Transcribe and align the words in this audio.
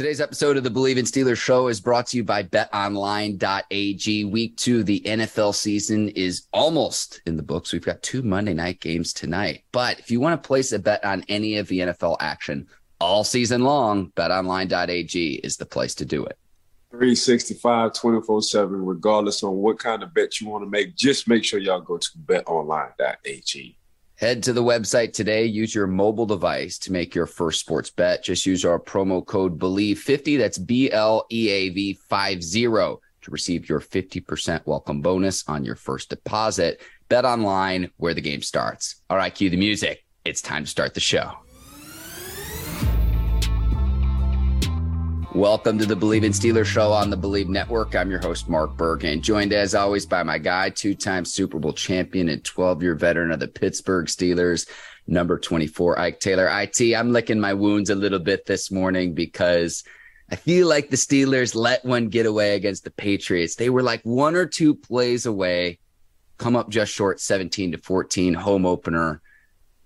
Today's 0.00 0.22
episode 0.22 0.56
of 0.56 0.64
the 0.64 0.70
Bleav 0.70 0.96
in 0.96 1.04
Steelers 1.04 1.36
show 1.36 1.68
is 1.68 1.78
brought 1.78 2.06
to 2.06 2.16
you 2.16 2.24
by 2.24 2.42
betonline.ag. 2.42 4.24
Week 4.24 4.56
two, 4.56 4.82
the 4.82 5.02
NFL 5.04 5.54
season 5.54 6.08
is 6.08 6.46
almost 6.54 7.20
in 7.26 7.36
the 7.36 7.42
books. 7.42 7.70
We've 7.70 7.84
got 7.84 8.02
two 8.02 8.22
Monday 8.22 8.54
night 8.54 8.80
games 8.80 9.12
tonight. 9.12 9.64
But 9.72 9.98
if 9.98 10.10
you 10.10 10.18
want 10.18 10.42
to 10.42 10.46
place 10.46 10.72
a 10.72 10.78
bet 10.78 11.04
on 11.04 11.22
any 11.28 11.58
of 11.58 11.68
the 11.68 11.80
NFL 11.80 12.16
action 12.18 12.66
all 12.98 13.24
season 13.24 13.62
long, 13.62 14.10
betonline.ag 14.12 15.34
is 15.44 15.58
the 15.58 15.66
place 15.66 15.94
to 15.96 16.06
do 16.06 16.24
it. 16.24 16.38
365 16.92 17.92
24 17.92 18.40
7, 18.40 18.86
regardless 18.86 19.42
on 19.42 19.56
what 19.56 19.78
kind 19.78 20.02
of 20.02 20.14
bet 20.14 20.40
you 20.40 20.48
want 20.48 20.64
to 20.64 20.70
make. 20.70 20.96
Just 20.96 21.28
make 21.28 21.44
sure 21.44 21.60
y'all 21.60 21.82
go 21.82 21.98
to 21.98 22.08
betonline.ag. 22.24 23.76
Head 24.20 24.42
to 24.42 24.52
the 24.52 24.62
website 24.62 25.14
today. 25.14 25.46
Use 25.46 25.74
your 25.74 25.86
mobile 25.86 26.26
device 26.26 26.76
to 26.80 26.92
make 26.92 27.14
your 27.14 27.24
first 27.24 27.58
sports 27.58 27.88
bet. 27.88 28.22
Just 28.22 28.44
use 28.44 28.66
our 28.66 28.78
promo 28.78 29.24
code 29.24 29.58
BLEAV50. 29.58 30.36
That's 30.36 30.58
B 30.58 30.92
L 30.92 31.24
E 31.32 31.48
A 31.48 31.70
V 31.70 31.94
50 31.94 32.66
to 32.66 33.00
receive 33.30 33.66
your 33.66 33.80
50% 33.80 34.66
welcome 34.66 35.00
bonus 35.00 35.48
on 35.48 35.64
your 35.64 35.74
first 35.74 36.10
deposit. 36.10 36.82
Bet 37.08 37.24
online 37.24 37.92
where 37.96 38.12
the 38.12 38.20
game 38.20 38.42
starts. 38.42 38.96
All 39.08 39.16
right, 39.16 39.34
cue 39.34 39.48
the 39.48 39.56
music. 39.56 40.04
It's 40.26 40.42
time 40.42 40.64
to 40.64 40.70
start 40.70 40.92
the 40.92 41.00
show. 41.00 41.32
Welcome 45.34 45.78
to 45.78 45.86
the 45.86 45.94
Bleav 45.94 46.24
in 46.24 46.32
Steelers 46.32 46.66
show 46.66 46.90
on 46.90 47.08
the 47.08 47.16
Bleav 47.16 47.46
Network. 47.46 47.94
I'm 47.94 48.10
your 48.10 48.18
host, 48.18 48.48
Mark 48.48 48.76
Bergen, 48.76 49.22
joined 49.22 49.52
as 49.52 49.76
always 49.76 50.04
by 50.04 50.24
my 50.24 50.38
guy, 50.38 50.70
two 50.70 50.92
time 50.92 51.24
Super 51.24 51.60
Bowl 51.60 51.72
champion 51.72 52.28
and 52.28 52.42
12 52.42 52.82
year 52.82 52.96
veteran 52.96 53.30
of 53.30 53.38
the 53.38 53.46
Pittsburgh 53.46 54.06
Steelers, 54.06 54.68
number 55.06 55.38
24, 55.38 56.00
Ike 56.00 56.18
Taylor. 56.18 56.48
IT, 56.48 56.80
I'm 56.96 57.12
licking 57.12 57.38
my 57.38 57.54
wounds 57.54 57.90
a 57.90 57.94
little 57.94 58.18
bit 58.18 58.44
this 58.44 58.72
morning 58.72 59.14
because 59.14 59.84
I 60.32 60.34
feel 60.34 60.66
like 60.66 60.90
the 60.90 60.96
Steelers 60.96 61.54
let 61.54 61.84
one 61.84 62.08
get 62.08 62.26
away 62.26 62.56
against 62.56 62.82
the 62.82 62.90
Patriots. 62.90 63.54
They 63.54 63.70
were 63.70 63.84
like 63.84 64.02
one 64.02 64.34
or 64.34 64.46
two 64.46 64.74
plays 64.74 65.26
away, 65.26 65.78
come 66.38 66.56
up 66.56 66.70
just 66.70 66.92
short 66.92 67.20
17 67.20 67.70
to 67.70 67.78
14, 67.78 68.34
home 68.34 68.66
opener. 68.66 69.22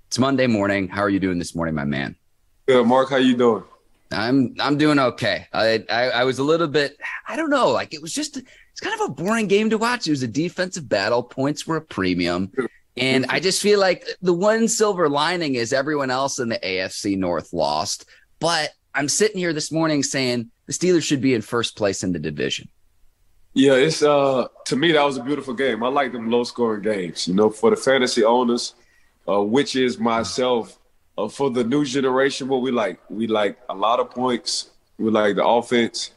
It's 0.06 0.18
Monday 0.18 0.46
morning. 0.46 0.88
How 0.88 1.02
are 1.02 1.10
you 1.10 1.20
doing 1.20 1.38
this 1.38 1.54
morning, 1.54 1.74
my 1.74 1.84
man? 1.84 2.16
Good, 2.64 2.86
Mark. 2.86 3.10
How 3.10 3.16
you 3.16 3.36
doing? 3.36 3.64
I'm 4.14 4.54
I'm 4.60 4.78
doing 4.78 4.98
okay. 4.98 5.46
I, 5.52 5.84
I, 5.90 6.10
I 6.10 6.24
was 6.24 6.38
a 6.38 6.44
little 6.44 6.68
bit 6.68 6.96
I 7.28 7.36
don't 7.36 7.50
know 7.50 7.70
like 7.70 7.94
it 7.94 8.02
was 8.02 8.12
just 8.12 8.36
it's 8.36 8.80
kind 8.80 9.00
of 9.00 9.10
a 9.10 9.12
boring 9.12 9.46
game 9.46 9.70
to 9.70 9.78
watch. 9.78 10.06
It 10.06 10.10
was 10.10 10.24
a 10.24 10.28
defensive 10.28 10.88
battle. 10.88 11.22
Points 11.22 11.64
were 11.66 11.76
a 11.76 11.80
premium, 11.80 12.50
and 12.96 13.24
I 13.28 13.38
just 13.38 13.62
feel 13.62 13.78
like 13.78 14.04
the 14.20 14.32
one 14.32 14.66
silver 14.66 15.08
lining 15.08 15.54
is 15.54 15.72
everyone 15.72 16.10
else 16.10 16.40
in 16.40 16.48
the 16.48 16.58
AFC 16.58 17.16
North 17.16 17.52
lost. 17.52 18.06
But 18.40 18.70
I'm 18.92 19.08
sitting 19.08 19.38
here 19.38 19.52
this 19.52 19.70
morning 19.70 20.02
saying 20.02 20.50
the 20.66 20.72
Steelers 20.72 21.04
should 21.04 21.20
be 21.20 21.34
in 21.34 21.42
first 21.42 21.76
place 21.76 22.02
in 22.02 22.12
the 22.12 22.18
division. 22.18 22.68
Yeah, 23.52 23.74
it's 23.74 24.02
uh 24.02 24.48
to 24.64 24.76
me 24.76 24.90
that 24.90 25.04
was 25.04 25.18
a 25.18 25.22
beautiful 25.22 25.54
game. 25.54 25.84
I 25.84 25.88
like 25.88 26.10
them 26.10 26.28
low 26.28 26.42
scoring 26.42 26.82
games. 26.82 27.28
You 27.28 27.34
know, 27.34 27.50
for 27.50 27.70
the 27.70 27.76
fantasy 27.76 28.24
owners, 28.24 28.74
uh, 29.28 29.40
which 29.40 29.76
is 29.76 29.98
myself 29.98 30.80
uh, 31.16 31.28
for 31.28 31.50
the 31.50 31.64
new 31.64 31.84
generation, 31.84 32.48
what 32.48 32.62
we 32.62 32.70
like, 32.70 32.98
we 33.08 33.26
like 33.26 33.58
a 33.68 33.74
lot 33.74 34.00
of 34.00 34.10
points. 34.10 34.70
We 34.98 35.10
like 35.10 35.36
the 35.36 35.44
offense 35.44 36.10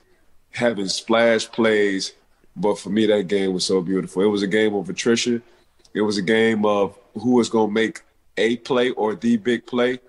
having 0.51 0.87
splash 0.87 1.49
plays. 1.51 2.13
But 2.55 2.79
for 2.79 2.89
me, 2.89 3.05
that 3.05 3.27
game 3.27 3.53
was 3.53 3.65
so 3.65 3.81
beautiful. 3.81 4.23
It 4.23 4.27
was 4.27 4.41
a 4.41 4.47
game 4.47 4.73
of 4.73 4.89
attrition. 4.89 5.43
It 5.93 6.01
was 6.01 6.17
a 6.17 6.23
game 6.23 6.65
of 6.65 6.97
who 7.13 7.31
was 7.31 7.49
going 7.49 7.69
to 7.69 7.73
make 7.73 8.01
a 8.37 8.57
play 8.57 8.91
or 8.91 9.15
the 9.15 9.37
big 9.37 9.65
play, 9.65 9.99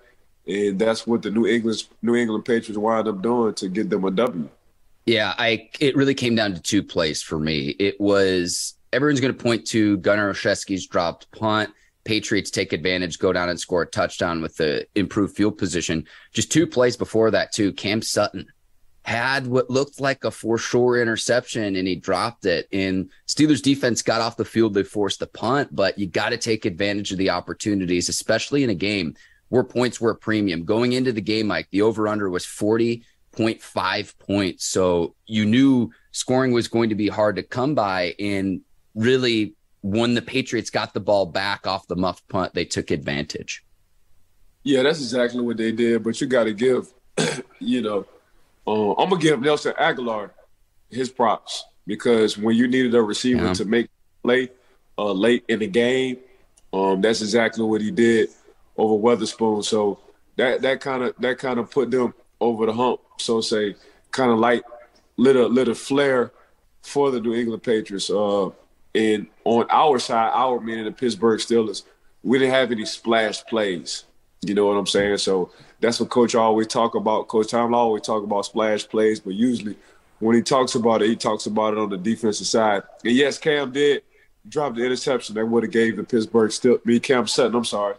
and 0.46 0.78
that's 0.78 1.06
what 1.06 1.22
the 1.22 1.30
New 1.30 1.46
England 1.46 1.84
New 2.02 2.14
England 2.14 2.44
Patriots 2.44 2.78
wound 2.78 3.08
up 3.08 3.22
doing 3.22 3.54
to 3.54 3.68
get 3.68 3.88
them 3.88 4.04
a 4.04 4.10
W. 4.10 4.48
Yeah, 5.06 5.34
I 5.38 5.70
it 5.80 5.96
really 5.96 6.14
came 6.14 6.34
down 6.34 6.54
to 6.54 6.60
two 6.60 6.82
plays 6.82 7.22
for 7.22 7.38
me. 7.38 7.68
It 7.78 7.98
was 8.00 8.74
everyone's 8.92 9.20
going 9.20 9.34
to 9.34 9.42
point 9.42 9.66
to 9.68 9.96
Gunnar 9.98 10.32
Olszewski's 10.32 10.86
dropped 10.86 11.30
punt 11.32 11.70
Patriots 12.08 12.50
take 12.50 12.72
advantage, 12.72 13.18
go 13.18 13.34
down 13.34 13.50
and 13.50 13.60
score 13.60 13.82
a 13.82 13.86
touchdown 13.86 14.40
with 14.40 14.56
the 14.56 14.86
improved 14.94 15.36
field 15.36 15.58
position. 15.58 16.06
Just 16.32 16.50
two 16.50 16.66
plays 16.66 16.96
before 16.96 17.30
that, 17.30 17.52
too. 17.52 17.70
Cam 17.74 18.00
Sutton 18.00 18.46
had 19.02 19.46
what 19.46 19.68
looked 19.68 20.00
like 20.00 20.24
a 20.24 20.30
for 20.30 20.56
sure 20.56 21.02
interception 21.02 21.76
and 21.76 21.86
he 21.86 21.96
dropped 21.96 22.46
it. 22.46 22.66
And 22.72 23.10
Steelers 23.26 23.60
defense 23.60 24.00
got 24.00 24.22
off 24.22 24.38
the 24.38 24.46
field. 24.46 24.72
They 24.72 24.84
forced 24.84 25.20
the 25.20 25.26
punt, 25.26 25.76
but 25.76 25.98
you 25.98 26.06
got 26.06 26.30
to 26.30 26.38
take 26.38 26.64
advantage 26.64 27.12
of 27.12 27.18
the 27.18 27.28
opportunities, 27.28 28.08
especially 28.08 28.64
in 28.64 28.70
a 28.70 28.74
game 28.74 29.14
where 29.50 29.62
points 29.62 30.00
were 30.00 30.12
a 30.12 30.16
premium. 30.16 30.64
Going 30.64 30.94
into 30.94 31.12
the 31.12 31.20
game, 31.20 31.48
Mike, 31.48 31.68
the 31.72 31.82
over 31.82 32.08
under 32.08 32.30
was 32.30 32.46
40.5 32.46 34.18
points. 34.18 34.64
So 34.64 35.14
you 35.26 35.44
knew 35.44 35.90
scoring 36.12 36.52
was 36.52 36.68
going 36.68 36.88
to 36.88 36.94
be 36.94 37.08
hard 37.08 37.36
to 37.36 37.42
come 37.42 37.74
by. 37.74 38.14
And 38.18 38.62
really, 38.94 39.56
when 39.82 40.14
the 40.14 40.22
Patriots 40.22 40.70
got 40.70 40.94
the 40.94 41.00
ball 41.00 41.26
back 41.26 41.66
off 41.66 41.86
the 41.86 41.96
muff 41.96 42.26
punt, 42.28 42.54
they 42.54 42.64
took 42.64 42.90
advantage. 42.90 43.64
Yeah, 44.64 44.82
that's 44.82 45.00
exactly 45.00 45.40
what 45.40 45.56
they 45.56 45.72
did. 45.72 46.02
But 46.02 46.20
you 46.20 46.26
got 46.26 46.44
to 46.44 46.52
give, 46.52 46.88
you 47.58 47.82
know, 47.82 48.06
uh, 48.66 48.92
I'm 48.92 49.08
gonna 49.08 49.22
give 49.22 49.40
Nelson 49.40 49.72
Agholor 49.80 50.30
his 50.90 51.08
props 51.08 51.64
because 51.86 52.36
when 52.36 52.54
you 52.54 52.68
needed 52.68 52.94
a 52.94 53.02
receiver 53.02 53.46
yeah. 53.46 53.54
to 53.54 53.64
make 53.64 53.88
play 54.22 54.50
uh, 54.98 55.12
late 55.12 55.44
in 55.48 55.60
the 55.60 55.66
game, 55.66 56.18
um, 56.72 57.00
that's 57.00 57.22
exactly 57.22 57.64
what 57.64 57.80
he 57.80 57.90
did 57.90 58.28
over 58.76 58.94
Witherspoon. 58.94 59.62
So 59.62 60.00
that 60.36 60.60
that 60.62 60.80
kind 60.80 61.02
of 61.02 61.14
that 61.18 61.38
kind 61.38 61.58
of 61.58 61.70
put 61.70 61.90
them 61.90 62.12
over 62.40 62.66
the 62.66 62.72
hump. 62.72 63.00
So 63.18 63.40
say, 63.40 63.74
kind 64.10 64.30
of 64.30 64.38
like 64.38 64.62
lit 65.16 65.36
a 65.36 65.46
lit 65.46 65.68
a 65.68 65.74
flare 65.74 66.32
for 66.82 67.10
the 67.10 67.20
New 67.20 67.34
England 67.34 67.62
Patriots. 67.62 68.10
Uh, 68.10 68.50
and 68.98 69.28
on 69.44 69.64
our 69.70 70.00
side, 70.00 70.32
our 70.34 70.58
men 70.58 70.78
in 70.78 70.84
the 70.84 70.90
Pittsburgh 70.90 71.38
Steelers, 71.38 71.84
we 72.24 72.36
didn't 72.40 72.54
have 72.54 72.72
any 72.72 72.84
splash 72.84 73.44
plays. 73.44 74.04
You 74.42 74.54
know 74.54 74.66
what 74.66 74.76
I'm 74.76 74.88
saying? 74.88 75.18
So 75.18 75.52
that's 75.78 76.00
what 76.00 76.10
Coach 76.10 76.34
always 76.34 76.66
talk 76.66 76.96
about. 76.96 77.28
Coach 77.28 77.50
Tom 77.52 77.74
always 77.74 78.02
talk 78.02 78.24
about 78.24 78.46
splash 78.46 78.88
plays, 78.88 79.20
but 79.20 79.34
usually 79.34 79.76
when 80.18 80.34
he 80.34 80.42
talks 80.42 80.74
about 80.74 81.02
it, 81.02 81.10
he 81.10 81.14
talks 81.14 81.46
about 81.46 81.74
it 81.74 81.78
on 81.78 81.90
the 81.90 81.96
defensive 81.96 82.48
side. 82.48 82.82
And 83.04 83.14
yes, 83.14 83.38
Cam 83.38 83.70
did 83.70 84.02
drop 84.48 84.74
the 84.74 84.84
interception 84.84 85.36
that 85.36 85.46
would 85.46 85.62
have 85.62 85.72
gave 85.72 85.96
the 85.96 86.02
Pittsburgh 86.02 86.50
still 86.50 86.78
me 86.84 86.98
Cam 86.98 87.28
Sutton, 87.28 87.54
I'm 87.54 87.64
sorry, 87.64 87.94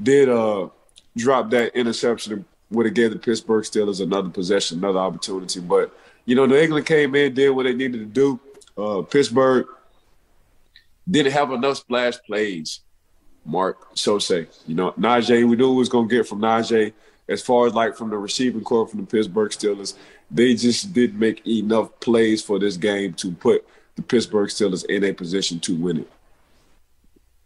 did 0.00 0.28
uh 0.28 0.68
drop 1.16 1.50
that 1.50 1.76
interception 1.76 2.44
would 2.70 2.86
have 2.86 2.94
gave 2.94 3.10
the 3.10 3.18
Pittsburgh 3.18 3.64
Steelers 3.64 4.00
another 4.00 4.28
possession, 4.28 4.78
another 4.78 5.00
opportunity. 5.00 5.58
But 5.58 5.92
you 6.26 6.36
know, 6.36 6.46
New 6.46 6.56
England 6.56 6.86
came 6.86 7.16
in, 7.16 7.34
did 7.34 7.50
what 7.50 7.64
they 7.64 7.74
needed 7.74 7.98
to 7.98 8.06
do. 8.06 8.40
Uh, 8.76 9.02
Pittsburgh 9.02 9.66
didn't 11.10 11.32
have 11.32 11.50
enough 11.52 11.78
splash 11.78 12.18
plays. 12.26 12.80
Mark 13.44 13.88
so 13.94 14.18
say, 14.18 14.46
you 14.66 14.74
know, 14.74 14.92
Najee, 14.92 15.48
we 15.48 15.56
knew 15.56 15.70
we 15.70 15.76
was 15.76 15.88
gonna 15.88 16.08
get 16.08 16.26
from 16.26 16.40
Najee 16.40 16.92
as 17.28 17.42
far 17.42 17.66
as 17.66 17.74
like 17.74 17.96
from 17.96 18.10
the 18.10 18.18
receiving 18.18 18.62
corps 18.62 18.86
from 18.86 19.00
the 19.00 19.06
Pittsburgh 19.06 19.50
Steelers. 19.50 19.94
They 20.30 20.54
just 20.54 20.92
didn't 20.92 21.18
make 21.18 21.46
enough 21.46 22.00
plays 22.00 22.42
for 22.42 22.58
this 22.58 22.76
game 22.76 23.12
to 23.14 23.32
put 23.32 23.66
the 23.96 24.02
Pittsburgh 24.02 24.48
Steelers 24.48 24.84
in 24.86 25.04
a 25.04 25.12
position 25.12 25.60
to 25.60 25.76
win 25.76 26.00
it. 26.00 26.10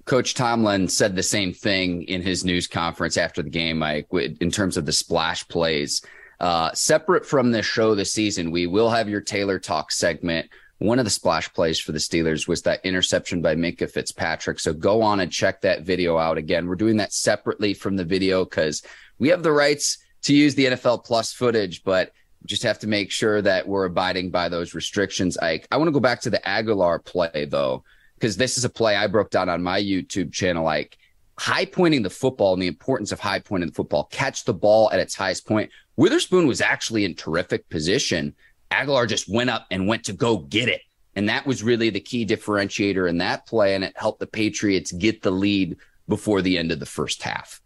Coach 0.05 0.35
Tomlin 0.35 0.89
said 0.89 1.15
the 1.15 1.23
same 1.23 1.53
thing 1.53 2.05
in 2.05 2.23
his 2.23 2.45
news 2.45 2.67
conference 2.67 3.19
after 3.19 3.43
the 3.43 3.51
game, 3.51 3.79
Mike, 3.79 4.07
in 4.13 4.51
terms 4.51 4.79
of 4.79 4.87
the 4.87 4.93
splash 4.93 5.47
plays. 5.49 6.03
Uh, 6.41 6.73
separate 6.73 7.27
from 7.27 7.51
this 7.51 7.67
show 7.67 7.95
this 7.95 8.13
season, 8.13 8.51
we 8.51 8.67
will 8.67 8.89
have 8.89 9.09
your 9.09 9.21
Taylor 9.21 9.59
Talk 9.59 9.93
segment. 9.93 10.49
One 10.79 11.01
of 11.01 11.05
the 11.05 11.11
splash 11.11 11.53
plays 11.53 11.81
for 11.81 11.91
the 11.91 11.99
Steelers 11.99 12.47
was 12.47 12.63
that 12.63 12.85
interception 12.85 13.43
by 13.43 13.57
Minkah 13.57 13.91
Fitzpatrick. 13.91 14.61
So 14.61 14.73
go 14.73 15.03
on 15.03 15.21
and 15.21 15.31
check 15.31 15.61
that 15.63 15.83
video 15.83 16.19
out. 16.19 16.39
Again, 16.39 16.69
we're 16.69 16.77
doing 16.77 16.99
that 16.99 17.13
separately 17.13 17.75
from 17.75 17.97
the 17.97 18.05
video 18.05 18.45
because 18.45 18.83
we 19.19 19.29
have 19.29 19.43
the 19.43 19.53
rights 19.53 19.99
to 20.23 20.35
use 20.35 20.55
the 20.55 20.67
NFL 20.67 21.05
Plus 21.05 21.33
footage, 21.33 21.83
but 21.83 22.13
just 22.47 22.63
have 22.63 22.79
to 22.81 22.87
make 22.87 23.11
sure 23.11 23.43
that 23.43 23.67
we're 23.67 23.87
abiding 23.87 24.31
by 24.31 24.49
those 24.49 24.75
restrictions. 24.75 25.37
Ike, 25.39 25.67
I 25.73 25.77
want 25.77 25.89
to 25.89 25.93
go 25.93 26.01
back 26.01 26.21
to 26.23 26.31
the 26.31 26.41
Agholor 26.47 27.05
play 27.05 27.47
though 27.47 27.83
because 28.15 28.37
this 28.37 28.57
is 28.57 28.65
a 28.65 28.71
play 28.71 28.97
I 28.97 29.07
broke 29.07 29.31
down 29.31 29.49
on 29.49 29.63
my 29.63 29.81
YouTube 29.81 30.33
channel, 30.33 30.65
like 30.65 30.97
high 31.39 31.65
pointing 31.65 32.03
the 32.03 32.11
football 32.11 32.53
and 32.53 32.63
the 32.63 32.67
importance 32.67 33.13
of 33.13 33.21
high 33.21 33.39
pointing 33.39 33.69
the 33.69 33.75
football, 33.75 34.05
catch 34.11 34.45
the 34.45 34.55
ball 34.55 34.91
at 34.93 35.01
its 35.01 35.15
highest 35.15 35.47
point. 35.47 35.71
Witherspoon 35.97 36.47
was 36.47 36.61
actually 36.61 37.05
in 37.05 37.15
terrific 37.15 37.69
position. 37.69 38.35
Agholor 38.71 39.09
just 39.09 39.29
went 39.29 39.51
up 39.51 39.67
and 39.71 39.87
went 39.87 40.05
to 40.05 40.13
go 40.13 40.39
get 40.39 40.69
it. 40.69 40.83
And 41.17 41.29
that 41.29 41.47
was 41.47 41.63
really 41.63 41.91
the 41.91 42.01
key 42.01 42.25
differentiator 42.25 43.09
in 43.09 43.19
that 43.19 43.47
play. 43.47 43.75
And 43.75 43.83
it 43.83 43.93
helped 43.97 44.21
the 44.21 44.27
Patriots 44.27 44.93
get 44.93 45.23
the 45.23 45.31
lead 45.31 45.77
before 46.07 46.43
the 46.43 46.59
end 46.59 46.71
of 46.71 46.81
the 46.81 46.87
first 46.87 47.23
half. 47.23 47.61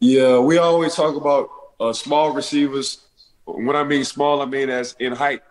Yeah, 0.00 0.38
we 0.38 0.58
always 0.58 0.94
talk 0.94 1.16
about 1.16 1.48
uh, 1.78 1.92
small 1.92 2.30
receivers. 2.32 3.06
When 3.44 3.76
I 3.76 3.84
mean 3.84 4.04
small, 4.04 4.42
I 4.42 4.46
mean 4.46 4.70
as 4.70 4.96
in 4.98 5.12
height, 5.12 5.42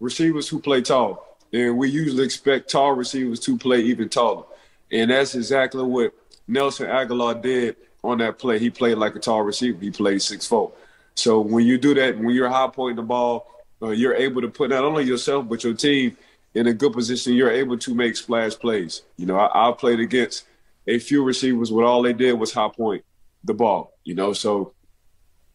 receivers 0.00 0.48
who 0.48 0.58
play 0.58 0.80
tall. 0.80 1.38
And 1.52 1.76
we 1.76 1.90
usually 1.90 2.24
expect 2.24 2.70
tall 2.70 2.92
receivers 2.92 3.40
to 3.40 3.58
play 3.58 3.80
even 3.80 4.08
taller. 4.08 4.44
And 4.90 5.10
that's 5.10 5.34
exactly 5.34 5.82
what 5.82 6.14
Nelson 6.48 6.86
Agholor 6.86 7.40
did 7.40 7.76
on 8.02 8.18
that 8.18 8.38
play. 8.38 8.58
He 8.58 8.70
played 8.70 8.96
like 8.96 9.14
a 9.14 9.20
tall 9.20 9.42
receiver. 9.42 9.78
He 9.78 9.90
played 9.90 10.22
six 10.22 10.46
four. 10.46 10.72
So 11.14 11.40
when 11.40 11.66
you 11.66 11.78
do 11.78 11.94
that, 11.94 12.18
when 12.18 12.30
you're 12.30 12.48
high 12.48 12.68
pointing 12.68 12.96
the 12.96 13.02
ball, 13.02 13.46
uh, 13.82 13.90
you're 13.90 14.14
able 14.14 14.40
to 14.40 14.48
put 14.48 14.70
not 14.70 14.84
only 14.84 15.04
yourself 15.04 15.48
but 15.48 15.64
your 15.64 15.74
team 15.74 16.16
in 16.54 16.66
a 16.66 16.72
good 16.72 16.92
position. 16.92 17.34
You're 17.34 17.50
able 17.50 17.78
to 17.78 17.94
make 17.94 18.16
splash 18.16 18.54
plays. 18.58 19.02
You 19.16 19.26
know, 19.26 19.38
I, 19.38 19.68
I 19.68 19.72
played 19.72 20.00
against 20.00 20.44
a 20.86 20.98
few 20.98 21.24
receivers 21.24 21.72
where 21.72 21.86
all 21.86 22.02
they 22.02 22.12
did 22.12 22.32
was 22.34 22.52
high 22.52 22.68
point 22.68 23.04
the 23.44 23.54
ball. 23.54 23.94
You 24.04 24.14
know, 24.14 24.32
so 24.32 24.74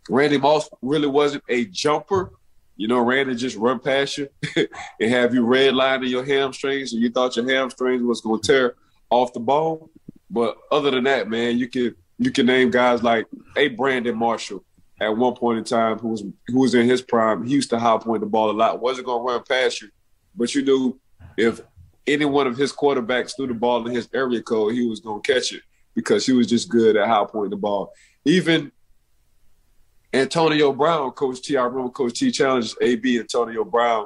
Randy 0.09 0.37
Moss 0.37 0.69
really 0.81 1.07
wasn't 1.07 1.43
a 1.49 1.65
jumper, 1.65 2.31
you 2.75 2.87
know, 2.87 2.99
Randy 2.99 3.35
just 3.35 3.57
run 3.57 3.79
past 3.79 4.17
you 4.17 4.29
and 4.55 5.11
have 5.11 5.33
you 5.33 5.43
redlining 5.43 6.09
your 6.09 6.23
hamstrings 6.23 6.93
and 6.93 7.01
you 7.01 7.09
thought 7.09 7.35
your 7.35 7.49
hamstrings 7.49 8.03
was 8.03 8.21
going 8.21 8.41
to 8.41 8.47
tear 8.47 8.75
off 9.09 9.33
the 9.33 9.39
ball. 9.39 9.89
But 10.29 10.57
other 10.71 10.91
than 10.91 11.05
that, 11.05 11.29
man, 11.29 11.57
you 11.57 11.67
can 11.67 11.95
you 12.19 12.31
can 12.31 12.45
name 12.45 12.71
guys 12.71 13.03
like 13.03 13.27
a 13.55 13.69
Brandon 13.69 14.17
Marshall 14.17 14.63
at 14.99 15.15
one 15.15 15.35
point 15.35 15.59
in 15.59 15.63
time 15.63 15.99
who 15.99 16.09
was 16.09 16.23
who 16.47 16.59
was 16.59 16.73
in 16.73 16.87
his 16.87 17.01
prime. 17.01 17.45
He 17.45 17.53
used 17.53 17.69
to 17.69 17.79
high 17.79 17.97
point 17.97 18.21
the 18.21 18.27
ball 18.27 18.49
a 18.49 18.53
lot. 18.53 18.81
wasn't 18.81 19.07
going 19.07 19.25
to 19.25 19.33
run 19.33 19.43
past 19.47 19.81
you, 19.81 19.89
but 20.35 20.53
you 20.55 20.63
knew 20.63 20.99
if 21.37 21.61
any 22.05 22.25
one 22.25 22.47
of 22.47 22.57
his 22.57 22.73
quarterbacks 22.73 23.35
threw 23.35 23.47
the 23.47 23.53
ball 23.53 23.85
in 23.85 23.93
his 23.93 24.09
area 24.13 24.41
code, 24.41 24.73
he 24.73 24.87
was 24.87 24.99
going 24.99 25.21
to 25.21 25.33
catch 25.33 25.53
it 25.53 25.61
because 25.93 26.25
he 26.25 26.33
was 26.33 26.47
just 26.47 26.69
good 26.69 26.95
at 26.95 27.07
high 27.07 27.25
pointing 27.29 27.51
the 27.51 27.57
ball. 27.57 27.91
Even 28.25 28.71
Antonio 30.13 30.71
Brown, 30.73 31.11
Coach 31.11 31.41
T. 31.41 31.57
I 31.57 31.63
remember 31.63 31.89
Coach 31.89 32.19
T 32.19 32.31
challenged 32.31 32.75
AB 32.81 33.19
Antonio 33.19 33.63
Brown 33.63 34.05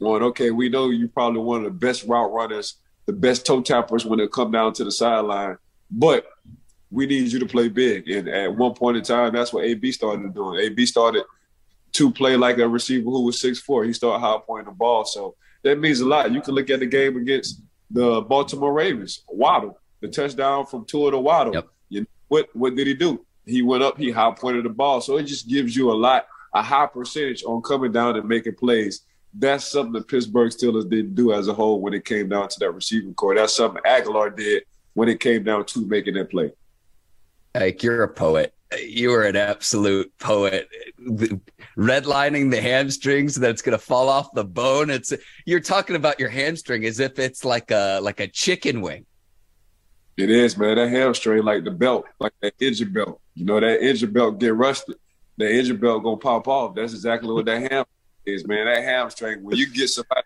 on, 0.00 0.22
okay, 0.22 0.50
we 0.50 0.68
know 0.68 0.90
you're 0.90 1.08
probably 1.08 1.40
one 1.40 1.58
of 1.58 1.64
the 1.64 1.78
best 1.78 2.04
route 2.04 2.32
runners, 2.32 2.74
the 3.06 3.12
best 3.12 3.46
toe 3.46 3.62
tappers 3.62 4.04
when 4.04 4.20
it 4.20 4.32
come 4.32 4.50
down 4.50 4.72
to 4.74 4.84
the 4.84 4.90
sideline, 4.92 5.56
but 5.90 6.26
we 6.96 7.06
need 7.06 7.30
you 7.30 7.38
to 7.38 7.46
play 7.46 7.68
big. 7.68 8.08
And 8.08 8.28
at 8.28 8.56
one 8.56 8.74
point 8.74 8.96
in 8.96 9.02
time, 9.02 9.34
that's 9.34 9.52
what 9.52 9.64
AB 9.64 9.92
started 9.92 10.34
doing. 10.34 10.60
AB 10.60 10.86
started 10.86 11.24
to 11.92 12.10
play 12.10 12.36
like 12.36 12.58
a 12.58 12.68
receiver 12.68 13.10
who 13.10 13.22
was 13.22 13.40
six 13.40 13.60
four. 13.60 13.84
He 13.84 13.92
started 13.92 14.20
high 14.20 14.38
pointing 14.46 14.72
the 14.72 14.76
ball. 14.76 15.04
So 15.04 15.36
that 15.62 15.78
means 15.78 16.00
a 16.00 16.06
lot. 16.06 16.32
You 16.32 16.40
can 16.40 16.54
look 16.54 16.70
at 16.70 16.80
the 16.80 16.86
game 16.86 17.16
against 17.16 17.62
the 17.90 18.22
Baltimore 18.22 18.72
Ravens. 18.72 19.22
Waddle, 19.28 19.78
the 20.00 20.08
touchdown 20.08 20.66
from 20.66 20.84
Tua 20.86 21.10
to 21.10 21.18
Waddle. 21.18 21.54
Yep. 21.54 21.68
You 21.90 22.00
know, 22.00 22.06
what 22.28 22.48
what 22.54 22.74
did 22.74 22.86
he 22.86 22.94
do? 22.94 23.24
he 23.46 23.62
went 23.62 23.82
up, 23.82 23.96
he 23.96 24.10
high 24.10 24.32
pointed 24.32 24.64
the 24.64 24.70
ball. 24.70 25.00
So 25.00 25.16
it 25.16 25.22
just 25.22 25.48
gives 25.48 25.74
you 25.74 25.90
a 25.90 25.94
lot, 25.94 26.26
a 26.52 26.62
high 26.62 26.86
percentage 26.86 27.44
on 27.44 27.62
coming 27.62 27.92
down 27.92 28.16
and 28.16 28.28
making 28.28 28.56
plays. 28.56 29.02
That's 29.32 29.64
something 29.64 29.92
the 29.92 30.02
Pittsburgh 30.02 30.50
Steelers 30.50 30.88
didn't 30.90 31.14
do 31.14 31.32
as 31.32 31.46
a 31.48 31.54
whole 31.54 31.80
when 31.80 31.94
it 31.94 32.04
came 32.04 32.28
down 32.28 32.48
to 32.48 32.58
that 32.60 32.72
receiving 32.72 33.14
corps. 33.14 33.36
That's 33.36 33.54
something 33.54 33.82
Agholor 33.86 34.36
did 34.36 34.64
when 34.94 35.08
it 35.08 35.20
came 35.20 35.44
down 35.44 35.64
to 35.66 35.86
making 35.86 36.14
that 36.14 36.30
play. 36.30 36.52
Like 37.60 37.82
you're 37.82 38.02
a 38.02 38.08
poet. 38.08 38.54
You 38.78 39.12
are 39.14 39.22
an 39.22 39.36
absolute 39.36 40.12
poet. 40.18 40.68
Redlining 41.76 42.50
the 42.50 42.60
hamstrings 42.60 43.34
that's 43.34 43.62
going 43.62 43.78
to 43.78 43.82
fall 43.82 44.08
off 44.08 44.32
the 44.34 44.44
bone. 44.44 44.90
It's 44.90 45.12
you're 45.44 45.60
talking 45.60 45.96
about 45.96 46.18
your 46.18 46.28
hamstring 46.28 46.84
as 46.84 47.00
if 47.00 47.18
it's 47.18 47.44
like 47.44 47.70
a 47.70 48.00
like 48.02 48.20
a 48.20 48.28
chicken 48.28 48.80
wing. 48.80 49.06
It 50.16 50.30
is, 50.30 50.56
man. 50.56 50.76
That 50.76 50.88
hamstring, 50.88 51.44
like 51.44 51.64
the 51.64 51.70
belt, 51.70 52.06
like 52.18 52.32
that 52.40 52.54
engine 52.60 52.92
belt. 52.92 53.20
You 53.34 53.44
know, 53.44 53.60
that 53.60 53.82
engine 53.82 54.12
belt 54.12 54.38
get 54.38 54.54
rusted. 54.54 54.96
The 55.36 55.50
engine 55.50 55.76
belt 55.76 56.02
gonna 56.02 56.16
pop 56.16 56.48
off. 56.48 56.74
That's 56.74 56.94
exactly 56.94 57.32
what 57.32 57.44
that 57.46 57.70
ham 57.70 57.84
is, 58.24 58.46
man. 58.46 58.66
That 58.66 58.82
hamstring. 58.82 59.42
When 59.42 59.56
you 59.56 59.70
get 59.70 59.88
somebody, 59.88 60.22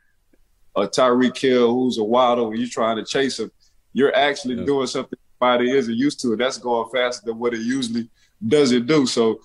a 0.76 0.82
Tyreek 0.82 1.36
Hill 1.36 1.74
who's 1.74 1.98
a 1.98 2.04
Waddle, 2.04 2.48
and 2.50 2.58
you're 2.58 2.68
trying 2.68 2.96
to 2.96 3.04
chase 3.04 3.40
him, 3.40 3.50
you're 3.92 4.14
actually 4.14 4.54
yeah. 4.54 4.64
doing 4.64 4.86
something 4.86 5.18
body 5.40 5.76
isn't 5.76 5.94
used 5.94 6.20
to. 6.20 6.34
It. 6.34 6.36
That's 6.36 6.58
going 6.58 6.88
faster 6.90 7.26
than 7.26 7.38
what 7.38 7.54
it 7.54 7.60
usually 7.60 8.08
doesn't 8.46 8.86
do. 8.86 9.06
So, 9.06 9.40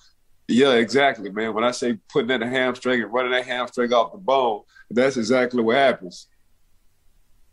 yeah, 0.46 0.74
exactly, 0.74 1.30
man. 1.30 1.54
When 1.54 1.64
I 1.64 1.72
say 1.72 1.98
putting 2.08 2.28
that 2.28 2.42
hamstring 2.42 3.02
and 3.02 3.12
running 3.12 3.32
that 3.32 3.46
hamstring 3.46 3.92
off 3.92 4.12
the 4.12 4.18
bone, 4.18 4.62
that's 4.90 5.16
exactly 5.16 5.62
what 5.62 5.76
happens 5.76 6.28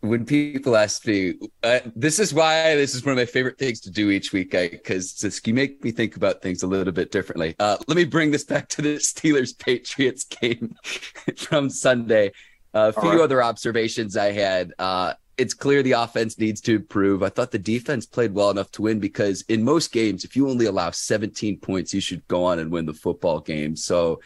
when 0.04 0.26
people 0.26 0.76
ask 0.76 1.06
me, 1.06 1.34
uh, 1.62 1.80
this 1.96 2.18
is 2.18 2.34
why 2.34 2.74
this 2.76 2.94
is 2.94 3.04
one 3.04 3.12
of 3.12 3.16
my 3.16 3.24
favorite 3.24 3.58
things 3.58 3.80
to 3.80 3.90
do 3.90 4.10
each 4.10 4.32
week, 4.32 4.50
because 4.50 5.40
you 5.44 5.54
make 5.54 5.82
me 5.82 5.90
think 5.90 6.16
about 6.16 6.42
things 6.42 6.62
a 6.62 6.66
little 6.66 6.92
bit 6.92 7.10
differently. 7.10 7.56
Uh, 7.58 7.78
let 7.88 7.96
me 7.96 8.04
bring 8.04 8.30
this 8.30 8.44
back 8.44 8.68
to 8.68 8.82
the 8.82 8.96
Steelers 8.96 9.58
Patriots 9.58 10.24
game 10.24 10.76
from 11.36 11.70
Sunday. 11.70 12.32
Uh, 12.74 12.92
a 12.94 13.00
few 13.00 13.12
right. 13.12 13.20
other 13.20 13.42
observations 13.42 14.16
I 14.16 14.32
had. 14.32 14.72
Uh, 14.78 15.14
it's 15.36 15.54
clear 15.54 15.82
the 15.82 15.92
offense 15.92 16.38
needs 16.38 16.60
to 16.62 16.76
improve. 16.76 17.22
I 17.22 17.28
thought 17.28 17.50
the 17.50 17.58
defense 17.58 18.06
played 18.06 18.34
well 18.34 18.50
enough 18.50 18.70
to 18.72 18.82
win 18.82 19.00
because 19.00 19.42
in 19.48 19.64
most 19.64 19.92
games, 19.92 20.24
if 20.24 20.36
you 20.36 20.48
only 20.48 20.66
allow 20.66 20.90
17 20.90 21.58
points, 21.58 21.92
you 21.92 22.00
should 22.00 22.26
go 22.28 22.44
on 22.44 22.58
and 22.58 22.70
win 22.70 22.86
the 22.86 22.92
football 22.92 23.40
game. 23.40 23.76
So 23.76 24.20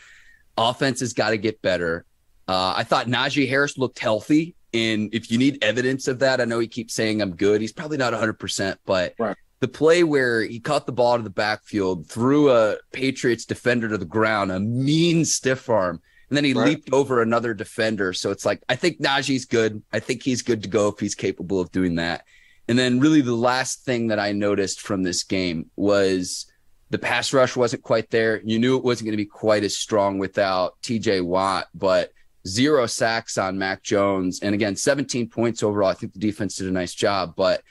offense 0.57 1.00
has 1.00 1.12
got 1.12 1.31
to 1.31 1.38
get 1.38 1.62
better. 1.62 2.05
Uh, 2.47 2.75
I 2.77 2.85
thought 2.85 3.07
Najee 3.07 3.49
Harris 3.49 3.79
looked 3.79 3.99
healthy 3.99 4.55
and 4.75 5.15
if 5.15 5.31
you 5.31 5.38
need 5.38 5.62
evidence 5.62 6.09
of 6.09 6.19
that, 6.19 6.41
I 6.41 6.45
know 6.45 6.59
he 6.59 6.69
keeps 6.69 6.95
saying 6.95 7.23
I'm 7.23 7.35
good. 7.35 7.61
He's 7.61 7.73
probably 7.73 7.97
not 7.97 8.12
100%, 8.12 8.77
but 8.85 9.15
right. 9.19 9.37
the 9.61 9.69
play 9.69 10.05
where 10.05 10.43
he 10.43 10.61
caught 10.61 10.87
the 10.87 10.93
ball 10.93 11.17
to 11.17 11.23
the 11.23 11.31
backfield, 11.31 12.07
threw 12.07 12.50
a 12.50 12.77
Patriots 12.93 13.47
defender 13.47 13.88
to 13.88 13.99
the 13.99 14.05
ground, 14.05 14.53
a 14.53 14.61
mean 14.61 15.25
stiff 15.25 15.71
arm, 15.71 16.03
and 16.31 16.37
then 16.37 16.45
he 16.45 16.53
right. 16.53 16.69
leaped 16.69 16.93
over 16.93 17.23
another 17.23 17.55
defender. 17.55 18.13
So 18.13 18.31
it's 18.31 18.45
like, 18.45 18.63
I 18.69 18.77
think 18.77 19.01
Najee's 19.01 19.47
good. 19.47 19.83
I 19.93 20.01
think 20.01 20.23
he's 20.23 20.43
good 20.43 20.63
to 20.63 20.69
go 20.69 20.89
if 20.89 20.99
he's 20.99 21.15
capable 21.15 21.61
of 21.61 21.73
doing 21.73 21.95
that. 21.97 22.25
And 22.69 22.79
then, 22.79 23.01
really, 23.01 23.23
the 23.23 23.35
last 23.35 23.87
thing 23.87 24.09
that 24.09 24.19
I 24.19 24.33
noticed 24.33 24.83
from 24.83 25.03
this 25.03 25.23
game 25.23 25.71
was 25.75 26.53
the 26.91 26.99
pass 26.99 27.33
rush 27.33 27.57
wasn't 27.57 27.83
quite 27.83 28.11
there. 28.11 28.43
You 28.45 28.59
knew 28.59 28.77
it 28.77 28.85
wasn't 28.85 29.07
going 29.07 29.15
to 29.15 29.25
be 29.25 29.25
quite 29.25 29.65
as 29.65 29.75
strong 29.75 30.19
without 30.19 30.81
TJ 30.83 31.25
Watt, 31.25 31.69
but 31.75 32.13
zero 32.47 32.85
sacks 32.85 33.39
on 33.39 33.59
Mac 33.59 33.83
Jones. 33.83 34.41
And 34.41 34.55
again, 34.55 34.77
17 34.77 35.31
points 35.31 35.63
overall. 35.63 35.89
I 35.89 35.95
think 35.95 36.13
the 36.13 36.19
defense 36.19 36.57
did 36.57 36.69
a 36.69 36.71
nice 36.71 36.93
job, 36.95 37.35
but 37.37 37.63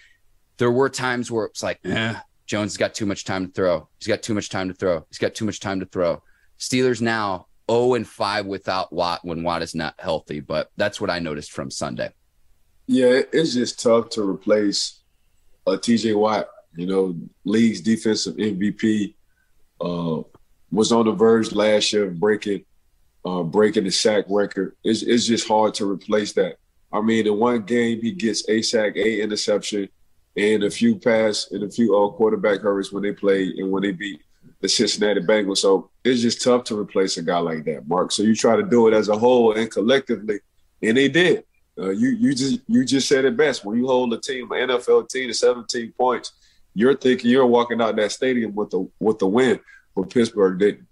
there 0.57 0.71
were 0.71 0.89
times 0.89 1.29
where 1.29 1.45
it's 1.45 1.61
like, 1.61 1.79
eh, 1.85 2.15
Jones 2.47 2.71
has 2.71 2.77
got 2.77 2.95
too 2.95 3.05
much 3.05 3.23
time 3.23 3.45
to 3.45 3.51
throw. 3.51 3.87
He's 3.99 4.07
got 4.07 4.23
too 4.23 4.33
much 4.33 4.49
time 4.49 4.67
to 4.69 4.73
throw. 4.73 5.05
He's 5.09 5.19
got 5.19 5.35
too 5.35 5.45
much 5.45 5.59
time 5.59 5.79
to 5.79 5.85
throw. 5.85 6.23
Steelers 6.57 7.01
now 7.01 7.47
0 7.69 7.95
and 7.95 8.07
5 8.07 8.45
without 8.45 8.93
Watt 8.93 9.19
when 9.23 9.43
Watt 9.43 9.61
is 9.61 9.75
not 9.75 9.95
healthy, 9.99 10.39
but 10.39 10.71
that's 10.77 11.01
what 11.01 11.09
I 11.09 11.19
noticed 11.19 11.51
from 11.51 11.69
Sunday. 11.69 12.11
Yeah, 12.87 13.21
it's 13.33 13.53
just 13.53 13.81
tough 13.81 14.09
to 14.11 14.27
replace 14.27 15.01
uh, 15.65 15.71
TJ 15.71 16.17
Watt, 16.17 16.47
you 16.75 16.87
know, 16.87 17.15
league's 17.43 17.81
defensive 17.81 18.35
MVP. 18.35 19.15
Uh, 19.79 20.23
was 20.71 20.91
on 20.91 21.05
the 21.05 21.11
verge 21.11 21.51
last 21.53 21.93
year 21.93 22.05
of 22.07 22.19
breaking 22.19 22.63
uh, 23.25 23.43
breaking 23.43 23.83
the 23.83 23.91
sack 23.91 24.25
record. 24.29 24.75
It's, 24.83 25.03
it's 25.03 25.25
just 25.25 25.47
hard 25.47 25.73
to 25.75 25.89
replace 25.89 26.33
that. 26.33 26.57
I 26.91 27.01
mean, 27.01 27.27
in 27.27 27.37
one 27.37 27.63
game 27.63 28.01
he 28.01 28.11
gets 28.11 28.47
a 28.47 28.61
sack, 28.61 28.95
a 28.95 29.21
interception, 29.21 29.89
and 30.37 30.63
a 30.63 30.69
few 30.69 30.97
pass 30.97 31.51
and 31.51 31.63
a 31.63 31.69
few 31.69 31.97
uh, 31.97 32.09
quarterback 32.11 32.61
hurries 32.61 32.93
when 32.93 33.03
they 33.03 33.11
play 33.11 33.53
and 33.57 33.69
when 33.69 33.83
they 33.83 33.91
beat 33.91 34.21
the 34.61 34.69
Cincinnati 34.69 35.21
Bengals. 35.21 35.57
So 35.57 35.89
it's 36.07 36.21
just 36.21 36.43
tough 36.43 36.63
to 36.65 36.79
replace 36.79 37.17
a 37.17 37.21
guy 37.21 37.39
like 37.39 37.65
that, 37.65 37.87
Mark. 37.87 38.11
So 38.11 38.23
you 38.23 38.35
try 38.35 38.55
to 38.55 38.63
do 38.63 38.87
it 38.87 38.93
as 38.93 39.09
a 39.09 39.17
whole 39.17 39.53
and 39.53 39.69
collectively, 39.69 40.39
and 40.81 40.97
they 40.97 41.07
did. 41.07 41.43
Uh, 41.79 41.89
you 41.89 42.09
you 42.09 42.33
just 42.33 42.59
you 42.67 42.83
just 42.85 43.07
said 43.07 43.25
it 43.25 43.37
best. 43.37 43.63
When 43.63 43.77
you 43.77 43.87
hold 43.87 44.13
a 44.13 44.19
team, 44.19 44.51
an 44.51 44.69
NFL 44.69 45.09
team, 45.09 45.27
to 45.27 45.33
17 45.33 45.93
points, 45.93 46.31
you're 46.73 46.95
thinking 46.95 47.29
you're 47.29 47.45
walking 47.45 47.81
out 47.81 47.95
that 47.95 48.11
stadium 48.11 48.55
with 48.55 48.71
the 48.71 48.89
with 48.99 49.19
the 49.19 49.27
win. 49.27 49.59
But 49.95 50.09
Pittsburgh 50.09 50.59
didn't. 50.59 50.87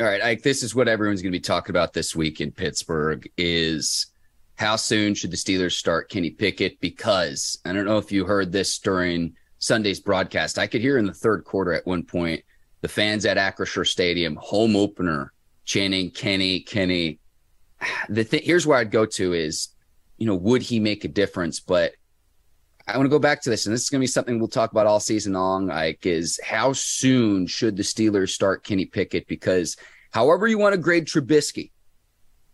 All 0.00 0.06
right, 0.06 0.22
Ike, 0.22 0.42
this 0.42 0.62
is 0.62 0.74
what 0.74 0.88
everyone's 0.88 1.20
going 1.20 1.32
to 1.32 1.38
be 1.38 1.40
talking 1.40 1.70
about 1.70 1.92
this 1.92 2.16
week 2.16 2.40
in 2.40 2.50
Pittsburgh 2.50 3.28
is 3.36 4.06
how 4.54 4.76
soon 4.76 5.14
should 5.14 5.30
the 5.30 5.36
Steelers 5.36 5.72
start 5.72 6.08
Kenny 6.08 6.30
Pickett? 6.30 6.80
Because 6.80 7.58
I 7.64 7.72
don't 7.72 7.84
know 7.84 7.98
if 7.98 8.10
you 8.10 8.24
heard 8.24 8.52
this 8.52 8.78
during 8.78 9.36
Sunday's 9.58 10.00
broadcast. 10.00 10.58
I 10.58 10.66
could 10.66 10.80
hear 10.80 10.96
in 10.96 11.06
the 11.06 11.12
third 11.12 11.44
quarter 11.44 11.72
at 11.72 11.86
one 11.86 12.04
point 12.04 12.42
the 12.82 12.88
fans 12.88 13.24
at 13.24 13.38
Acrisure 13.38 13.86
Stadium, 13.86 14.36
home 14.36 14.76
opener, 14.76 15.32
chanting 15.64 16.10
Kenny, 16.10 16.60
Kenny. 16.60 17.18
The 18.08 18.24
thing 18.24 18.42
here's 18.44 18.66
where 18.66 18.78
I'd 18.78 18.90
go 18.90 19.06
to 19.06 19.32
is, 19.32 19.68
you 20.18 20.26
know, 20.26 20.34
would 20.34 20.62
he 20.62 20.78
make 20.78 21.04
a 21.04 21.08
difference? 21.08 21.60
But 21.60 21.94
I 22.86 22.96
want 22.96 23.06
to 23.06 23.10
go 23.10 23.18
back 23.18 23.42
to 23.42 23.50
this, 23.50 23.66
and 23.66 23.74
this 23.74 23.82
is 23.82 23.90
going 23.90 24.00
to 24.00 24.02
be 24.02 24.08
something 24.08 24.38
we'll 24.38 24.48
talk 24.48 24.72
about 24.72 24.86
all 24.86 25.00
season 25.00 25.32
long. 25.32 25.68
Like, 25.68 26.04
is 26.04 26.38
how 26.44 26.72
soon 26.72 27.46
should 27.46 27.76
the 27.76 27.82
Steelers 27.82 28.30
start 28.30 28.64
Kenny 28.64 28.84
Pickett? 28.84 29.26
Because 29.28 29.76
however 30.10 30.46
you 30.46 30.58
want 30.58 30.74
to 30.74 30.78
grade 30.78 31.06
Trubisky, 31.06 31.70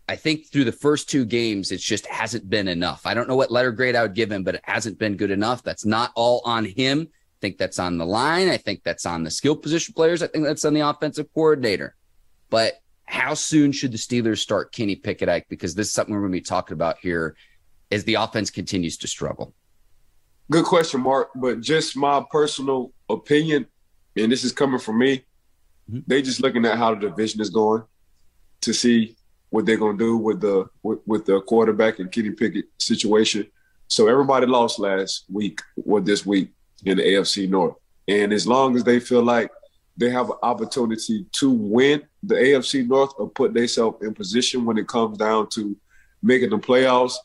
I 0.07 0.15
think 0.15 0.47
through 0.47 0.63
the 0.63 0.71
first 0.71 1.09
two 1.09 1.25
games, 1.25 1.71
it 1.71 1.79
just 1.79 2.05
hasn't 2.07 2.49
been 2.49 2.67
enough. 2.67 3.05
I 3.05 3.13
don't 3.13 3.27
know 3.27 3.35
what 3.35 3.51
letter 3.51 3.71
grade 3.71 3.95
I 3.95 4.03
would 4.03 4.15
give 4.15 4.31
him, 4.31 4.43
but 4.43 4.55
it 4.55 4.61
hasn't 4.63 4.97
been 4.97 5.17
good 5.17 5.31
enough. 5.31 5.63
That's 5.63 5.85
not 5.85 6.11
all 6.15 6.41
on 6.45 6.65
him. 6.65 7.09
I 7.39 7.41
think 7.41 7.57
that's 7.57 7.79
on 7.79 7.97
the 7.97 8.05
line. 8.05 8.49
I 8.49 8.57
think 8.57 8.83
that's 8.83 9.05
on 9.05 9.23
the 9.23 9.31
skill 9.31 9.55
position 9.55 9.93
players. 9.93 10.21
I 10.21 10.27
think 10.27 10.43
that's 10.43 10.65
on 10.65 10.73
the 10.73 10.81
offensive 10.81 11.33
coordinator. 11.33 11.95
But 12.49 12.81
how 13.05 13.33
soon 13.33 13.71
should 13.71 13.93
the 13.93 13.97
Steelers 13.97 14.39
start 14.39 14.73
Kenny 14.73 14.97
Pickett? 14.97 15.47
Because 15.47 15.73
this 15.73 15.87
is 15.87 15.93
something 15.93 16.13
we're 16.13 16.19
going 16.19 16.33
to 16.33 16.37
be 16.37 16.41
talking 16.41 16.73
about 16.73 16.97
here 16.99 17.37
as 17.91 18.03
the 18.03 18.15
offense 18.15 18.49
continues 18.49 18.97
to 18.97 19.07
struggle. 19.07 19.53
Good 20.51 20.65
question, 20.65 20.99
Mark. 20.99 21.29
But 21.33 21.61
just 21.61 21.95
my 21.95 22.25
personal 22.29 22.91
opinion, 23.09 23.67
and 24.17 24.29
this 24.29 24.43
is 24.43 24.51
coming 24.51 24.79
from 24.79 24.99
me, 24.99 25.23
mm-hmm. 25.89 25.99
they 26.07 26.21
just 26.21 26.41
looking 26.41 26.65
at 26.65 26.77
how 26.77 26.93
the 26.93 27.07
division 27.07 27.39
is 27.39 27.49
going 27.49 27.83
to 28.61 28.73
see 28.73 29.15
what 29.49 29.65
they're 29.65 29.77
gonna 29.77 29.97
do 29.97 30.17
with 30.17 30.41
the 30.41 30.65
with, 30.83 30.99
with 31.05 31.25
the 31.25 31.39
quarterback 31.41 31.99
and 31.99 32.11
Kenny 32.11 32.31
Pickett 32.31 32.65
situation. 32.77 33.47
So 33.87 34.07
everybody 34.07 34.45
lost 34.45 34.77
last 34.77 35.25
week 35.31 35.61
or 35.85 36.01
this 36.01 36.25
week 36.25 36.51
in 36.85 36.97
the 36.97 37.03
AFC 37.03 37.49
North. 37.49 37.75
And 38.07 38.33
as 38.33 38.47
long 38.47 38.75
as 38.75 38.83
they 38.83 38.99
feel 38.99 39.23
like 39.23 39.51
they 39.97 40.09
have 40.09 40.29
an 40.29 40.37
opportunity 40.41 41.25
to 41.33 41.51
win 41.51 42.01
the 42.23 42.35
AFC 42.35 42.87
North 42.87 43.11
or 43.17 43.29
put 43.29 43.53
themselves 43.53 44.03
in 44.03 44.13
position 44.13 44.65
when 44.65 44.77
it 44.77 44.87
comes 44.87 45.17
down 45.17 45.49
to 45.49 45.75
making 46.23 46.49
the 46.49 46.57
playoffs, 46.57 47.15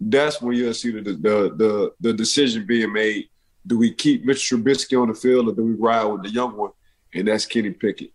that's 0.00 0.40
when 0.40 0.56
you'll 0.56 0.74
see 0.74 0.92
the 0.92 1.00
the 1.00 1.54
the, 1.56 1.92
the 2.00 2.12
decision 2.12 2.66
being 2.66 2.92
made. 2.92 3.28
Do 3.66 3.78
we 3.78 3.92
keep 3.92 4.24
Mr. 4.24 4.58
Trubisky 4.58 5.00
on 5.00 5.08
the 5.08 5.14
field 5.14 5.48
or 5.48 5.52
do 5.52 5.62
we 5.62 5.74
ride 5.74 6.04
with 6.04 6.22
the 6.22 6.30
young 6.30 6.56
one? 6.56 6.70
And 7.12 7.28
that's 7.28 7.44
Kenny 7.44 7.70
Pickett. 7.70 8.12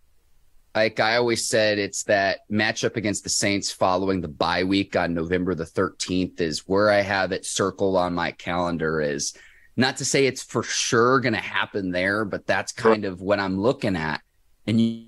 Like 0.74 1.00
I 1.00 1.18
always 1.18 1.48
said, 1.48 1.78
it's 1.78 2.04
that 2.04 2.40
matchup 2.52 2.98
against 2.98 3.24
the 3.24 3.30
Saints 3.30 3.72
following 3.72 4.22
the 4.22 4.28
bye 4.28 4.64
week 4.64 4.96
on 4.96 5.14
November 5.14 5.56
the 5.56 5.64
13th 5.64 6.42
is 6.42 6.68
where 6.68 6.90
I 6.90 7.02
have 7.02 7.32
it 7.32 7.46
circled 7.46 7.96
on 7.96 8.14
my 8.14 8.32
calendar. 8.32 9.00
Is 9.00 9.34
not 9.76 9.98
to 9.98 10.06
say 10.06 10.26
it's 10.26 10.44
for 10.44 10.64
sure 10.64 11.20
going 11.20 11.34
to 11.34 11.40
happen 11.40 11.92
there, 11.92 12.26
but 12.26 12.48
that's 12.48 12.72
kind 12.72 13.06
of 13.06 13.22
what 13.22 13.40
I'm 13.40 13.60
looking 13.60 13.96
at. 13.96 14.22
And 14.68 14.80
you 14.80 15.08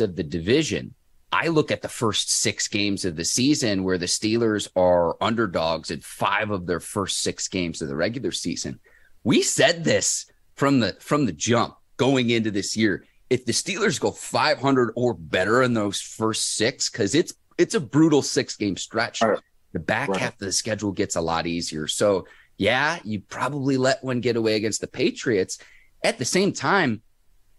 of 0.00 0.16
the 0.16 0.22
division, 0.22 0.94
I 1.32 1.48
look 1.48 1.70
at 1.70 1.82
the 1.82 1.88
first 1.88 2.30
six 2.30 2.68
games 2.68 3.04
of 3.04 3.16
the 3.16 3.24
season 3.24 3.84
where 3.84 3.98
the 3.98 4.06
Steelers 4.06 4.68
are 4.76 5.16
underdogs 5.22 5.90
in 5.90 6.00
five 6.00 6.50
of 6.50 6.66
their 6.66 6.80
first 6.80 7.22
six 7.22 7.48
games 7.48 7.80
of 7.80 7.88
the 7.88 7.96
regular 7.96 8.30
season. 8.30 8.80
We 9.24 9.42
said 9.42 9.84
this 9.84 10.26
from 10.56 10.80
the 10.80 10.96
from 11.00 11.26
the 11.26 11.32
jump 11.32 11.76
going 11.96 12.30
into 12.30 12.50
this 12.50 12.76
year. 12.76 13.04
If 13.30 13.44
the 13.44 13.52
Steelers 13.52 14.00
go 14.00 14.10
500 14.10 14.92
or 14.96 15.14
better 15.14 15.62
in 15.62 15.74
those 15.74 16.00
first 16.00 16.56
six, 16.56 16.88
because 16.90 17.14
it's 17.14 17.34
it's 17.58 17.74
a 17.74 17.80
brutal 17.80 18.22
six 18.22 18.56
game 18.56 18.76
stretch. 18.76 19.20
Right. 19.20 19.38
The 19.72 19.80
back 19.80 20.08
right. 20.08 20.20
half 20.20 20.32
of 20.34 20.38
the 20.38 20.52
schedule 20.52 20.92
gets 20.92 21.16
a 21.16 21.20
lot 21.20 21.46
easier. 21.46 21.86
So 21.86 22.26
yeah, 22.58 22.98
you 23.04 23.20
probably 23.20 23.76
let 23.76 24.04
one 24.04 24.20
get 24.20 24.36
away 24.36 24.56
against 24.56 24.80
the 24.80 24.88
Patriots. 24.88 25.58
At 26.02 26.18
the 26.18 26.24
same 26.24 26.52
time, 26.52 27.02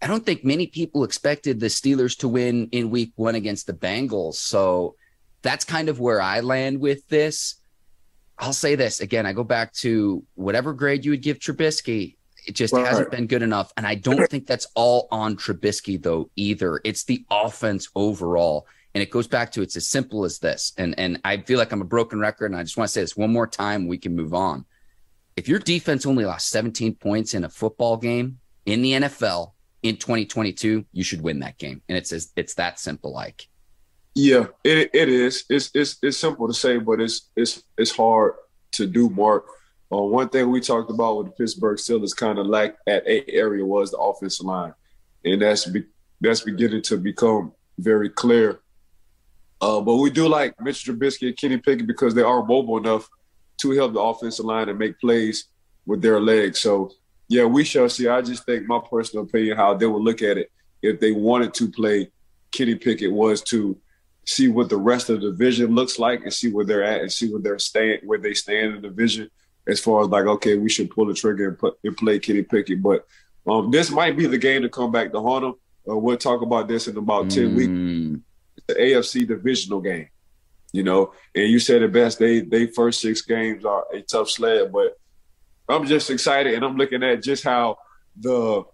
I 0.02 0.06
don't 0.06 0.24
think 0.24 0.44
many 0.44 0.66
people 0.66 1.04
expected 1.04 1.58
the 1.58 1.66
Steelers 1.66 2.18
to 2.18 2.28
win 2.28 2.68
in 2.72 2.90
week 2.90 3.12
one 3.16 3.34
against 3.34 3.66
the 3.66 3.72
Bengals. 3.72 4.34
So 4.34 4.96
that's 5.42 5.64
kind 5.64 5.88
of 5.88 6.00
where 6.00 6.20
I 6.20 6.40
land 6.40 6.80
with 6.80 7.08
this. 7.08 7.56
I'll 8.38 8.52
say 8.52 8.74
this 8.74 9.00
again. 9.00 9.26
I 9.26 9.32
go 9.32 9.44
back 9.44 9.72
to 9.74 10.24
whatever 10.34 10.72
grade 10.72 11.04
you 11.04 11.10
would 11.10 11.22
give 11.22 11.38
Trubisky. 11.38 12.16
It 12.46 12.52
just 12.52 12.72
right. 12.72 12.86
hasn't 12.86 13.10
been 13.10 13.26
good 13.26 13.42
enough. 13.42 13.72
And 13.76 13.86
I 13.86 13.94
don't 13.94 14.26
think 14.30 14.46
that's 14.46 14.66
all 14.74 15.08
on 15.10 15.36
Trubisky, 15.36 16.02
though, 16.02 16.30
either. 16.36 16.80
It's 16.84 17.04
the 17.04 17.24
offense 17.30 17.88
overall. 17.94 18.66
And 18.94 19.02
it 19.02 19.10
goes 19.10 19.28
back 19.28 19.52
to 19.52 19.62
it's 19.62 19.76
as 19.76 19.86
simple 19.86 20.24
as 20.24 20.38
this. 20.38 20.72
And, 20.78 20.98
and 20.98 21.20
I 21.24 21.38
feel 21.38 21.58
like 21.58 21.72
I'm 21.72 21.82
a 21.82 21.86
broken 21.86 22.18
record. 22.18 22.50
And 22.50 22.56
I 22.58 22.62
just 22.62 22.76
want 22.76 22.88
to 22.88 22.92
say 22.92 23.02
this 23.02 23.16
one 23.16 23.32
more 23.32 23.46
time. 23.46 23.86
We 23.86 23.98
can 23.98 24.16
move 24.16 24.34
on. 24.34 24.64
If 25.40 25.48
your 25.48 25.58
defense 25.58 26.04
only 26.04 26.26
lost 26.26 26.50
17 26.50 26.96
points 26.96 27.32
in 27.32 27.44
a 27.44 27.48
football 27.48 27.96
game 27.96 28.40
in 28.66 28.82
the 28.82 28.92
NFL, 28.92 29.52
in 29.82 29.96
2022, 29.96 30.84
you 30.92 31.02
should 31.02 31.22
win 31.22 31.38
that 31.38 31.56
game. 31.56 31.80
And 31.88 31.96
it's 31.96 32.12
it's 32.12 32.54
that 32.56 32.78
simple 32.78 33.10
like. 33.10 33.48
Yeah, 34.14 34.48
it 34.62 34.90
it 34.92 35.08
is. 35.08 35.44
It's 35.48 35.70
it's 35.72 35.96
it's 36.02 36.18
simple 36.18 36.46
to 36.46 36.52
say, 36.52 36.76
but 36.76 37.00
it's 37.00 37.30
it's 37.34 37.62
it's 37.78 37.90
hard 37.90 38.34
to 38.72 38.86
do, 38.86 39.08
Mark. 39.08 39.46
Uh, 39.90 40.02
one 40.02 40.28
thing 40.28 40.50
we 40.50 40.60
talked 40.60 40.90
about 40.90 41.16
with 41.16 41.26
the 41.28 41.32
Pittsburgh 41.32 41.78
Steelers 41.78 42.14
kind 42.14 42.38
of 42.38 42.46
lacked 42.46 42.76
at 42.86 43.06
a 43.06 43.26
area 43.30 43.64
was 43.64 43.92
the 43.92 43.96
offensive 43.96 44.44
line, 44.44 44.74
and 45.24 45.40
that's 45.40 45.64
be, 45.64 45.84
that's 46.20 46.42
beginning 46.42 46.82
to 46.82 46.98
become 46.98 47.54
very 47.78 48.10
clear. 48.10 48.60
Uh, 49.62 49.80
but 49.80 49.96
we 49.96 50.10
do 50.10 50.28
like 50.28 50.60
Mitch 50.60 50.84
Trubisky 50.84 51.28
and 51.28 51.36
Kenny 51.38 51.56
Pickett 51.56 51.86
because 51.86 52.12
they 52.12 52.20
are 52.20 52.44
mobile 52.44 52.76
enough 52.76 53.08
to 53.60 53.70
help 53.72 53.92
the 53.92 54.00
offensive 54.00 54.44
line 54.44 54.68
and 54.68 54.78
make 54.78 54.98
plays 55.00 55.46
with 55.86 56.02
their 56.02 56.20
legs. 56.20 56.60
So 56.60 56.92
yeah, 57.28 57.44
we 57.44 57.64
shall 57.64 57.88
see. 57.88 58.08
I 58.08 58.22
just 58.22 58.44
think 58.44 58.66
my 58.66 58.80
personal 58.90 59.24
opinion, 59.24 59.56
how 59.56 59.74
they 59.74 59.86
would 59.86 60.02
look 60.02 60.22
at 60.22 60.36
it 60.36 60.50
if 60.82 60.98
they 60.98 61.12
wanted 61.12 61.54
to 61.54 61.70
play 61.70 62.10
Kenny 62.52 62.74
Pickett 62.74 63.12
was 63.12 63.42
to 63.42 63.78
see 64.26 64.48
what 64.48 64.68
the 64.68 64.76
rest 64.76 65.10
of 65.10 65.20
the 65.20 65.30
division 65.30 65.74
looks 65.74 65.98
like 65.98 66.22
and 66.22 66.32
see 66.32 66.52
where 66.52 66.64
they're 66.64 66.84
at 66.84 67.00
and 67.00 67.12
see 67.12 67.30
where 67.30 67.40
they're 67.40 67.58
stand 67.58 68.00
where 68.04 68.18
they 68.18 68.34
stand 68.34 68.74
in 68.74 68.82
the 68.82 68.88
division 68.88 69.30
as 69.66 69.80
far 69.80 70.02
as 70.02 70.08
like, 70.08 70.26
okay, 70.26 70.56
we 70.56 70.68
should 70.68 70.90
pull 70.90 71.06
the 71.06 71.14
trigger 71.14 71.48
and 71.48 71.58
put 71.58 71.78
and 71.84 71.96
play 71.96 72.18
Kenny 72.18 72.42
Pickett. 72.42 72.82
But 72.82 73.06
um, 73.46 73.70
this 73.70 73.90
might 73.90 74.16
be 74.16 74.26
the 74.26 74.38
game 74.38 74.62
to 74.62 74.68
come 74.68 74.90
back 74.90 75.12
to 75.12 75.20
haunt 75.20 75.42
them. 75.42 75.54
Uh, 75.88 75.96
we'll 75.96 76.16
talk 76.16 76.42
about 76.42 76.68
this 76.68 76.88
in 76.88 76.96
about 76.96 77.26
mm. 77.26 77.34
10 77.34 77.54
weeks. 77.54 78.22
It's 78.56 78.66
the 78.66 78.74
AFC 78.74 79.28
divisional 79.28 79.80
game. 79.80 80.08
You 80.72 80.84
know, 80.84 81.12
and 81.34 81.50
you 81.50 81.58
said 81.58 81.82
it 81.82 81.92
best. 81.92 82.18
They 82.18 82.40
they 82.40 82.66
first 82.66 83.00
six 83.00 83.22
games 83.22 83.64
are 83.64 83.84
a 83.92 84.02
tough 84.02 84.30
sled, 84.30 84.72
but 84.72 84.96
I'm 85.68 85.86
just 85.86 86.10
excited, 86.10 86.54
and 86.54 86.64
I'm 86.64 86.76
looking 86.76 87.02
at 87.02 87.22
just 87.22 87.42
how 87.44 87.78
the 88.16 88.64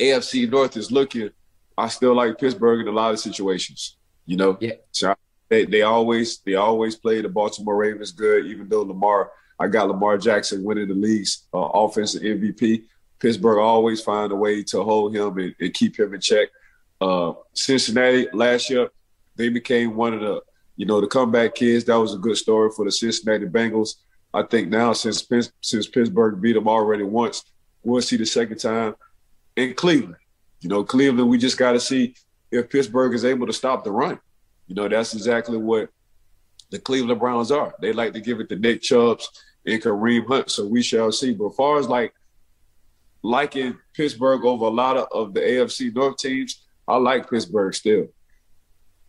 AFC 0.00 0.50
North 0.50 0.76
is 0.76 0.90
looking. 0.90 1.30
I 1.76 1.88
still 1.88 2.14
like 2.14 2.38
Pittsburgh 2.38 2.80
in 2.80 2.88
a 2.88 2.92
lot 2.92 3.12
of 3.12 3.20
situations. 3.20 3.96
You 4.26 4.36
know, 4.36 4.58
yeah. 4.60 4.74
So 4.92 5.14
they 5.48 5.64
they 5.64 5.82
always 5.82 6.38
they 6.38 6.54
always 6.54 6.96
play 6.96 7.20
the 7.20 7.28
Baltimore 7.28 7.76
Ravens 7.76 8.12
good, 8.12 8.46
even 8.46 8.68
though 8.68 8.82
Lamar. 8.82 9.32
I 9.58 9.68
got 9.68 9.88
Lamar 9.88 10.16
Jackson 10.16 10.64
winning 10.64 10.88
the 10.88 10.94
league's 10.94 11.46
uh, 11.52 11.58
offensive 11.58 12.22
MVP. 12.22 12.84
Pittsburgh 13.18 13.58
always 13.58 14.00
find 14.00 14.32
a 14.32 14.36
way 14.36 14.62
to 14.62 14.82
hold 14.82 15.14
him 15.14 15.36
and, 15.36 15.54
and 15.60 15.74
keep 15.74 15.98
him 15.98 16.14
in 16.14 16.20
check. 16.20 16.48
Uh, 16.98 17.34
Cincinnati 17.52 18.26
last 18.32 18.70
year, 18.70 18.88
they 19.36 19.50
became 19.50 19.96
one 19.96 20.14
of 20.14 20.20
the 20.20 20.40
you 20.76 20.86
know 20.86 21.00
the 21.00 21.06
comeback 21.06 21.54
kids. 21.54 21.84
That 21.84 21.96
was 21.96 22.14
a 22.14 22.18
good 22.18 22.36
story 22.36 22.70
for 22.74 22.84
the 22.84 22.92
Cincinnati 22.92 23.46
Bengals. 23.46 23.96
I 24.32 24.42
think 24.42 24.68
now 24.68 24.92
since 24.92 25.26
since 25.60 25.88
Pittsburgh 25.88 26.40
beat 26.40 26.54
them 26.54 26.68
already 26.68 27.04
once, 27.04 27.44
we'll 27.82 28.02
see 28.02 28.16
the 28.16 28.26
second 28.26 28.58
time 28.58 28.94
in 29.56 29.74
Cleveland. 29.74 30.16
You 30.60 30.68
know, 30.68 30.84
Cleveland, 30.84 31.28
we 31.28 31.38
just 31.38 31.58
got 31.58 31.72
to 31.72 31.80
see 31.80 32.14
if 32.50 32.68
Pittsburgh 32.68 33.14
is 33.14 33.24
able 33.24 33.46
to 33.46 33.52
stop 33.52 33.84
the 33.84 33.90
run. 33.90 34.18
You 34.66 34.74
know, 34.74 34.88
that's 34.88 35.14
exactly 35.14 35.56
what 35.56 35.88
the 36.70 36.78
Cleveland 36.78 37.20
Browns 37.20 37.50
are. 37.50 37.74
They 37.80 37.92
like 37.92 38.12
to 38.12 38.20
give 38.20 38.40
it 38.40 38.48
to 38.50 38.56
Nick 38.56 38.82
Chubbs 38.82 39.28
and 39.66 39.82
Kareem 39.82 40.26
Hunt. 40.26 40.50
So 40.50 40.66
we 40.66 40.82
shall 40.82 41.10
see. 41.12 41.32
But 41.32 41.48
as 41.48 41.56
far 41.56 41.78
as 41.78 41.88
like 41.88 42.14
liking 43.22 43.76
Pittsburgh 43.94 44.44
over 44.44 44.66
a 44.66 44.70
lot 44.70 44.96
of, 44.96 45.08
of 45.12 45.34
the 45.34 45.40
AFC 45.40 45.94
North 45.94 46.18
teams, 46.18 46.64
I 46.86 46.96
like 46.96 47.28
Pittsburgh 47.28 47.74
still. 47.74 48.08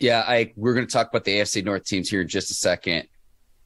Yeah, 0.01 0.24
I 0.27 0.51
we're 0.55 0.74
going 0.74 0.88
to 0.88 0.91
talk 0.91 1.10
about 1.10 1.25
the 1.25 1.38
AFC 1.38 1.63
North 1.63 1.86
teams 1.86 2.10
here 2.10 2.22
in 2.22 2.27
just 2.27 2.50
a 2.50 2.55
second. 2.55 3.08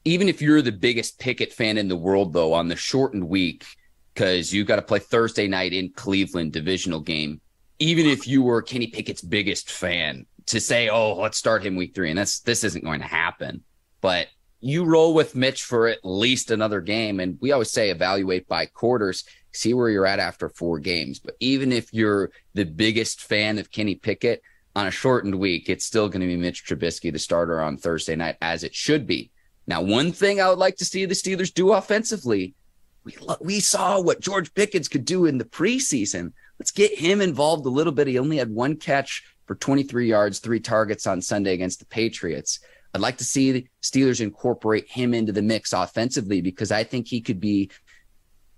Even 0.04 0.28
if 0.28 0.42
you're 0.42 0.62
the 0.62 0.70
biggest 0.70 1.18
Pickett 1.18 1.52
fan 1.52 1.78
in 1.78 1.88
the 1.88 1.96
world, 1.96 2.32
though, 2.32 2.52
on 2.52 2.68
the 2.68 2.76
shortened 2.76 3.26
week, 3.26 3.64
because 4.12 4.52
you 4.52 4.64
got 4.64 4.76
to 4.76 4.82
play 4.82 4.98
Thursday 4.98 5.48
night 5.48 5.72
in 5.72 5.90
Cleveland 5.92 6.52
divisional 6.52 7.00
game. 7.00 7.40
Even 7.78 8.06
if 8.06 8.26
you 8.28 8.42
were 8.42 8.62
Kenny 8.62 8.86
Pickett's 8.86 9.22
biggest 9.22 9.70
fan, 9.70 10.26
to 10.46 10.60
say, 10.60 10.90
"Oh, 10.90 11.14
let's 11.14 11.38
start 11.38 11.64
him 11.64 11.74
week 11.74 11.94
three, 11.94 12.10
and 12.10 12.18
that's 12.18 12.40
this 12.40 12.64
isn't 12.64 12.84
going 12.84 13.00
to 13.00 13.06
happen. 13.06 13.64
But 14.02 14.28
you 14.60 14.84
roll 14.84 15.14
with 15.14 15.36
Mitch 15.36 15.62
for 15.62 15.88
at 15.88 16.04
least 16.04 16.50
another 16.50 16.82
game, 16.82 17.18
and 17.18 17.38
we 17.40 17.52
always 17.52 17.70
say 17.70 17.90
evaluate 17.90 18.46
by 18.46 18.66
quarters, 18.66 19.24
see 19.52 19.72
where 19.72 19.88
you're 19.88 20.06
at 20.06 20.18
after 20.18 20.50
four 20.50 20.80
games. 20.80 21.18
But 21.18 21.34
even 21.40 21.72
if 21.72 21.92
you're 21.94 22.30
the 22.52 22.64
biggest 22.64 23.22
fan 23.22 23.58
of 23.58 23.70
Kenny 23.70 23.94
Pickett 23.94 24.42
on 24.76 24.86
a 24.86 24.90
shortened 24.90 25.34
week, 25.34 25.70
it's 25.70 25.86
still 25.86 26.06
going 26.06 26.20
to 26.20 26.26
be 26.26 26.36
Mitch 26.36 26.66
Trubisky, 26.66 27.10
the 27.10 27.18
starter 27.18 27.62
on 27.62 27.78
Thursday 27.78 28.14
night, 28.14 28.36
as 28.42 28.62
it 28.62 28.74
should 28.74 29.06
be. 29.06 29.30
Now, 29.66 29.80
one 29.80 30.12
thing 30.12 30.38
I 30.38 30.50
would 30.50 30.58
like 30.58 30.76
to 30.76 30.84
see 30.84 31.06
the 31.06 31.14
Steelers 31.14 31.52
do 31.52 31.72
offensively, 31.72 32.54
we 33.02 33.16
we 33.40 33.58
saw 33.58 34.00
what 34.00 34.20
George 34.20 34.52
Pickens 34.52 34.86
could 34.86 35.06
do 35.06 35.24
in 35.24 35.38
the 35.38 35.44
preseason. 35.44 36.32
Let's 36.60 36.72
get 36.72 36.96
him 36.96 37.22
involved 37.22 37.64
a 37.64 37.70
little 37.70 37.92
bit. 37.92 38.06
He 38.06 38.18
only 38.18 38.36
had 38.36 38.50
one 38.50 38.76
catch 38.76 39.24
for 39.46 39.54
23 39.54 40.08
yards, 40.08 40.40
three 40.40 40.60
targets 40.60 41.06
on 41.06 41.22
Sunday 41.22 41.54
against 41.54 41.78
the 41.78 41.86
Patriots. 41.86 42.60
I'd 42.92 43.00
like 43.00 43.16
to 43.18 43.24
see 43.24 43.52
the 43.52 43.66
Steelers 43.82 44.20
incorporate 44.20 44.90
him 44.90 45.14
into 45.14 45.32
the 45.32 45.42
mix 45.42 45.72
offensively 45.72 46.42
because 46.42 46.70
I 46.70 46.84
think 46.84 47.08
he 47.08 47.22
could 47.22 47.40
be 47.40 47.70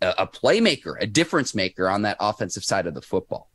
a, 0.02 0.14
a 0.18 0.26
playmaker, 0.26 0.96
a 1.00 1.06
difference 1.06 1.54
maker 1.54 1.88
on 1.88 2.02
that 2.02 2.16
offensive 2.18 2.64
side 2.64 2.88
of 2.88 2.94
the 2.94 3.02
football. 3.02 3.50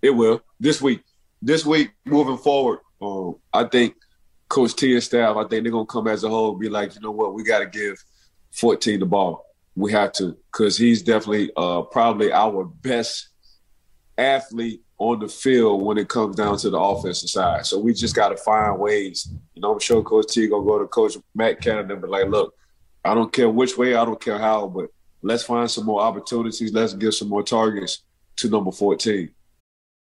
It 0.00 0.10
will 0.10 0.42
this 0.60 0.80
week. 0.80 1.02
This 1.44 1.66
week, 1.66 1.90
moving 2.06 2.38
forward, 2.38 2.78
um, 3.02 3.36
I 3.52 3.64
think 3.64 3.96
Coach 4.48 4.74
T 4.76 4.94
and 4.94 5.02
staff, 5.02 5.36
I 5.36 5.42
think 5.42 5.62
they're 5.62 5.72
gonna 5.72 5.84
come 5.84 6.08
as 6.08 6.24
a 6.24 6.28
whole, 6.30 6.54
be 6.54 6.70
like, 6.70 6.94
you 6.94 7.02
know 7.02 7.10
what, 7.10 7.34
we 7.34 7.42
got 7.42 7.58
to 7.58 7.66
give 7.66 8.02
14 8.52 9.00
the 9.00 9.04
ball. 9.04 9.44
We 9.76 9.92
have 9.92 10.12
to, 10.12 10.38
because 10.50 10.78
he's 10.78 11.02
definitely 11.02 11.50
uh, 11.54 11.82
probably 11.82 12.32
our 12.32 12.64
best 12.64 13.28
athlete 14.16 14.80
on 14.96 15.18
the 15.18 15.28
field 15.28 15.82
when 15.82 15.98
it 15.98 16.08
comes 16.08 16.34
down 16.34 16.56
to 16.56 16.70
the 16.70 16.78
offensive 16.78 17.28
side. 17.28 17.66
So 17.66 17.78
we 17.78 17.92
just 17.92 18.16
got 18.16 18.30
to 18.30 18.38
find 18.38 18.78
ways. 18.78 19.28
You 19.52 19.60
know, 19.60 19.74
I'm 19.74 19.80
sure 19.80 20.02
Coach 20.02 20.32
T 20.32 20.48
gonna 20.48 20.64
go 20.64 20.78
to 20.78 20.86
Coach 20.86 21.18
Matt 21.34 21.60
Canada, 21.60 21.94
but 21.94 22.08
like, 22.08 22.28
look, 22.28 22.54
I 23.04 23.12
don't 23.12 23.30
care 23.30 23.50
which 23.50 23.76
way, 23.76 23.96
I 23.96 24.06
don't 24.06 24.18
care 24.18 24.38
how, 24.38 24.66
but 24.66 24.86
let's 25.20 25.42
find 25.42 25.70
some 25.70 25.84
more 25.84 26.00
opportunities. 26.00 26.72
Let's 26.72 26.94
give 26.94 27.12
some 27.12 27.28
more 27.28 27.42
targets 27.42 28.02
to 28.36 28.48
number 28.48 28.72
14. 28.72 29.28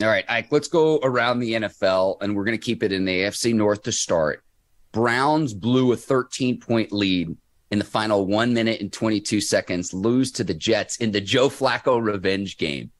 All 0.00 0.08
right, 0.08 0.24
Ike, 0.28 0.52
let's 0.52 0.68
go 0.68 1.00
around 1.02 1.40
the 1.40 1.54
NFL 1.54 2.18
and 2.20 2.36
we're 2.36 2.44
going 2.44 2.56
to 2.56 2.64
keep 2.64 2.84
it 2.84 2.92
in 2.92 3.04
the 3.04 3.22
AFC 3.22 3.52
North 3.52 3.82
to 3.82 3.90
start. 3.90 4.44
Browns 4.92 5.52
blew 5.52 5.92
a 5.92 5.96
13 5.96 6.60
point 6.60 6.92
lead 6.92 7.36
in 7.70 7.80
the 7.80 7.84
final 7.84 8.24
one 8.24 8.54
minute 8.54 8.80
and 8.80 8.92
22 8.92 9.40
seconds, 9.40 9.92
lose 9.92 10.30
to 10.32 10.44
the 10.44 10.54
Jets 10.54 10.98
in 10.98 11.10
the 11.10 11.20
Joe 11.20 11.48
Flacco 11.48 12.00
revenge 12.00 12.58
game. 12.58 12.92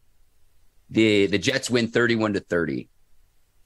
The 0.90 1.26
the 1.26 1.38
Jets 1.38 1.70
win 1.70 1.88
31 1.88 2.34
to 2.34 2.40
30. 2.40 2.88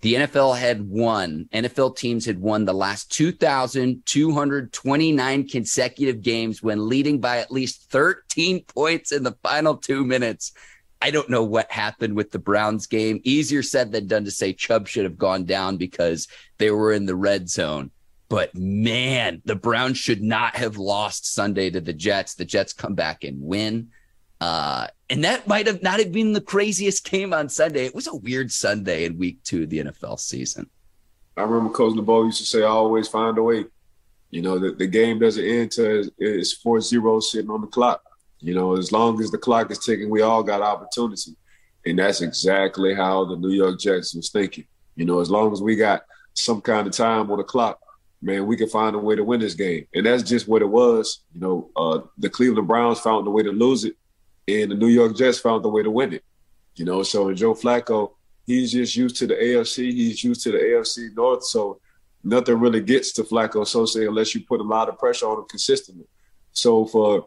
The 0.02 0.14
NFL 0.14 0.59
had 0.59 0.88
won, 0.88 1.48
NFL 1.54 1.96
teams 1.96 2.26
had 2.26 2.40
won 2.40 2.64
the 2.64 2.74
last 2.74 3.12
2,229 3.12 5.48
consecutive 5.48 6.22
games 6.22 6.61
when 6.61 6.88
leading 6.88 7.20
by 7.20 7.38
at 7.38 7.52
least 7.52 7.88
13 7.90 8.64
points 8.64 9.12
in 9.12 9.22
the 9.22 9.37
final 9.44 9.76
two 9.76 10.04
minutes. 10.04 10.50
I 11.02 11.10
don't 11.10 11.28
know 11.28 11.42
what 11.42 11.68
happened 11.72 12.14
with 12.14 12.30
the 12.30 12.38
Browns 12.38 12.86
game. 12.86 13.20
Easier 13.24 13.64
said 13.64 13.90
than 13.90 14.06
done 14.06 14.24
to 14.24 14.30
say 14.30 14.52
Chubb 14.52 14.86
should 14.86 15.02
have 15.02 15.18
gone 15.18 15.44
down 15.44 15.76
because 15.76 16.28
they 16.58 16.70
were 16.70 16.92
in 16.92 17.06
the 17.06 17.16
red 17.16 17.50
zone. 17.50 17.90
But 18.28 18.54
man, 18.54 19.42
the 19.44 19.56
Browns 19.56 19.98
should 19.98 20.22
not 20.22 20.54
have 20.54 20.76
lost 20.76 21.34
Sunday 21.34 21.70
to 21.70 21.80
the 21.80 21.92
Jets. 21.92 22.36
The 22.36 22.44
Jets 22.44 22.72
come 22.72 22.94
back 22.94 23.24
and 23.24 23.42
win. 23.42 23.88
Uh, 24.40 24.86
and 25.10 25.24
that 25.24 25.48
might 25.48 25.66
have 25.66 25.82
not 25.82 25.98
have 25.98 26.12
been 26.12 26.34
the 26.34 26.40
craziest 26.40 27.04
game 27.10 27.34
on 27.34 27.48
Sunday. 27.48 27.84
It 27.84 27.96
was 27.96 28.06
a 28.06 28.14
weird 28.14 28.52
Sunday 28.52 29.04
in 29.04 29.18
week 29.18 29.42
two 29.42 29.64
of 29.64 29.70
the 29.70 29.80
NFL 29.80 30.20
season. 30.20 30.70
I 31.36 31.42
remember 31.42 31.74
Coach 31.74 31.96
LeBeau 31.96 32.26
used 32.26 32.38
to 32.38 32.46
say, 32.46 32.62
I 32.62 32.66
always 32.66 33.08
find 33.08 33.36
a 33.38 33.42
way. 33.42 33.64
You 34.30 34.42
know, 34.42 34.56
the, 34.60 34.70
the 34.70 34.86
game 34.86 35.18
doesn't 35.18 35.44
end 35.44 35.72
till 35.72 36.04
it's 36.16 36.52
4 36.52 36.80
0 36.80 37.18
sitting 37.18 37.50
on 37.50 37.60
the 37.60 37.66
clock. 37.66 38.04
You 38.42 38.55
know, 38.55 38.76
as 38.76 38.90
long 38.90 39.20
as 39.20 39.31
the 39.31 39.38
clock 39.38 39.70
is 39.70 39.78
ticking, 39.78 40.11
we 40.11 40.22
all 40.22 40.42
got 40.42 40.61
opportunity. 40.61 41.37
And 41.87 41.98
that's 41.98 42.20
exactly 42.20 42.94
how 42.94 43.24
the 43.24 43.37
New 43.37 43.50
York 43.50 43.78
Jets 43.78 44.14
was 44.14 44.31
thinking. 44.31 44.66
You 44.96 45.05
know, 45.05 45.20
as 45.20 45.31
long 45.31 45.52
as 45.52 45.62
we 45.62 45.76
got 45.76 46.02
some 46.35 46.61
kind 46.61 46.87
of 46.87 46.92
time 46.92 47.31
on 47.31 47.38
the 47.38 47.44
clock, 47.44 47.78
man, 48.20 48.46
we 48.46 48.57
can 48.57 48.68
find 48.68 48.94
a 48.94 48.98
way 48.98 49.16
to 49.16 49.24
win 49.24 49.40
this 49.40 49.55
game. 49.55 49.87
And 49.94 50.07
that's 50.07 50.22
just 50.22 50.48
what 50.48 50.62
it 50.62 50.68
was. 50.68 51.20
You 51.33 51.40
know, 51.40 51.70
uh, 51.76 52.00
the 52.18 52.28
Cleveland 52.28 52.68
Browns 52.68 53.00
found 53.00 53.26
a 53.26 53.31
way 53.31 53.42
to 53.42 53.52
lose 53.52 53.85
it 53.85 53.96
and 54.48 54.70
the 54.70 54.74
New 54.74 54.88
York 54.88 55.16
Jets 55.16 55.38
found 55.38 55.64
a 55.64 55.68
way 55.68 55.83
to 55.83 55.90
win 55.90 56.12
it. 56.12 56.24
You 56.76 56.85
know, 56.85 57.02
so 57.02 57.33
Joe 57.33 57.55
Flacco, 57.55 58.12
he's 58.46 58.72
just 58.72 58.96
used 58.96 59.16
to 59.16 59.26
the 59.26 59.35
AFC. 59.35 59.92
He's 59.92 60.24
used 60.24 60.42
to 60.42 60.52
the 60.52 60.59
AFC 60.59 61.14
North. 61.14 61.44
So 61.44 61.81
nothing 62.24 62.59
really 62.59 62.81
gets 62.81 63.12
to 63.12 63.22
Flacco 63.22 63.66
so 63.66 63.85
say 63.85 64.07
unless 64.07 64.35
you 64.35 64.44
put 64.44 64.61
a 64.61 64.64
lot 64.64 64.88
of 64.88 64.98
pressure 64.98 65.26
on 65.26 65.38
him 65.38 65.44
consistently. 65.48 66.07
So 66.52 66.87
for 66.87 67.26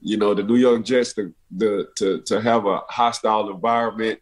you 0.00 0.16
know 0.16 0.34
the 0.34 0.42
New 0.42 0.56
York 0.56 0.84
Jets 0.84 1.14
to 1.14 1.34
the 1.50 1.88
to 1.96 2.20
to 2.22 2.40
have 2.40 2.66
a 2.66 2.78
hostile 2.88 3.50
environment 3.50 4.20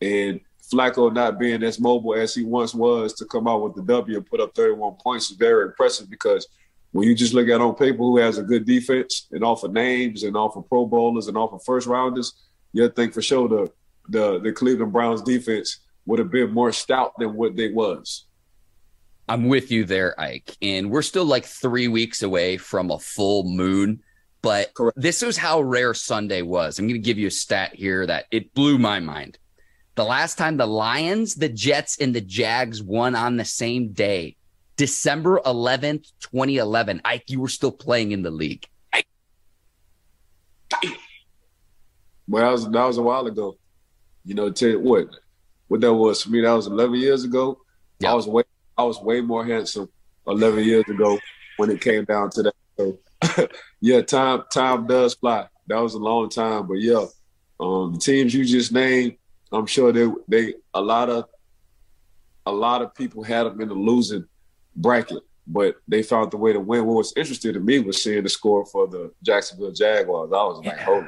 and 0.00 0.40
Flacco 0.72 1.12
not 1.12 1.38
being 1.38 1.62
as 1.62 1.80
mobile 1.80 2.14
as 2.14 2.34
he 2.34 2.44
once 2.44 2.74
was 2.74 3.14
to 3.14 3.24
come 3.24 3.48
out 3.48 3.62
with 3.62 3.74
the 3.74 3.82
W 3.82 4.16
and 4.16 4.26
put 4.26 4.40
up 4.40 4.54
31 4.54 4.96
points 5.02 5.30
is 5.30 5.36
very 5.36 5.66
impressive 5.66 6.10
because 6.10 6.46
when 6.92 7.08
you 7.08 7.14
just 7.14 7.34
look 7.34 7.48
at 7.48 7.60
on 7.60 7.74
paper 7.74 7.98
who 7.98 8.18
has 8.18 8.38
a 8.38 8.42
good 8.42 8.64
defense 8.64 9.28
and 9.32 9.44
offer 9.44 9.68
names 9.68 10.22
and 10.22 10.36
offer 10.36 10.60
Pro 10.62 10.86
Bowlers 10.86 11.28
and 11.28 11.36
offer 11.36 11.58
first 11.58 11.86
rounders, 11.86 12.32
you'd 12.72 12.96
think 12.96 13.12
for 13.12 13.22
sure 13.22 13.48
the 13.48 13.72
the 14.08 14.40
the 14.40 14.52
Cleveland 14.52 14.92
Browns 14.92 15.22
defense 15.22 15.80
would 16.06 16.18
have 16.18 16.30
been 16.30 16.50
more 16.52 16.72
stout 16.72 17.12
than 17.18 17.34
what 17.34 17.56
they 17.56 17.70
was. 17.70 18.26
I'm 19.28 19.48
with 19.48 19.70
you 19.70 19.84
there, 19.84 20.18
Ike. 20.18 20.56
And 20.62 20.90
we're 20.90 21.02
still 21.02 21.26
like 21.26 21.44
three 21.44 21.88
weeks 21.88 22.22
away 22.22 22.56
from 22.56 22.90
a 22.90 22.98
full 22.98 23.44
moon. 23.44 24.00
But 24.40 24.72
Correct. 24.74 25.00
this 25.00 25.22
is 25.22 25.36
how 25.36 25.60
rare 25.60 25.94
Sunday 25.94 26.42
was. 26.42 26.78
I'm 26.78 26.86
going 26.86 27.00
to 27.00 27.04
give 27.04 27.18
you 27.18 27.26
a 27.26 27.30
stat 27.30 27.74
here 27.74 28.06
that 28.06 28.26
it 28.30 28.54
blew 28.54 28.78
my 28.78 29.00
mind. 29.00 29.38
The 29.96 30.04
last 30.04 30.38
time 30.38 30.56
the 30.56 30.66
Lions, 30.66 31.34
the 31.34 31.48
Jets, 31.48 31.98
and 32.00 32.14
the 32.14 32.20
Jags 32.20 32.82
won 32.82 33.16
on 33.16 33.36
the 33.36 33.44
same 33.44 33.92
day 33.92 34.36
December 34.76 35.40
11th, 35.44 36.12
2011. 36.20 37.00
Ike, 37.04 37.24
you 37.26 37.40
were 37.40 37.48
still 37.48 37.72
playing 37.72 38.12
in 38.12 38.22
the 38.22 38.30
league. 38.30 38.64
Well, 42.28 42.44
that 42.44 42.52
was, 42.52 42.70
that 42.70 42.84
was 42.84 42.98
a 42.98 43.02
while 43.02 43.26
ago. 43.26 43.58
You 44.24 44.34
know, 44.34 44.50
tell 44.50 44.68
you 44.68 44.80
what, 44.80 45.08
what 45.66 45.80
that 45.80 45.92
was 45.92 46.22
for 46.22 46.30
me, 46.30 46.42
that 46.42 46.52
was 46.52 46.68
11 46.68 46.94
years 46.94 47.24
ago. 47.24 47.58
Yep. 48.00 48.10
I 48.10 48.14
was 48.14 48.28
way, 48.28 48.44
I 48.76 48.84
was 48.84 49.00
way 49.00 49.20
more 49.20 49.44
handsome 49.44 49.88
11 50.28 50.62
years 50.62 50.84
ago 50.88 51.18
when 51.56 51.70
it 51.70 51.80
came 51.80 52.04
down 52.04 52.30
to 52.30 52.42
that. 52.44 52.54
So, 52.76 52.98
yeah, 53.80 54.02
time, 54.02 54.44
time 54.52 54.86
does 54.86 55.14
fly. 55.14 55.46
That 55.66 55.80
was 55.80 55.94
a 55.94 55.98
long 55.98 56.28
time, 56.28 56.66
but 56.66 56.74
yeah, 56.74 57.04
um, 57.60 57.94
the 57.94 57.98
teams 57.98 58.32
you 58.34 58.44
just 58.44 58.72
named, 58.72 59.16
I'm 59.52 59.66
sure 59.66 59.92
they, 59.92 60.08
they, 60.28 60.54
a 60.74 60.80
lot 60.80 61.10
of, 61.10 61.24
a 62.46 62.52
lot 62.52 62.82
of 62.82 62.94
people 62.94 63.22
had 63.22 63.44
them 63.44 63.60
in 63.60 63.68
the 63.68 63.74
losing 63.74 64.26
bracket, 64.76 65.22
but 65.46 65.76
they 65.86 66.02
found 66.02 66.30
the 66.30 66.36
way 66.36 66.52
to 66.52 66.60
win. 66.60 66.86
What 66.86 66.96
was 66.96 67.12
interesting 67.16 67.52
to 67.54 67.60
me 67.60 67.80
was 67.80 68.02
seeing 68.02 68.22
the 68.22 68.28
score 68.28 68.64
for 68.66 68.86
the 68.86 69.12
Jacksonville 69.22 69.72
Jaguars. 69.72 70.30
I 70.32 70.36
was 70.36 70.64
like, 70.64 70.78
holy, 70.78 71.06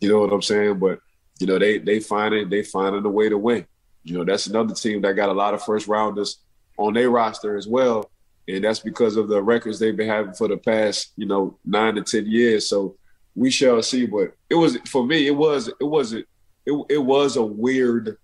you 0.00 0.08
know 0.08 0.20
what 0.20 0.32
I'm 0.32 0.42
saying? 0.42 0.78
But 0.78 1.00
you 1.38 1.46
know, 1.46 1.58
they 1.58 1.78
they 1.78 2.00
find 2.00 2.34
it, 2.34 2.50
they 2.50 2.62
finding 2.62 3.04
a 3.04 3.10
way 3.10 3.28
to 3.28 3.38
win. 3.38 3.66
You 4.04 4.18
know, 4.18 4.24
that's 4.24 4.46
another 4.46 4.74
team 4.74 5.02
that 5.02 5.14
got 5.14 5.28
a 5.28 5.34
lot 5.34 5.54
of 5.54 5.62
first 5.62 5.88
rounders 5.88 6.38
on 6.76 6.94
their 6.94 7.10
roster 7.10 7.56
as 7.56 7.66
well. 7.66 8.10
And 8.48 8.64
that's 8.64 8.80
because 8.80 9.16
of 9.16 9.28
the 9.28 9.42
records 9.42 9.78
they've 9.78 9.96
been 9.96 10.08
having 10.08 10.34
for 10.34 10.48
the 10.48 10.56
past, 10.56 11.12
you 11.16 11.26
know, 11.26 11.58
nine 11.64 11.94
to 11.94 12.02
ten 12.02 12.26
years. 12.26 12.68
So 12.68 12.96
we 13.34 13.50
shall 13.50 13.82
see. 13.82 14.06
But 14.06 14.34
it 14.50 14.54
was 14.54 14.76
for 14.88 15.06
me, 15.06 15.26
it 15.26 15.36
was 15.36 15.68
it 15.68 15.84
wasn't 15.84 16.26
it, 16.66 16.86
it 16.90 16.98
was 16.98 17.36
a 17.36 17.42
weird 17.42 18.16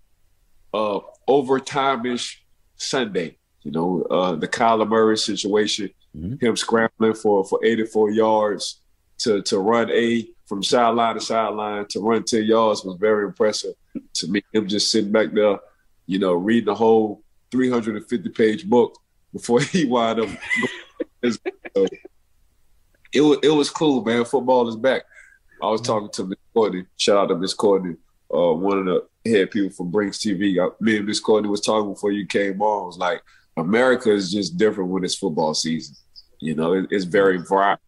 uh, 0.73 0.99
overtime-ish 1.27 2.43
Sunday. 2.75 3.37
You 3.63 3.71
know, 3.71 4.01
uh, 4.03 4.35
the 4.35 4.47
Kyler 4.47 4.87
Murray 4.87 5.17
situation, 5.17 5.89
mm-hmm. 6.15 6.45
him 6.45 6.55
scrambling 6.55 7.13
for 7.13 7.43
for 7.45 7.63
84 7.63 8.11
yards 8.11 8.81
to 9.19 9.41
to 9.43 9.59
run 9.59 9.89
a 9.91 10.27
from 10.45 10.63
sideline 10.63 11.13
to 11.15 11.21
sideline 11.21 11.85
to 11.89 11.99
run 11.99 12.23
10 12.23 12.43
yards 12.43 12.83
was 12.83 12.97
very 12.99 13.25
impressive 13.25 13.75
to 14.15 14.27
me. 14.27 14.41
Him 14.51 14.67
just 14.67 14.91
sitting 14.91 15.11
back 15.11 15.31
there, 15.31 15.59
you 16.07 16.17
know, 16.17 16.33
reading 16.33 16.65
the 16.65 16.75
whole 16.75 17.21
350 17.51 18.29
page 18.29 18.67
book 18.67 18.97
before 19.33 19.61
he 19.61 19.85
wound 19.85 20.21
up. 20.21 20.29
so 21.23 21.87
it 23.11 23.21
was 23.21 23.37
it 23.43 23.49
was 23.49 23.69
cool, 23.69 24.03
man. 24.03 24.25
Football 24.25 24.67
is 24.67 24.75
back. 24.75 25.03
I 25.61 25.67
was 25.67 25.81
talking 25.81 26.09
to 26.13 26.25
Miss 26.25 26.39
Courtney. 26.53 26.85
Shout 26.97 27.17
out 27.17 27.27
to 27.27 27.35
Miss 27.35 27.53
Courtney, 27.53 27.95
uh, 28.33 28.53
one 28.53 28.79
of 28.79 28.85
the 28.85 29.29
head 29.29 29.51
people 29.51 29.69
from 29.71 29.91
Brinks 29.91 30.19
TV. 30.19 30.57
I, 30.63 30.73
me 30.79 30.97
and 30.97 31.05
Miss 31.05 31.19
Courtney 31.19 31.49
was 31.49 31.61
talking 31.61 31.93
before 31.93 32.11
you 32.11 32.25
came 32.25 32.61
on. 32.61 32.83
It 32.83 32.87
was 32.87 32.97
like 32.97 33.21
America 33.57 34.11
is 34.11 34.31
just 34.31 34.57
different 34.57 34.89
when 34.89 35.03
it's 35.03 35.15
football 35.15 35.53
season. 35.53 35.95
You 36.39 36.55
know, 36.55 36.73
it, 36.73 36.87
it's 36.91 37.05
very 37.05 37.39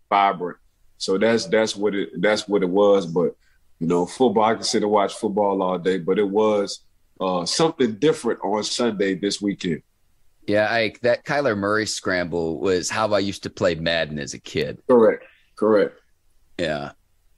vibrant. 0.09 0.57
So 0.97 1.17
that's 1.17 1.45
that's 1.47 1.75
what 1.75 1.95
it 1.95 2.09
that's 2.21 2.47
what 2.47 2.63
it 2.63 2.69
was. 2.69 3.05
But 3.05 3.35
you 3.79 3.87
know, 3.87 4.05
football. 4.05 4.43
I 4.43 4.55
can 4.55 4.63
sit 4.63 4.83
and 4.83 4.91
watch 4.91 5.13
football 5.13 5.61
all 5.63 5.79
day, 5.79 5.97
but 5.97 6.19
it 6.19 6.29
was 6.29 6.83
uh, 7.19 7.45
something 7.45 7.95
different 7.95 8.39
on 8.43 8.63
Sunday 8.63 9.15
this 9.15 9.41
weekend. 9.41 9.81
Yeah, 10.47 10.67
I, 10.69 10.93
that 11.01 11.23
Kyler 11.23 11.57
Murray 11.57 11.85
scramble 11.85 12.59
was 12.59 12.89
how 12.89 13.13
I 13.13 13.19
used 13.19 13.43
to 13.43 13.49
play 13.49 13.75
Madden 13.75 14.19
as 14.19 14.33
a 14.33 14.39
kid. 14.39 14.81
Correct. 14.87 15.23
Correct. 15.55 15.99
Yeah. 16.57 16.91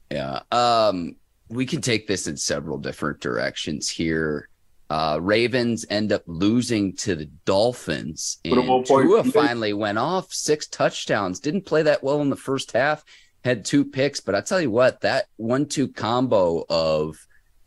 Yeah. 0.10 0.42
Um, 0.52 1.18
we 1.50 1.66
can 1.66 1.82
take 1.82 2.08
this 2.08 2.28
in 2.28 2.38
several 2.38 2.78
different 2.78 3.20
directions 3.20 3.90
here. 3.90 4.50
Uh, 4.90 5.18
Ravens 5.22 5.86
end 5.90 6.12
up 6.12 6.24
losing 6.28 6.96
to 6.98 7.16
the 7.16 7.26
Dolphins, 7.46 8.38
and 8.46 8.86
Tua 8.86 9.24
finally 9.24 9.74
went 9.74 9.98
off 9.98 10.32
six 10.32 10.68
touchdowns. 10.68 11.40
Didn't 11.40 11.66
play 11.66 11.82
that 11.84 12.04
well 12.04 12.22
in 12.22 12.30
the 12.30 12.36
first 12.36 12.74
half. 12.74 13.04
Had 13.44 13.66
two 13.66 13.86
picks, 13.86 14.20
but 14.20 14.36
I 14.36 14.42
tell 14.42 14.62
you 14.62 14.70
what, 14.70 15.02
that 15.02 15.26
one-two 15.38 15.90
combo 15.90 16.64
of 16.70 17.18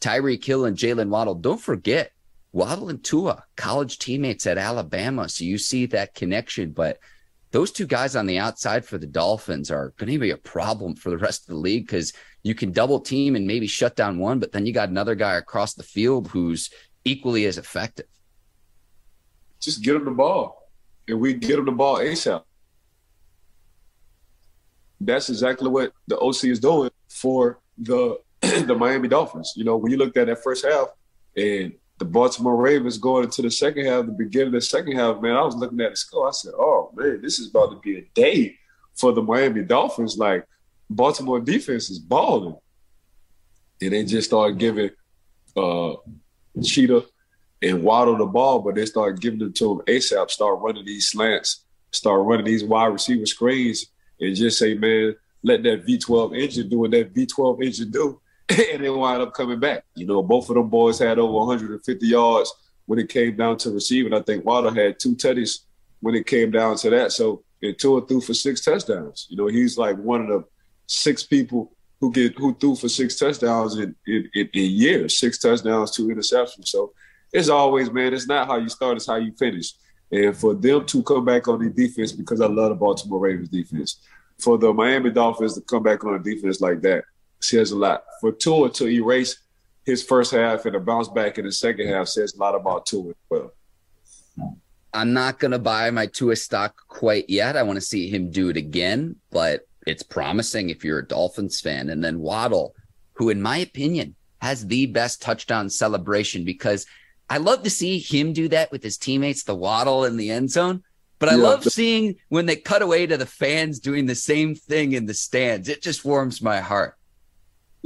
Tyreek 0.01 0.45
Hill 0.45 0.67
and 0.67 0.77
Jaylen 0.77 1.09
Waddle. 1.09 1.35
Don't 1.35 1.61
forget, 1.61 2.13
Waddle 2.57 2.89
and 2.89 3.05
Tua, 3.05 3.45
college 3.55 3.99
teammates 3.99 4.47
at 4.47 4.57
Alabama. 4.57 5.29
So 5.29 5.45
you 5.45 5.59
see 5.59 5.85
that 5.87 6.15
connection. 6.15 6.71
But 6.71 6.99
those 7.51 7.71
two 7.71 7.87
guys 7.87 8.17
on 8.17 8.25
the 8.25 8.39
outside 8.39 8.87
for 8.87 8.97
the 8.97 9.07
Dolphins 9.07 9.71
are 9.71 9.93
going 9.99 10.11
to 10.11 10.19
be 10.19 10.31
a 10.31 10.39
problem 10.39 10.97
for 10.97 11.11
the 11.11 11.19
rest 11.19 11.43
of 11.43 11.49
the 11.49 11.61
league 11.61 11.87
because 11.87 12.15
you 12.43 12.55
can 12.55 12.73
double 12.73 12.99
team 12.99 13.37
and 13.37 13.47
maybe 13.47 13.67
shut 13.67 13.95
down 13.95 14.19
one, 14.19 14.39
but 14.39 14.53
then 14.53 14.65
you 14.65 14.73
got 14.73 14.89
another 14.89 15.15
guy 15.15 15.35
across 15.35 15.75
the 15.75 15.83
field 15.83 16.29
who's 16.29 16.71
equally 17.05 17.45
as 17.45 17.59
effective. 17.59 18.07
Just 19.61 19.83
get 19.83 19.97
him 19.97 20.07
the 20.07 20.11
ball, 20.13 20.71
and 21.07 21.21
we 21.21 21.35
get 21.35 21.59
him 21.59 21.67
the 21.67 21.73
ball 21.73 21.99
ASAP. 21.99 22.43
That's 24.99 25.29
exactly 25.29 25.69
what 25.69 25.93
the 26.09 26.19
OC 26.19 26.45
is 26.45 26.61
doing 26.61 26.91
for 27.11 27.61
the 27.77 28.19
the 28.41 28.75
Miami 28.75 29.09
Dolphins. 29.09 29.53
You 29.57 29.65
know, 29.65 29.77
when 29.77 29.93
you 29.93 29.99
looked 29.99 30.17
at 30.17 30.29
that 30.29 30.43
first 30.43 30.65
half, 30.65 30.89
and 31.37 31.75
the 31.99 32.05
Baltimore 32.05 32.57
Ravens 32.57 32.99
going 32.99 33.25
into 33.25 33.43
the 33.43 33.51
second 33.51 33.87
half, 33.87 34.07
the 34.07 34.13
beginning 34.13 34.49
of 34.49 34.53
the 34.55 34.61
second 34.61 34.97
half, 34.97 35.21
man, 35.21 35.37
I 35.37 35.43
was 35.43 35.57
looking 35.57 35.81
at 35.81 35.93
the 35.93 35.97
score. 35.97 36.29
I 36.29 36.33
said, 36.33 36.53
oh, 36.57 36.91
man, 36.95 37.23
this 37.23 37.39
is 37.39 37.49
about 37.49 37.71
to 37.71 37.77
be 37.77 37.99
a 37.99 38.03
day 38.15 38.57
for 38.95 39.13
the 39.13 39.23
Miami 39.23 39.63
Dolphins. 39.63 40.19
Like, 40.19 40.47
Baltimore 40.91 41.41
defense 41.41 41.89
is 41.89 41.99
balling. 41.99 42.57
And 43.81 43.93
they 43.93 44.05
just 44.05 44.29
started 44.29 44.59
giving 44.59 44.91
uh, 45.57 45.95
Cheetah 46.63 47.05
and 47.63 47.83
Waddle 47.83 48.19
the 48.19 48.27
ball, 48.27 48.61
but 48.61 48.75
they 48.75 48.85
started 48.85 49.21
giving 49.21 49.41
it 49.41 49.55
to 49.57 49.73
him 49.73 49.79
ASAP, 49.87 50.31
start 50.31 50.61
running 50.61 50.85
these 50.85 51.11
slants, 51.11 51.65
start 51.93 52.21
running 52.25 52.45
these 52.45 52.65
wide 52.65 52.87
receiver 52.87 53.27
screens, 53.27 53.87
and 54.21 54.37
just 54.37 54.59
say, 54.59 54.75
man, 54.75 55.15
let 55.43 55.63
that 55.63 55.87
V12 55.87 56.39
engine 56.39 56.69
do 56.69 56.81
what 56.81 56.91
that 56.91 57.15
V12 57.15 57.65
engine 57.65 57.91
do 57.91 58.21
and 58.73 58.85
they 58.85 58.91
wind 58.91 59.23
up 59.23 59.35
coming 59.35 59.59
back. 59.59 59.85
You 59.95 60.07
know, 60.07 60.23
both 60.23 60.49
of 60.49 60.57
them 60.57 60.69
boys 60.69 60.99
had 60.99 61.19
over 61.19 61.33
150 61.33 62.07
yards 62.07 62.53
when 62.87 62.99
it 62.99 63.09
came 63.09 63.37
down 63.37 63.57
to 63.59 63.71
receiving. 63.71 64.15
I 64.15 64.23
think 64.23 64.45
Waddle 64.45 64.73
had 64.73 64.99
two 64.99 65.17
tutties 65.17 65.61
when 66.01 66.15
it 66.15 66.27
came 66.27 66.51
down 66.51 66.77
to 66.77 66.91
that. 66.91 67.13
So 67.13 67.43
it 67.61 67.79
Tua 67.79 68.07
threw 68.07 68.21
for 68.21 68.35
six 68.35 68.65
touchdowns. 68.65 69.27
You 69.29 69.37
know, 69.37 69.47
he's 69.49 69.77
like 69.77 69.97
one 69.97 70.23
of 70.23 70.29
the 70.29 70.45
six 70.87 71.25
people 71.25 71.73
who 72.01 72.13
get 72.13 72.39
who 72.39 72.55
threw 72.55 72.77
for 72.77 72.89
six 72.89 73.19
touchdowns 73.19 73.77
in, 73.77 73.95
in, 74.07 74.31
in, 74.35 74.49
in 74.53 74.71
years, 74.71 75.19
six 75.19 75.39
touchdowns, 75.39 75.91
two 75.91 76.09
interceptions. 76.09 76.69
So 76.69 76.93
it's 77.33 77.49
always, 77.49 77.91
man, 77.91 78.15
it's 78.15 78.29
not 78.29 78.47
how 78.47 78.57
you 78.57 78.69
start, 78.69 78.97
it's 78.97 79.07
how 79.07 79.17
you 79.17 79.33
finish. 79.33 79.73
And 80.13 80.37
for 80.37 80.55
them 80.55 80.87
to 80.87 81.03
come 81.03 81.25
back 81.25 81.49
on 81.49 81.59
the 81.59 81.71
defense, 81.71 82.13
because 82.13 82.41
I 82.41 82.47
love 82.47 82.69
the 82.69 82.77
Baltimore 82.77 83.19
Ravens 83.19 83.49
defense, 83.49 83.99
for 84.39 84.57
the 84.57 84.73
Miami 84.73 85.11
Dolphins 85.11 85.55
to 85.55 85.63
come 85.63 85.83
back 85.83 86.05
on 86.05 86.15
a 86.15 86.19
defense 86.19 86.61
like 86.61 86.81
that, 86.83 87.05
says 87.41 87.71
a 87.71 87.77
lot. 87.77 88.05
For 88.21 88.33
Tua 88.33 88.71
to 88.71 88.89
erase 88.89 89.39
his 89.85 90.03
first 90.03 90.33
half 90.33 90.65
and 90.65 90.75
to 90.75 90.81
bounce 90.81 91.09
back 91.09 91.39
in 91.39 91.45
the 91.45 91.53
second 91.53 91.89
half 91.89 92.09
says 92.09 92.35
a 92.35 92.39
lot 92.39 92.55
about 92.55 92.87
Tua 92.87 93.11
as 93.11 93.15
well. 93.29 93.53
I'm 94.93 95.13
not 95.13 95.39
going 95.39 95.51
to 95.51 95.59
buy 95.59 95.91
my 95.91 96.07
Tua 96.07 96.37
stock 96.37 96.77
quite 96.89 97.29
yet. 97.29 97.57
I 97.57 97.63
want 97.63 97.77
to 97.77 97.83
see 97.83 98.09
him 98.09 98.31
do 98.31 98.49
it 98.49 98.57
again, 98.57 99.17
but 99.31 99.69
it's 99.87 100.03
promising 100.03 100.71
if 100.71 100.85
you're 100.85 101.01
a 101.01 101.07
Dolphins 101.07 101.61
fan. 101.61 101.91
And 101.91 102.03
then 102.03 102.19
Waddle, 102.19 102.75
who, 103.13 103.29
in 103.29 103.41
my 103.41 103.59
opinion, 103.59 104.15
has 104.41 104.67
the 104.67 104.87
best 104.87 105.23
touchdown 105.23 105.71
celebration 105.71 106.45
because 106.45 106.87
I 107.29 107.39
love 107.39 107.63
to 107.65 107.71
see 107.71 107.99
him 107.99 108.33
do 108.33 108.49
that 108.49 108.71
with 108.73 108.83
his 108.83 108.99
teammates, 108.99 109.45
the 109.45 109.55
Waddle 109.55 110.05
in 110.05 110.17
the 110.17 110.31
end 110.31 110.51
zone. 110.51 110.83
But 111.19 111.31
I 111.31 111.37
yeah. 111.37 111.43
love 111.43 111.65
seeing 111.65 112.17
when 112.29 112.47
they 112.47 112.57
cut 112.57 112.83
away 112.83 113.07
to 113.07 113.17
the 113.17 113.27
fans 113.27 113.79
doing 113.79 114.07
the 114.07 114.15
same 114.15 114.55
thing 114.55 114.93
in 114.93 115.07
the 115.07 115.15
stands. 115.15 115.69
It 115.69 115.83
just 115.83 116.05
warms 116.05 116.43
my 116.43 116.61
heart. 116.61 116.96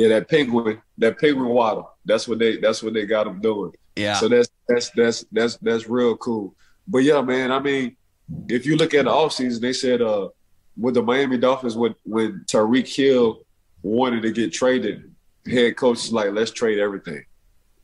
Yeah, 0.00 0.08
that 0.08 0.30
penguin, 0.30 0.80
that 0.96 1.18
penguin 1.18 1.50
waddle. 1.50 1.90
That's 2.06 2.26
what 2.26 2.38
they 2.38 2.56
that's 2.56 2.82
what 2.82 2.94
they 2.94 3.04
got 3.04 3.24
them 3.24 3.38
doing. 3.42 3.72
Yeah. 3.96 4.14
So 4.14 4.28
that's 4.28 4.48
that's 4.66 4.88
that's 4.96 5.26
that's 5.30 5.56
that's 5.58 5.88
real 5.90 6.16
cool. 6.16 6.54
But 6.88 7.00
yeah, 7.00 7.20
man, 7.20 7.52
I 7.52 7.58
mean, 7.58 7.98
if 8.48 8.64
you 8.64 8.76
look 8.76 8.94
at 8.94 9.04
the 9.04 9.10
offseason, 9.10 9.60
they 9.60 9.74
said 9.74 10.00
uh 10.00 10.28
with 10.74 10.94
the 10.94 11.02
Miami 11.02 11.36
Dolphins 11.36 11.76
when 11.76 11.94
when 12.04 12.46
Tyreek 12.46 12.88
Hill 12.88 13.42
wanted 13.82 14.22
to 14.22 14.32
get 14.32 14.54
traded, 14.54 15.14
head 15.46 15.76
coach 15.76 15.98
is 15.98 16.12
like, 16.14 16.30
let's 16.32 16.50
trade 16.50 16.78
everything. 16.78 17.22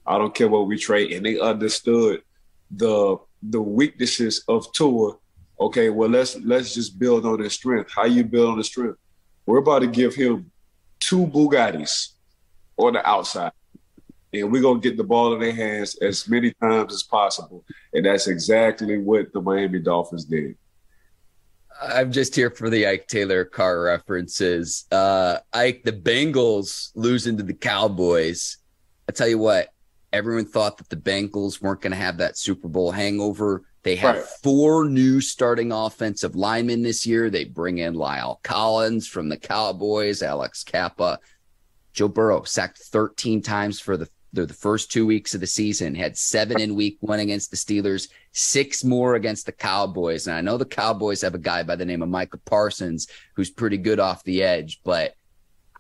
I 0.07 0.17
don't 0.17 0.35
care 0.35 0.49
what 0.49 0.69
we 0.69 0.79
trade. 0.79 1.13
And 1.13 1.27
they 1.27 1.39
understood 1.39 2.23
the 2.71 3.19
the 3.43 3.61
weaknesses 3.61 4.43
of 4.49 4.73
Tua. 4.73 5.17
Okay, 5.61 5.91
well 5.91 6.09
let's 6.09 6.35
let's 6.37 6.73
just 6.73 6.99
build 6.99 7.27
on 7.27 7.41
his 7.41 7.53
strength. 7.53 7.91
How 7.95 8.07
you 8.07 8.25
build 8.25 8.53
on 8.53 8.57
the 8.57 8.65
strength? 8.65 8.97
We're 9.45 9.59
about 9.59 9.81
to 9.81 9.87
give 9.87 10.15
him 10.15 10.51
two 11.01 11.27
Bugattis 11.27 12.11
on 12.77 12.95
the 12.95 13.09
outside. 13.09 13.53
And 14.33 14.53
we're 14.53 14.63
going 14.63 14.81
to 14.81 14.89
get 14.89 14.97
the 14.97 15.05
ball 15.05 15.35
in 15.35 15.41
their 15.41 15.53
hands 15.53 15.97
as 15.97 16.29
many 16.29 16.53
times 16.61 16.93
as 16.93 17.03
possible. 17.03 17.65
And 17.93 18.05
that's 18.05 18.27
exactly 18.27 18.99
what 18.99 19.33
the 19.33 19.41
Miami 19.41 19.79
Dolphins 19.79 20.25
did. 20.25 20.57
I'm 21.81 22.11
just 22.11 22.35
here 22.35 22.51
for 22.51 22.71
the 22.71 22.87
Ike 22.87 23.07
Taylor 23.07 23.45
car 23.45 23.81
references. 23.83 24.87
Uh, 24.91 25.39
Ike, 25.53 25.83
the 25.85 25.93
Bengals 25.93 26.91
losing 26.95 27.37
to 27.37 27.43
the 27.43 27.55
Cowboys. 27.55 28.59
I 29.09 29.13
tell 29.13 29.29
you 29.29 29.39
what, 29.39 29.69
everyone 30.13 30.47
thought 30.47 30.79
that 30.79 30.89
the 30.89 30.97
Bengals 30.97 31.61
weren't 31.61 31.83
going 31.83 31.93
to 31.93 31.97
have 31.97 32.19
that 32.19 32.39
Super 32.39 32.69
Bowl 32.69 32.91
hangover. 32.91 33.65
They 33.87 33.95
have 33.95 34.17
right. 34.17 34.25
four 34.43 34.89
new 34.89 35.21
starting 35.21 35.71
offensive 35.71 36.35
linemen 36.35 36.83
this 36.83 37.07
year. 37.07 37.31
They 37.31 37.45
bring 37.45 37.79
in 37.79 37.95
La'el 37.95 38.43
Collins 38.43 39.07
from 39.07 39.29
the 39.29 39.37
Cowboys, 39.37 40.23
Alex 40.23 40.65
Cappa. 40.65 41.21
Joe 41.93 42.09
Burrow 42.09 42.43
sacked 42.43 42.79
13 42.79 43.43
times 43.43 43.79
for 43.79 43.97
the, 43.97 44.09
the, 44.33 44.45
the 44.45 44.55
first 44.55 44.91
two 44.91 45.07
weeks 45.07 45.37
of 45.37 45.41
the 45.41 45.47
season, 45.47 45.95
had 45.95 46.19
seven 46.19 46.61
in 46.61 46.75
week 46.75 46.97
one 46.99 47.21
against 47.21 47.53
the 47.53 47.57
Steelers, 47.57 48.09
six 48.33 48.83
more 48.83 49.15
against 49.15 49.47
the 49.47 49.53
Cowboys. 49.53 50.27
And 50.27 50.35
I 50.35 50.41
know 50.41 50.57
the 50.59 50.65
Cowboys 50.65 51.23
have 51.23 51.37
a 51.37 51.39
guy 51.39 51.63
by 51.63 51.77
the 51.77 51.85
name 51.85 52.03
of 52.03 52.09
Micah 52.09 52.39
Parsons 52.39 53.07
who's 53.37 53.51
pretty 53.51 53.79
good 53.79 54.01
off 54.01 54.25
the 54.25 54.43
edge, 54.43 54.81
but 54.83 55.15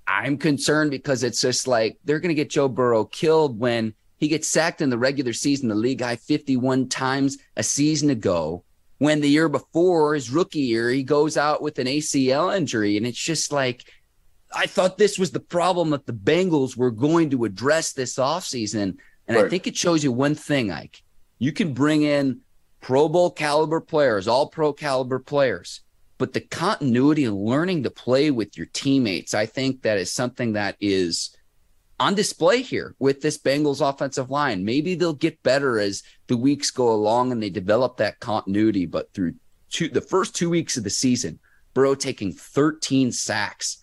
I'm 0.06 0.38
concerned 0.38 0.92
because 0.92 1.24
it's 1.24 1.40
just 1.40 1.66
like 1.66 1.98
they're 2.04 2.20
going 2.20 2.28
to 2.28 2.36
get 2.36 2.50
Joe 2.50 2.68
Burrow 2.68 3.04
killed 3.04 3.58
when– 3.58 3.94
he 4.18 4.28
gets 4.28 4.48
sacked 4.48 4.80
in 4.80 4.90
the 4.90 4.98
regular 4.98 5.32
season, 5.32 5.68
the 5.68 5.74
league 5.74 6.00
high 6.00 6.16
51 6.16 6.88
times 6.88 7.38
a 7.56 7.62
season 7.62 8.10
ago. 8.10 8.64
When 8.98 9.20
the 9.20 9.28
year 9.28 9.48
before 9.48 10.14
his 10.14 10.30
rookie 10.30 10.60
year, 10.60 10.88
he 10.90 11.02
goes 11.02 11.36
out 11.36 11.60
with 11.60 11.78
an 11.78 11.86
ACL 11.86 12.56
injury. 12.56 12.96
And 12.96 13.06
it's 13.06 13.18
just 13.18 13.52
like, 13.52 13.84
I 14.54 14.66
thought 14.66 14.96
this 14.96 15.18
was 15.18 15.32
the 15.32 15.40
problem 15.40 15.90
that 15.90 16.06
the 16.06 16.14
Bengals 16.14 16.76
were 16.76 16.90
going 16.90 17.28
to 17.30 17.44
address 17.44 17.92
this 17.92 18.16
offseason. 18.16 18.96
And 19.28 19.36
right. 19.36 19.44
I 19.44 19.48
think 19.48 19.66
it 19.66 19.76
shows 19.76 20.02
you 20.02 20.12
one 20.12 20.34
thing, 20.34 20.70
Ike. 20.70 21.02
You 21.38 21.52
can 21.52 21.74
bring 21.74 22.02
in 22.02 22.40
Pro 22.80 23.08
Bowl 23.08 23.30
caliber 23.30 23.80
players, 23.80 24.28
all 24.28 24.48
pro 24.48 24.72
caliber 24.72 25.18
players, 25.18 25.80
but 26.18 26.32
the 26.32 26.40
continuity 26.40 27.24
and 27.24 27.36
learning 27.36 27.82
to 27.82 27.90
play 27.90 28.30
with 28.30 28.56
your 28.56 28.66
teammates, 28.72 29.34
I 29.34 29.44
think 29.44 29.82
that 29.82 29.98
is 29.98 30.12
something 30.12 30.52
that 30.52 30.76
is 30.80 31.35
on 31.98 32.14
display 32.14 32.62
here 32.62 32.94
with 32.98 33.20
this 33.20 33.38
Bengals 33.38 33.86
offensive 33.86 34.30
line. 34.30 34.64
Maybe 34.64 34.94
they'll 34.94 35.14
get 35.14 35.42
better 35.42 35.78
as 35.78 36.02
the 36.26 36.36
weeks 36.36 36.70
go 36.70 36.92
along 36.92 37.32
and 37.32 37.42
they 37.42 37.50
develop 37.50 37.96
that 37.96 38.20
continuity. 38.20 38.86
But 38.86 39.12
through 39.12 39.34
two, 39.70 39.88
the 39.88 40.00
first 40.00 40.34
two 40.34 40.50
weeks 40.50 40.76
of 40.76 40.84
the 40.84 40.90
season, 40.90 41.38
Burrow 41.74 41.94
taking 41.94 42.32
13 42.32 43.12
sacks. 43.12 43.78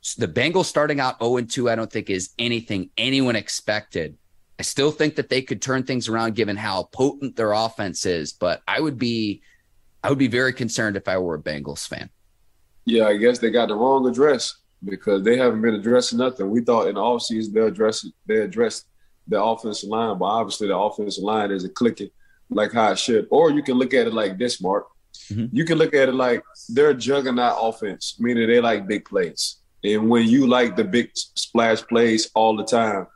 So 0.00 0.24
the 0.24 0.32
Bengals 0.32 0.64
starting 0.64 0.98
out 0.98 1.22
0 1.22 1.42
2, 1.42 1.70
I 1.70 1.74
don't 1.74 1.90
think 1.90 2.10
is 2.10 2.30
anything 2.38 2.90
anyone 2.96 3.36
expected. 3.36 4.16
I 4.58 4.62
still 4.62 4.90
think 4.90 5.16
that 5.16 5.28
they 5.28 5.42
could 5.42 5.62
turn 5.62 5.84
things 5.84 6.08
around 6.08 6.34
given 6.34 6.56
how 6.56 6.84
potent 6.84 7.36
their 7.36 7.52
offense 7.52 8.04
is, 8.06 8.32
but 8.32 8.62
I 8.66 8.80
would 8.80 8.98
be 8.98 9.42
I 10.02 10.08
would 10.08 10.18
be 10.18 10.28
very 10.28 10.52
concerned 10.52 10.96
if 10.96 11.08
I 11.08 11.18
were 11.18 11.34
a 11.34 11.42
Bengals 11.42 11.86
fan. 11.86 12.10
Yeah, 12.86 13.06
I 13.06 13.16
guess 13.16 13.38
they 13.38 13.50
got 13.50 13.68
the 13.68 13.74
wrong 13.74 14.06
address 14.08 14.59
because 14.84 15.22
they 15.22 15.36
haven't 15.36 15.60
been 15.60 15.74
addressing 15.74 16.18
nothing. 16.18 16.50
We 16.50 16.62
thought 16.62 16.88
in 16.88 16.94
the 16.94 17.00
offseason 17.00 17.52
they'll 17.52 17.66
address 17.66 18.06
they 18.26 18.38
addressed 18.38 18.86
the 19.28 19.42
offensive 19.42 19.88
line, 19.88 20.18
but 20.18 20.24
obviously 20.24 20.68
the 20.68 20.76
offensive 20.76 21.22
line 21.22 21.50
isn't 21.50 21.74
clicking 21.74 22.10
like 22.50 22.72
how 22.72 22.92
it 22.92 22.98
should. 22.98 23.26
Or 23.30 23.50
you 23.50 23.62
can 23.62 23.76
look 23.76 23.94
at 23.94 24.06
it 24.06 24.14
like 24.14 24.38
this, 24.38 24.60
Mark. 24.60 24.86
Mm-hmm. 25.30 25.46
You 25.56 25.64
can 25.64 25.78
look 25.78 25.94
at 25.94 26.08
it 26.08 26.14
like 26.14 26.42
they're 26.68 26.90
a 26.90 26.94
juggernaut 26.94 27.56
offense, 27.60 28.16
meaning 28.18 28.48
they 28.48 28.60
like 28.60 28.86
big 28.86 29.04
plays. 29.04 29.56
And 29.82 30.10
when 30.10 30.28
you 30.28 30.46
like 30.46 30.76
the 30.76 30.84
big 30.84 31.10
splash 31.14 31.82
plays 31.82 32.30
all 32.34 32.56
the 32.56 32.64
time, 32.64 33.06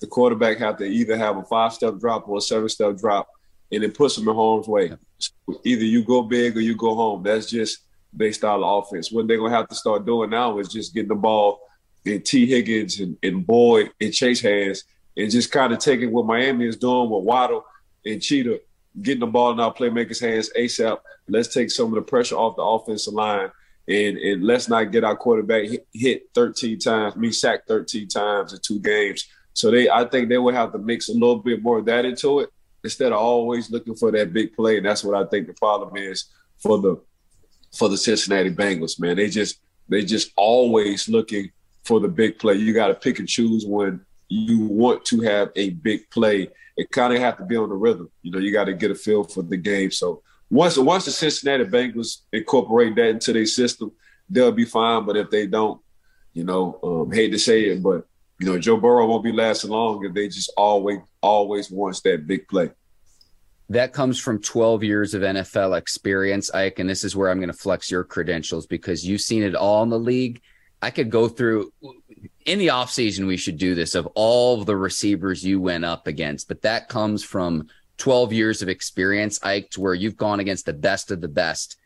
the 0.00 0.06
quarterback 0.06 0.58
have 0.58 0.78
to 0.78 0.84
either 0.84 1.16
have 1.16 1.36
a 1.36 1.44
five 1.44 1.72
step 1.72 1.98
drop 1.98 2.28
or 2.28 2.38
a 2.38 2.40
seven 2.40 2.68
step 2.68 2.96
drop, 2.96 3.28
and 3.72 3.84
it 3.84 3.96
puts 3.96 4.16
them 4.16 4.28
in 4.28 4.34
harm's 4.34 4.68
way. 4.68 4.92
So 5.18 5.32
either 5.64 5.84
you 5.84 6.04
go 6.04 6.22
big 6.22 6.56
or 6.56 6.60
you 6.60 6.76
go 6.76 6.94
home. 6.94 7.22
That's 7.22 7.50
just 7.50 7.78
their 8.16 8.32
style 8.32 8.64
of 8.64 8.84
offense. 8.84 9.10
What 9.10 9.26
they're 9.26 9.38
gonna 9.38 9.54
have 9.54 9.68
to 9.68 9.74
start 9.74 10.06
doing 10.06 10.30
now 10.30 10.58
is 10.58 10.68
just 10.68 10.94
getting 10.94 11.08
the 11.08 11.14
ball 11.14 11.60
in 12.04 12.22
Tee 12.22 12.46
Higgins 12.46 13.00
and, 13.00 13.16
and 13.22 13.46
Boyd 13.46 13.90
and 14.00 14.12
Chase 14.12 14.40
hands 14.40 14.84
and 15.16 15.30
just 15.30 15.50
kind 15.50 15.72
of 15.72 15.78
taking 15.78 16.10
what 16.10 16.26
Miami 16.26 16.66
is 16.66 16.76
doing 16.76 17.10
with 17.10 17.24
Waddle 17.24 17.64
and 18.04 18.20
Cheetah, 18.20 18.60
getting 19.00 19.20
the 19.20 19.26
ball 19.26 19.52
in 19.52 19.60
our 19.60 19.72
playmakers' 19.72 20.20
hands 20.20 20.50
ASAP. 20.56 20.98
Let's 21.28 21.52
take 21.52 21.70
some 21.70 21.88
of 21.88 21.94
the 21.94 22.02
pressure 22.02 22.36
off 22.36 22.56
the 22.56 22.62
offensive 22.62 23.14
line 23.14 23.50
and 23.86 24.16
and 24.16 24.44
let's 24.44 24.68
not 24.68 24.92
get 24.92 25.04
our 25.04 25.16
quarterback 25.16 25.64
hit, 25.68 25.86
hit 25.92 26.22
13 26.34 26.78
times, 26.78 27.16
me 27.16 27.30
sacked 27.30 27.68
13 27.68 28.08
times 28.08 28.52
in 28.52 28.58
two 28.62 28.80
games. 28.80 29.26
So 29.52 29.70
they, 29.70 29.88
I 29.88 30.04
think 30.04 30.28
they 30.28 30.38
would 30.38 30.54
have 30.54 30.72
to 30.72 30.78
mix 30.78 31.08
a 31.08 31.12
little 31.12 31.38
bit 31.38 31.62
more 31.62 31.78
of 31.78 31.84
that 31.86 32.04
into 32.04 32.40
it 32.40 32.50
instead 32.82 33.12
of 33.12 33.18
always 33.18 33.70
looking 33.70 33.94
for 33.94 34.10
that 34.10 34.32
big 34.32 34.54
play. 34.54 34.76
And 34.76 34.86
that's 34.86 35.04
what 35.04 35.16
I 35.16 35.28
think 35.28 35.46
the 35.46 35.54
problem 35.54 35.96
is 35.96 36.24
for 36.58 36.78
the 36.78 37.00
for 37.74 37.88
the 37.88 37.96
Cincinnati 37.96 38.50
Bengals, 38.50 39.00
man. 39.00 39.16
They 39.16 39.28
just 39.28 39.60
they 39.88 40.04
just 40.04 40.30
always 40.36 41.08
looking 41.08 41.50
for 41.84 42.00
the 42.00 42.08
big 42.08 42.38
play. 42.38 42.54
You 42.54 42.72
got 42.72 42.88
to 42.88 42.94
pick 42.94 43.18
and 43.18 43.28
choose 43.28 43.66
when 43.66 44.00
you 44.28 44.60
want 44.60 45.04
to 45.06 45.20
have 45.20 45.50
a 45.56 45.70
big 45.70 46.08
play. 46.10 46.48
It 46.76 46.90
kind 46.90 47.12
of 47.12 47.20
have 47.20 47.36
to 47.38 47.44
be 47.44 47.56
on 47.56 47.68
the 47.68 47.74
rhythm. 47.74 48.10
You 48.22 48.30
know, 48.30 48.38
you 48.38 48.52
got 48.52 48.64
to 48.64 48.74
get 48.74 48.90
a 48.90 48.94
feel 48.94 49.24
for 49.24 49.42
the 49.42 49.56
game. 49.56 49.90
So 49.90 50.22
once 50.50 50.78
once 50.78 51.04
the 51.04 51.10
Cincinnati 51.10 51.64
Bengals 51.64 52.22
incorporate 52.32 52.94
that 52.96 53.08
into 53.08 53.32
their 53.32 53.46
system, 53.46 53.92
they'll 54.28 54.52
be 54.52 54.64
fine. 54.64 55.04
But 55.04 55.16
if 55.16 55.30
they 55.30 55.46
don't, 55.46 55.80
you 56.32 56.44
know, 56.44 56.78
um, 56.82 57.12
hate 57.12 57.30
to 57.30 57.38
say 57.38 57.64
it, 57.64 57.82
but 57.82 58.06
you 58.40 58.46
know, 58.46 58.58
Joe 58.58 58.76
Burrow 58.76 59.06
won't 59.06 59.22
be 59.22 59.32
lasting 59.32 59.70
long 59.70 60.04
if 60.04 60.14
they 60.14 60.28
just 60.28 60.52
always 60.56 60.98
always 61.20 61.70
wants 61.70 62.00
that 62.02 62.26
big 62.26 62.48
play 62.48 62.70
that 63.70 63.92
comes 63.92 64.20
from 64.20 64.40
12 64.40 64.82
years 64.84 65.14
of 65.14 65.22
NFL 65.22 65.76
experience, 65.76 66.52
Ike. 66.52 66.78
And 66.78 66.88
this 66.88 67.04
is 67.04 67.16
where 67.16 67.30
I'm 67.30 67.38
going 67.38 67.50
to 67.50 67.56
flex 67.56 67.90
your 67.90 68.04
credentials 68.04 68.66
because 68.66 69.06
you've 69.06 69.20
seen 69.20 69.42
it 69.42 69.54
all 69.54 69.82
in 69.82 69.88
the 69.88 69.98
league. 69.98 70.42
I 70.82 70.90
could 70.90 71.10
go 71.10 71.28
through 71.28 71.72
in 72.44 72.58
the 72.58 72.68
offseason, 72.68 73.26
we 73.26 73.38
should 73.38 73.56
do 73.56 73.74
this 73.74 73.94
of 73.94 74.06
all 74.14 74.60
of 74.60 74.66
the 74.66 74.76
receivers 74.76 75.44
you 75.44 75.60
went 75.60 75.84
up 75.84 76.06
against, 76.06 76.46
but 76.46 76.62
that 76.62 76.88
comes 76.88 77.24
from 77.24 77.68
12 77.96 78.32
years 78.32 78.60
of 78.60 78.68
experience, 78.68 79.42
Ike, 79.42 79.70
to 79.70 79.80
where 79.80 79.94
you've 79.94 80.16
gone 80.16 80.40
against 80.40 80.66
the 80.66 80.72
best 80.72 81.10
of 81.10 81.20
the 81.20 81.28
best 81.28 81.76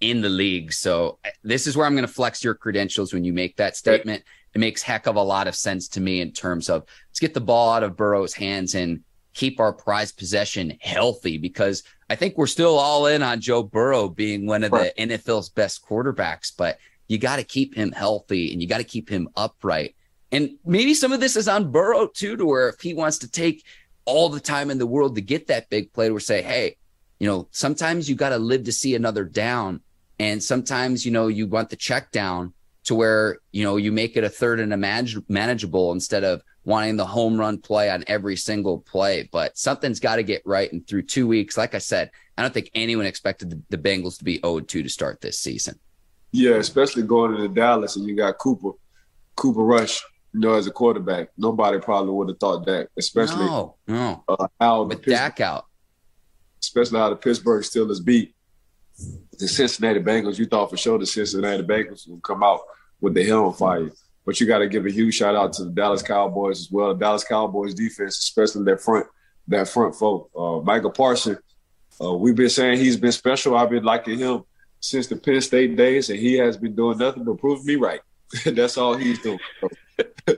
in 0.00 0.20
the 0.20 0.28
league. 0.28 0.72
So 0.72 1.18
this 1.42 1.66
is 1.66 1.76
where 1.76 1.86
I'm 1.86 1.94
going 1.94 2.06
to 2.06 2.12
flex 2.12 2.42
your 2.42 2.54
credentials 2.54 3.12
when 3.12 3.24
you 3.24 3.32
make 3.32 3.56
that 3.56 3.76
statement. 3.76 4.24
It 4.54 4.58
makes 4.58 4.82
heck 4.82 5.06
of 5.06 5.16
a 5.16 5.22
lot 5.22 5.46
of 5.46 5.54
sense 5.54 5.88
to 5.88 6.00
me 6.00 6.20
in 6.20 6.32
terms 6.32 6.68
of 6.68 6.84
let's 7.10 7.20
get 7.20 7.34
the 7.34 7.40
ball 7.40 7.72
out 7.72 7.82
of 7.82 7.96
Burrow's 7.96 8.34
hands 8.34 8.74
and 8.74 9.04
keep 9.38 9.60
our 9.60 9.72
prized 9.72 10.18
possession 10.18 10.76
healthy 10.80 11.38
because 11.38 11.84
I 12.10 12.16
think 12.16 12.36
we're 12.36 12.48
still 12.48 12.76
all 12.76 13.06
in 13.06 13.22
on 13.22 13.40
Joe 13.40 13.62
Burrow 13.62 14.08
being 14.08 14.46
one 14.46 14.64
of 14.64 14.72
the 14.72 14.92
NFL's 14.98 15.48
best 15.48 15.86
quarterbacks, 15.86 16.52
but 16.56 16.78
you 17.06 17.18
got 17.18 17.36
to 17.36 17.44
keep 17.44 17.72
him 17.72 17.92
healthy 17.92 18.52
and 18.52 18.60
you 18.60 18.66
got 18.66 18.78
to 18.78 18.84
keep 18.84 19.08
him 19.08 19.28
upright. 19.36 19.94
And 20.32 20.56
maybe 20.64 20.92
some 20.92 21.12
of 21.12 21.20
this 21.20 21.36
is 21.36 21.46
on 21.46 21.70
Burrow 21.70 22.08
too, 22.08 22.36
to 22.36 22.44
where 22.44 22.68
if 22.68 22.80
he 22.80 22.94
wants 22.94 23.18
to 23.18 23.30
take 23.30 23.64
all 24.06 24.28
the 24.28 24.40
time 24.40 24.72
in 24.72 24.78
the 24.78 24.86
world 24.88 25.14
to 25.14 25.20
get 25.20 25.46
that 25.46 25.70
big 25.70 25.92
play, 25.92 26.08
to 26.08 26.18
say, 26.18 26.42
hey, 26.42 26.76
you 27.20 27.28
know, 27.28 27.46
sometimes 27.52 28.10
you 28.10 28.16
got 28.16 28.30
to 28.30 28.38
live 28.38 28.64
to 28.64 28.72
see 28.72 28.96
another 28.96 29.24
down. 29.24 29.82
And 30.18 30.42
sometimes, 30.42 31.06
you 31.06 31.12
know, 31.12 31.28
you 31.28 31.46
want 31.46 31.70
the 31.70 31.76
check 31.76 32.10
down 32.10 32.54
to 32.84 32.96
where, 32.96 33.38
you 33.52 33.62
know, 33.62 33.76
you 33.76 33.92
make 33.92 34.16
it 34.16 34.24
a 34.24 34.28
third 34.28 34.58
and 34.58 34.72
a 34.72 34.76
manage- 34.76 35.16
manageable 35.28 35.92
instead 35.92 36.24
of 36.24 36.42
wanting 36.68 36.96
the 36.96 37.06
home 37.06 37.40
run 37.40 37.56
play 37.56 37.88
on 37.88 38.04
every 38.06 38.36
single 38.36 38.78
play. 38.78 39.26
But 39.32 39.56
something's 39.56 40.00
got 40.00 40.16
to 40.16 40.22
get 40.22 40.42
right. 40.44 40.70
And 40.70 40.86
through 40.86 41.02
two 41.02 41.26
weeks, 41.26 41.56
like 41.56 41.74
I 41.74 41.78
said, 41.78 42.10
I 42.36 42.42
don't 42.42 42.52
think 42.52 42.70
anyone 42.74 43.06
expected 43.06 43.48
the, 43.48 43.62
the 43.70 43.78
Bengals 43.78 44.18
to 44.18 44.24
be 44.24 44.38
0 44.44 44.60
2 44.60 44.82
to 44.82 44.88
start 44.88 45.22
this 45.22 45.40
season. 45.40 45.78
Yeah, 46.30 46.56
especially 46.56 47.04
going 47.04 47.34
into 47.34 47.48
Dallas 47.48 47.96
and 47.96 48.06
you 48.06 48.14
got 48.14 48.36
Cooper, 48.36 48.72
Cooper 49.34 49.64
Rush, 49.64 50.04
you 50.34 50.40
know, 50.40 50.52
as 50.52 50.66
a 50.66 50.70
quarterback. 50.70 51.30
Nobody 51.38 51.80
probably 51.80 52.12
would 52.12 52.28
have 52.28 52.38
thought 52.38 52.66
that, 52.66 52.88
especially 52.98 53.46
no, 53.46 53.76
no. 53.86 54.24
Uh, 54.28 54.46
how 54.60 54.82
with 54.82 55.02
Dak 55.02 55.40
out. 55.40 55.64
Especially 56.62 56.98
how 56.98 57.08
the 57.08 57.16
Pittsburgh 57.16 57.64
Steelers 57.64 58.04
beat 58.04 58.34
the 59.38 59.48
Cincinnati 59.48 60.00
Bengals. 60.00 60.38
You 60.38 60.44
thought 60.44 60.68
for 60.68 60.76
sure 60.76 60.98
the 60.98 61.06
Cincinnati 61.06 61.62
Bengals 61.62 62.06
would 62.08 62.22
come 62.22 62.42
out 62.42 62.60
with 63.00 63.14
the 63.14 63.24
hell 63.24 63.46
on 63.46 63.54
fire. 63.54 63.90
But 64.28 64.38
you 64.42 64.46
got 64.46 64.58
to 64.58 64.68
give 64.68 64.84
a 64.84 64.90
huge 64.90 65.14
shout 65.14 65.34
out 65.34 65.54
to 65.54 65.64
the 65.64 65.70
Dallas 65.70 66.02
Cowboys 66.02 66.60
as 66.60 66.70
well. 66.70 66.88
The 66.88 67.00
Dallas 67.00 67.24
Cowboys 67.24 67.72
defense, 67.72 68.18
especially 68.18 68.62
their 68.62 68.76
front, 68.76 69.06
that 69.46 69.68
front 69.68 69.94
folk. 69.94 70.28
Uh, 70.36 70.60
Micah 70.60 70.90
Parson, 70.90 71.38
uh, 71.98 72.12
we've 72.12 72.34
been 72.34 72.50
saying 72.50 72.76
he's 72.76 72.98
been 72.98 73.10
special. 73.10 73.56
I've 73.56 73.70
been 73.70 73.84
liking 73.84 74.18
him 74.18 74.44
since 74.80 75.06
the 75.06 75.16
Penn 75.16 75.40
State 75.40 75.78
days, 75.78 76.10
and 76.10 76.18
he 76.18 76.34
has 76.34 76.58
been 76.58 76.76
doing 76.76 76.98
nothing 76.98 77.24
but 77.24 77.38
prove 77.38 77.64
me 77.64 77.76
right. 77.76 78.02
That's 78.44 78.76
all 78.76 78.98
he's 78.98 79.18
doing. 79.22 79.38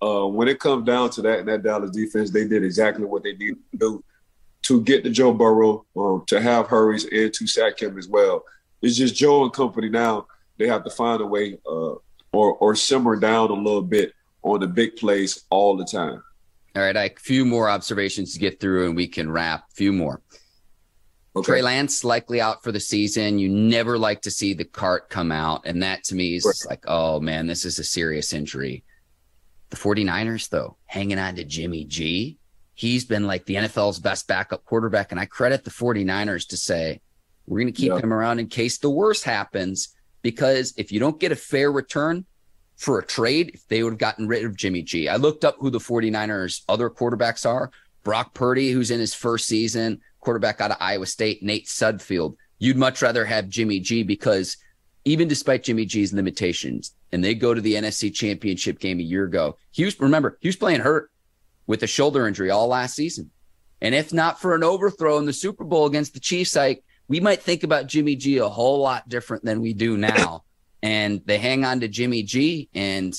uh, 0.00 0.28
when 0.28 0.46
it 0.46 0.60
comes 0.60 0.86
down 0.86 1.10
to 1.10 1.22
that, 1.22 1.40
and 1.40 1.48
that 1.48 1.64
Dallas 1.64 1.90
defense, 1.90 2.30
they 2.30 2.46
did 2.46 2.62
exactly 2.62 3.04
what 3.04 3.24
they 3.24 3.32
needed 3.32 3.58
to 3.72 3.78
do 3.78 4.04
to 4.62 4.80
get 4.82 5.02
to 5.02 5.10
Joe 5.10 5.32
Burrow, 5.32 5.84
um, 5.96 6.22
to 6.28 6.40
have 6.40 6.68
hurries, 6.68 7.04
and 7.06 7.34
to 7.34 7.48
sack 7.48 7.82
him 7.82 7.98
as 7.98 8.06
well. 8.06 8.44
It's 8.80 8.96
just 8.96 9.16
Joe 9.16 9.42
and 9.42 9.52
company 9.52 9.88
now. 9.88 10.28
They 10.56 10.68
have 10.68 10.84
to 10.84 10.90
find 10.90 11.20
a 11.20 11.26
way 11.26 11.58
uh, 11.68 11.94
or 12.32 12.54
or 12.54 12.74
simmer 12.74 13.16
down 13.16 13.50
a 13.50 13.54
little 13.54 13.82
bit 13.82 14.12
on 14.42 14.60
the 14.60 14.66
big 14.66 14.96
plays 14.96 15.44
all 15.50 15.76
the 15.76 15.84
time. 15.84 16.22
All 16.76 16.82
right, 16.82 16.96
a 16.96 17.12
few 17.18 17.44
more 17.44 17.68
observations 17.68 18.32
to 18.34 18.38
get 18.38 18.60
through, 18.60 18.86
and 18.86 18.96
we 18.96 19.08
can 19.08 19.30
wrap. 19.30 19.64
A 19.72 19.74
few 19.74 19.92
more. 19.92 20.22
Okay. 21.34 21.46
Trey 21.46 21.62
Lance 21.62 22.02
likely 22.04 22.40
out 22.40 22.62
for 22.62 22.72
the 22.72 22.80
season. 22.80 23.38
You 23.38 23.48
never 23.48 23.96
like 23.98 24.22
to 24.22 24.30
see 24.30 24.52
the 24.52 24.64
cart 24.64 25.10
come 25.10 25.30
out, 25.32 25.62
and 25.64 25.82
that 25.82 26.04
to 26.04 26.14
me 26.14 26.36
is 26.36 26.44
right. 26.44 26.70
like, 26.70 26.84
oh 26.86 27.20
man, 27.20 27.46
this 27.46 27.64
is 27.64 27.78
a 27.78 27.84
serious 27.84 28.32
injury. 28.32 28.84
The 29.70 29.76
49ers, 29.76 30.48
though, 30.48 30.76
hanging 30.86 31.18
on 31.18 31.36
to 31.36 31.44
Jimmy 31.44 31.84
G. 31.84 32.38
He's 32.74 33.04
been 33.04 33.26
like 33.26 33.44
the 33.44 33.54
NFL's 33.56 34.00
best 34.00 34.26
backup 34.26 34.64
quarterback, 34.64 35.12
and 35.12 35.20
I 35.20 35.26
credit 35.26 35.64
the 35.64 35.70
49ers 35.70 36.48
to 36.48 36.56
say, 36.56 37.00
we're 37.46 37.60
going 37.60 37.72
to 37.72 37.80
keep 37.80 37.92
him 37.92 38.12
around 38.12 38.38
in 38.38 38.46
case 38.46 38.78
the 38.78 38.90
worst 38.90 39.24
happens 39.24 39.94
because 40.22 40.74
if 40.76 40.92
you 40.92 41.00
don't 41.00 41.20
get 41.20 41.32
a 41.32 41.36
fair 41.36 41.70
return 41.72 42.24
for 42.76 42.98
a 42.98 43.06
trade, 43.06 43.50
if 43.54 43.66
they 43.68 43.82
would 43.82 43.92
have 43.92 43.98
gotten 43.98 44.26
rid 44.26 44.44
of 44.44 44.56
Jimmy 44.56 44.82
G, 44.82 45.08
I 45.08 45.16
looked 45.16 45.44
up 45.44 45.56
who 45.58 45.70
the 45.70 45.78
49ers 45.78 46.62
other 46.68 46.90
quarterbacks 46.90 47.48
are. 47.48 47.70
Brock 48.02 48.32
Purdy, 48.32 48.70
who's 48.70 48.90
in 48.90 49.00
his 49.00 49.14
first 49.14 49.46
season, 49.46 50.00
quarterback 50.20 50.60
out 50.60 50.70
of 50.70 50.78
Iowa 50.80 51.06
State, 51.06 51.42
Nate 51.42 51.66
Sudfeld. 51.66 52.36
You'd 52.58 52.76
much 52.76 53.02
rather 53.02 53.24
have 53.24 53.48
Jimmy 53.48 53.80
G 53.80 54.02
because 54.02 54.56
even 55.04 55.28
despite 55.28 55.64
Jimmy 55.64 55.84
G's 55.84 56.12
limitations, 56.12 56.94
and 57.12 57.24
they 57.24 57.34
go 57.34 57.54
to 57.54 57.60
the 57.60 57.74
NFC 57.74 58.12
championship 58.12 58.78
game 58.78 59.00
a 59.00 59.04
year 59.04 59.24
ago, 59.24 59.56
he 59.70 59.84
was, 59.84 59.98
remember, 60.00 60.38
he 60.40 60.48
was 60.48 60.56
playing 60.56 60.80
hurt 60.80 61.10
with 61.66 61.82
a 61.82 61.86
shoulder 61.86 62.26
injury 62.26 62.50
all 62.50 62.68
last 62.68 62.94
season. 62.94 63.30
And 63.80 63.94
if 63.94 64.12
not 64.12 64.40
for 64.40 64.54
an 64.54 64.62
overthrow 64.62 65.18
in 65.18 65.26
the 65.26 65.32
Super 65.32 65.64
Bowl 65.64 65.86
against 65.86 66.14
the 66.14 66.20
Chiefs, 66.20 66.54
like 66.54 66.84
we 67.10 67.18
might 67.18 67.42
think 67.42 67.64
about 67.64 67.88
Jimmy 67.88 68.14
G 68.14 68.38
a 68.38 68.48
whole 68.48 68.78
lot 68.78 69.08
different 69.08 69.44
than 69.44 69.60
we 69.60 69.74
do 69.74 69.96
now. 69.96 70.44
and 70.82 71.20
they 71.26 71.38
hang 71.38 71.64
on 71.64 71.80
to 71.80 71.88
Jimmy 71.88 72.22
G 72.22 72.70
and 72.72 73.12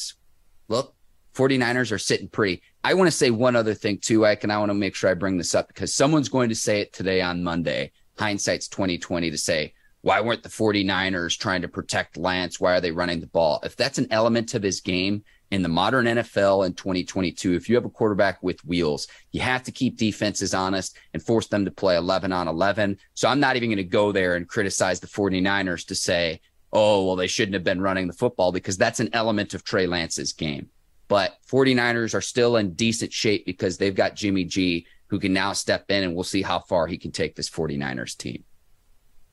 look, 0.70 0.96
49ers 1.36 1.92
are 1.92 2.00
sitting 2.00 2.30
pretty. 2.30 2.62
I 2.86 2.94
want 2.94 3.10
to 3.10 3.16
say 3.16 3.32
one 3.32 3.58
other 3.58 3.74
thing 3.74 3.98
too, 3.98 4.26
Ike, 4.26 4.44
and 4.44 4.52
I 4.52 4.58
want 4.60 4.70
to 4.70 4.76
make 4.76 4.96
sure 4.96 5.10
I 5.10 5.14
bring 5.14 5.38
this 5.38 5.54
up 5.54 5.68
because 5.68 5.94
someone's 5.94 6.30
going 6.30 6.48
to 6.50 6.56
say 6.56 6.80
it 6.80 6.94
today 6.94 7.20
on 7.22 7.44
Monday. 7.44 7.92
Hindsight's 8.18 8.70
2020 8.70 9.30
to 9.30 9.38
say, 9.38 9.74
why 10.00 10.22
weren't 10.22 10.44
the 10.44 10.50
49ers 10.50 11.38
trying 11.38 11.62
to 11.62 11.68
protect 11.68 12.16
Lance? 12.16 12.62
Why 12.62 12.78
are 12.78 12.82
they 12.82 12.92
running 12.92 13.20
the 13.20 13.28
ball? 13.28 13.60
If 13.62 13.76
that's 13.76 13.98
an 13.98 14.08
element 14.10 14.54
of 14.54 14.64
his 14.64 14.80
game 14.80 15.24
in 15.52 15.62
the 15.62 15.70
modern 15.70 16.06
NFL 16.06 16.66
in 16.66 16.74
2022, 16.74 17.54
if 17.54 17.70
you 17.70 17.76
have 17.76 17.86
a 17.86 17.90
quarterback 17.90 18.42
with 18.42 18.64
wheels, 18.66 19.08
you 19.32 19.42
have 19.42 19.64
to 19.64 19.72
keep 19.72 19.98
defenses 19.98 20.54
honest 20.54 20.98
and 21.14 21.22
force 21.22 21.48
them 21.48 21.66
to 21.66 21.72
play 21.72 21.98
11 21.98 22.32
on 22.32 22.48
11. 22.48 22.98
So 23.14 23.28
I'm 23.28 23.42
not 23.42 23.58
even 23.58 23.70
going 23.70 23.78
to 23.78 23.84
go 23.84 24.12
there 24.12 24.36
and 24.36 24.48
criticize 24.48 25.02
the 25.02 25.08
49ers 25.08 25.86
to 25.88 25.96
say, 25.96 26.40
oh, 26.72 27.06
well, 27.06 27.18
they 27.18 27.28
shouldn't 27.28 27.54
have 27.54 27.66
been 27.66 27.82
running 27.82 28.08
the 28.08 28.14
football 28.14 28.54
because 28.54 28.78
that's 28.78 29.02
an 29.02 29.10
element 29.12 29.54
of 29.54 29.64
Trey 29.64 29.88
Lance's 29.88 30.32
game. 30.32 30.70
But 31.10 31.36
49ers 31.52 32.14
are 32.14 32.22
still 32.22 32.56
in 32.56 32.74
decent 32.74 33.12
shape 33.12 33.46
because 33.46 33.78
they've 33.78 33.94
got 33.94 34.16
Jimmy 34.16 34.46
G 34.46 34.88
who 35.08 35.20
can 35.20 35.34
now 35.34 35.52
step 35.52 35.92
in 35.92 36.04
and 36.04 36.16
we'll 36.16 36.24
see 36.24 36.42
how 36.42 36.60
far 36.60 36.88
he 36.88 36.98
can 36.98 37.12
take 37.12 37.36
this 37.36 37.50
49ers 37.50 38.16
team. 38.16 38.46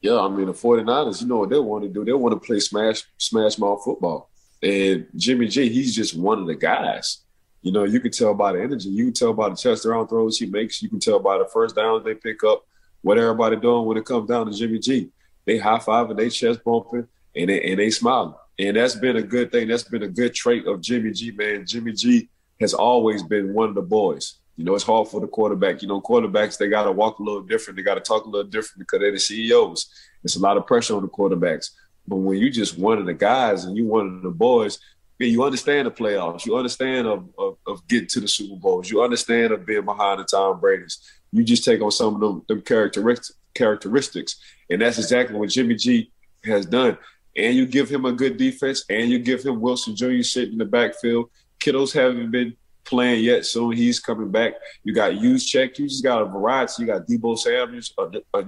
Yeah, 0.01 0.21
I 0.21 0.29
mean 0.29 0.47
the 0.47 0.53
49ers, 0.53 1.23
you 1.23 1.29
know 1.29 1.39
what 1.39 1.51
they 1.51 1.59
want 1.59 1.85
to 1.85 1.89
do. 1.89 2.05
They 2.05 2.13
want 2.13 2.33
to 2.33 2.45
play 2.45 2.59
smash 2.59 3.05
smash 3.17 3.59
mouth 3.59 3.83
football. 3.85 4.31
And 4.63 5.07
Jimmy 5.17 5.49
G, 5.49 5.69
he's 5.69 5.95
just 5.95 6.17
one 6.17 6.39
of 6.41 6.47
the 6.47 6.55
guys. 6.55 7.19
You 7.63 7.73
know, 7.73 7.85
you 7.85 8.01
can 8.01 8.11
tell 8.11 8.35
by 8.35 8.53
the 8.53 8.63
energy. 8.63 8.89
You 8.89 9.05
can 9.07 9.13
tell 9.13 9.33
by 9.33 9.49
the 9.49 9.57
chest 9.57 9.85
around 9.85 10.09
throws 10.09 10.39
he 10.39 10.47
makes. 10.47 10.83
You 10.83 10.89
can 10.89 11.01
tell 11.01 11.19
by 11.19 11.39
the 11.39 11.47
first 11.47 11.77
downs 11.77 12.05
they 12.05 12.15
pick 12.15 12.43
up. 12.45 12.65
What 13.03 13.19
everybody 13.19 13.57
doing 13.57 13.87
when 13.87 13.97
it 13.97 14.05
comes 14.05 14.29
down 14.29 14.47
to 14.47 14.53
Jimmy 14.53 14.79
G. 14.79 15.11
They 15.45 15.59
high 15.59 15.79
five 15.79 16.11
and 16.11 16.19
they 16.19 16.29
chest 16.29 16.63
bumping 16.65 17.07
and 17.35 17.49
they, 17.49 17.63
and 17.63 17.79
they 17.79 17.91
smiling. 17.91 18.35
And 18.59 18.77
that's 18.77 18.97
been 18.97 19.17
a 19.17 19.23
good 19.23 19.53
thing. 19.53 19.69
That's 19.69 19.85
been 19.85 20.03
a 20.03 20.09
good 20.09 20.35
trait 20.35 20.67
of 20.67 20.81
Jimmy 20.81 21.13
G, 21.13 21.31
man. 21.31 21.65
Jimmy 21.65 21.93
G 21.93 22.29
has 22.61 22.75
always 22.75 23.23
been 23.23 23.55
one 23.55 23.69
of 23.69 23.75
the 23.77 23.83
boys. 23.83 24.35
You 24.57 24.65
know, 24.65 24.75
it's 24.75 24.83
hard 24.83 25.07
for 25.07 25.21
the 25.21 25.29
quarterback. 25.29 25.81
You 25.81 25.89
know, 25.89 26.01
quarterbacks, 26.01 26.59
they 26.59 26.69
got 26.69 26.83
to 26.85 26.93
walk 26.93 27.21
a 27.21 27.23
little 27.23 27.43
different. 27.43 27.77
They 27.77 27.85
got 27.85 27.95
to 27.95 28.01
talk 28.01 28.25
a 28.25 28.29
little 28.29 28.51
different 28.51 28.81
because 28.81 28.99
they're 28.99 29.13
the 29.13 29.21
CEOs. 29.21 29.89
It's 30.25 30.35
a 30.35 30.41
lot 30.41 30.57
of 30.57 30.67
pressure 30.67 30.97
on 30.97 31.03
the 31.03 31.09
quarterbacks. 31.09 31.71
But 32.09 32.17
when 32.17 32.39
you 32.39 32.51
just 32.51 32.79
one 32.79 32.99
of 32.99 33.07
the 33.07 33.15
guys 33.15 33.65
and 33.65 33.77
you 33.77 33.87
one 33.87 34.17
of 34.17 34.23
the 34.23 34.31
boys, 34.31 34.79
man, 35.19 35.31
you 35.31 35.45
understand 35.45 35.87
the 35.87 35.91
playoffs. 35.91 36.47
You 36.47 36.57
understand 36.57 37.07
of, 37.07 37.29
of, 37.39 37.57
of, 37.67 37.87
getting 37.89 38.09
to 38.09 38.21
the 38.21 38.29
Super 38.29 38.57
Bowls. 38.57 38.91
You 38.91 39.03
understand 39.03 39.53
of 39.53 39.67
being 39.67 39.85
behind 39.85 40.21
the 40.21 40.25
Tom 40.25 40.61
Brady's. 40.61 40.99
You 41.33 41.45
just 41.45 41.65
take 41.65 41.83
on 41.83 41.91
some 41.91 42.15
of 42.15 42.21
them, 42.21 42.43
them 42.49 42.63
characteristics, 42.63 43.33
characteristics. 43.55 44.37
And 44.71 44.81
that's 44.81 44.99
exactly 44.99 45.37
what 45.37 45.51
Jimmy 45.51 45.75
G 45.75 46.11
has 46.45 46.67
done. 46.67 46.97
And 47.37 47.55
you 47.55 47.67
give 47.67 47.89
him 47.89 48.05
a 48.05 48.13
good 48.13 48.37
defense 48.37 48.85
and 48.89 49.11
you 49.11 49.19
give 49.19 49.43
him 49.43 49.61
Wilson 49.61 49.95
Jr. 49.95 50.23
sitting 50.23 50.53
in 50.53 50.59
the 50.59 50.65
backfield. 50.65 51.31
Kiddos 51.61 51.93
haven't 51.93 52.31
been– 52.31 52.57
playing 52.89 53.23
yet. 53.23 53.45
Soon 53.47 53.73
he's 53.73 54.01
coming 54.01 54.31
back. 54.31 54.55
You 54.83 54.95
got 54.95 55.13
Juszczyk. 55.13 55.79
You 55.79 55.89
just 55.89 56.03
got 56.03 56.23
a 56.23 56.25
variety. 56.25 56.75
You 56.79 56.87
got 56.87 57.07
Deebo 57.07 57.39
Samuels, 57.39 57.93
a, 57.99 58.39
a. 58.39 58.43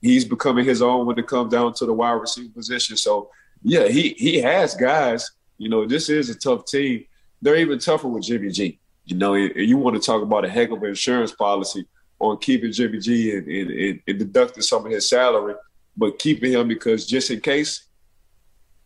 He's 0.00 0.24
becoming 0.24 0.64
his 0.64 0.82
own 0.82 1.06
when 1.06 1.18
it 1.18 1.26
comes 1.26 1.52
down 1.52 1.74
to 1.74 1.86
the 1.86 1.92
wide 1.92 2.12
receiver 2.12 2.52
position. 2.52 2.96
So 2.96 3.30
yeah, 3.62 3.88
he 3.88 4.10
he 4.10 4.40
has 4.40 4.74
guys. 4.74 5.30
You 5.58 5.68
know, 5.68 5.86
this 5.86 6.08
is 6.08 6.30
a 6.30 6.38
tough 6.38 6.64
team. 6.64 7.04
They're 7.42 7.56
even 7.56 7.78
tougher 7.78 8.08
with 8.08 8.24
Jimmy 8.24 8.50
G. 8.50 8.78
You 9.04 9.16
know, 9.16 9.34
and 9.34 9.54
you 9.56 9.76
want 9.76 9.96
to 9.96 10.02
talk 10.02 10.22
about 10.22 10.44
a 10.44 10.48
heck 10.48 10.70
of 10.70 10.82
an 10.82 10.88
insurance 10.88 11.32
policy 11.32 11.86
on 12.18 12.38
keeping 12.38 12.72
Jimmy 12.72 12.98
G 12.98 13.36
and, 13.36 13.46
and, 13.48 14.00
and 14.06 14.18
deducting 14.18 14.62
some 14.62 14.86
of 14.86 14.92
his 14.92 15.08
salary, 15.08 15.54
but 15.96 16.18
keeping 16.18 16.52
him 16.52 16.68
because 16.68 17.06
just 17.06 17.30
in 17.30 17.40
case, 17.40 17.86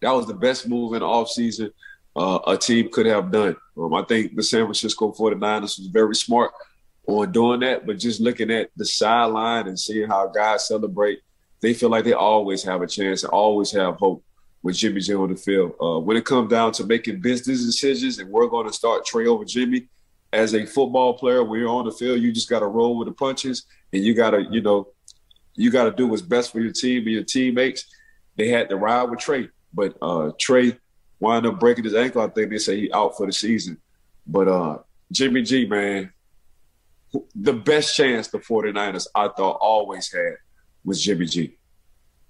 that 0.01 0.13
was 0.13 0.27
the 0.27 0.35
best 0.35 0.69
move 0.69 0.95
in 0.95 1.01
the 1.01 1.07
offseason 1.07 1.71
uh, 2.17 2.39
a 2.47 2.57
team 2.57 2.89
could 2.91 3.07
have 3.07 3.31
done. 3.31 3.57
Um, 3.77 3.95
I 3.95 4.03
think 4.03 4.37
the 4.37 4.43
San 4.43 4.65
Francisco 4.65 5.13
49ers 5.13 5.79
was 5.79 5.89
very 5.93 6.15
smart 6.15 6.53
on 7.07 7.33
doing 7.33 7.61
that, 7.61 7.87
but 7.87 7.99
just 7.99 8.21
looking 8.21 8.51
at 8.51 8.71
the 8.77 8.85
sideline 8.85 9.69
and 9.69 9.79
seeing 9.79 10.09
how 10.09 10.27
guys 10.29 10.69
celebrate, 10.69 11.21
they 11.61 11.75
feel 11.75 11.91
like 11.91 12.05
they 12.05 12.13
always 12.13 12.63
have 12.63 12.83
a 12.83 12.87
chance 12.87 13.23
and 13.23 13.33
always 13.33 13.71
have 13.73 13.97
hope 13.97 14.25
with 14.63 14.77
Jimmy 14.77 15.01
G 15.01 15.15
on 15.15 15.31
the 15.31 15.37
field. 15.37 15.75
Uh, 15.81 15.99
when 15.99 16.17
it 16.17 16.25
comes 16.25 16.51
down 16.51 16.73
to 16.73 16.87
making 16.87 17.21
business 17.21 17.65
decisions, 17.65 18.19
and 18.19 18.31
we're 18.31 18.47
going 18.47 18.67
to 18.67 18.73
start 18.73 19.05
Trey 19.05 19.27
over 19.27 19.45
Jimmy, 19.45 19.89
as 20.33 20.55
a 20.55 20.67
football 20.67 21.15
player, 21.15 21.45
when 21.45 21.61
you're 21.61 21.69
on 21.69 21.85
the 21.85 21.93
field, 21.93 22.21
you 22.21 22.33
just 22.33 22.49
got 22.49 22.61
to 22.61 22.67
roll 22.67 22.99
with 22.99 23.07
the 23.07 23.15
punches, 23.15 23.67
and 23.93 24.03
you 24.03 24.15
got 24.15 24.31
to, 24.31 24.43
you 24.51 24.63
know, 24.63 24.89
you 25.55 25.71
got 25.71 25.85
to 25.85 25.93
do 25.93 26.07
what's 26.07 26.23
best 26.23 26.51
for 26.51 26.61
your 26.61 26.73
team 26.73 27.03
and 27.03 27.13
your 27.13 27.23
teammates. 27.25 27.85
They 28.37 28.49
had 28.49 28.69
to 28.71 28.77
ride 28.77 29.05
with 29.05 29.21
Trey, 29.21 29.49
but 29.73 29.97
uh, 30.03 30.33
Trey 30.41 30.77
wound 31.21 31.47
up 31.47 31.61
breaking 31.61 31.85
his 31.85 31.95
ankle. 31.95 32.23
I 32.23 32.29
think 32.29 32.51
they 32.51 32.59
say 32.59 32.81
he 32.81 32.93
out 32.93 33.17
for 33.17 33.27
the 33.27 33.33
season. 33.33 33.79
But 34.27 34.49
uh, 34.49 34.79
Jimmy 35.13 35.43
G, 35.43 35.67
man, 35.67 36.13
the 37.35 37.53
best 37.53 37.97
chance 37.97 38.29
the 38.29 38.39
49ers 38.39 39.07
I 39.15 39.29
thought 39.29 39.59
always 39.61 40.13
had 40.13 40.35
was 40.85 41.03
Jimmy 41.03 41.27
G. 41.27 41.57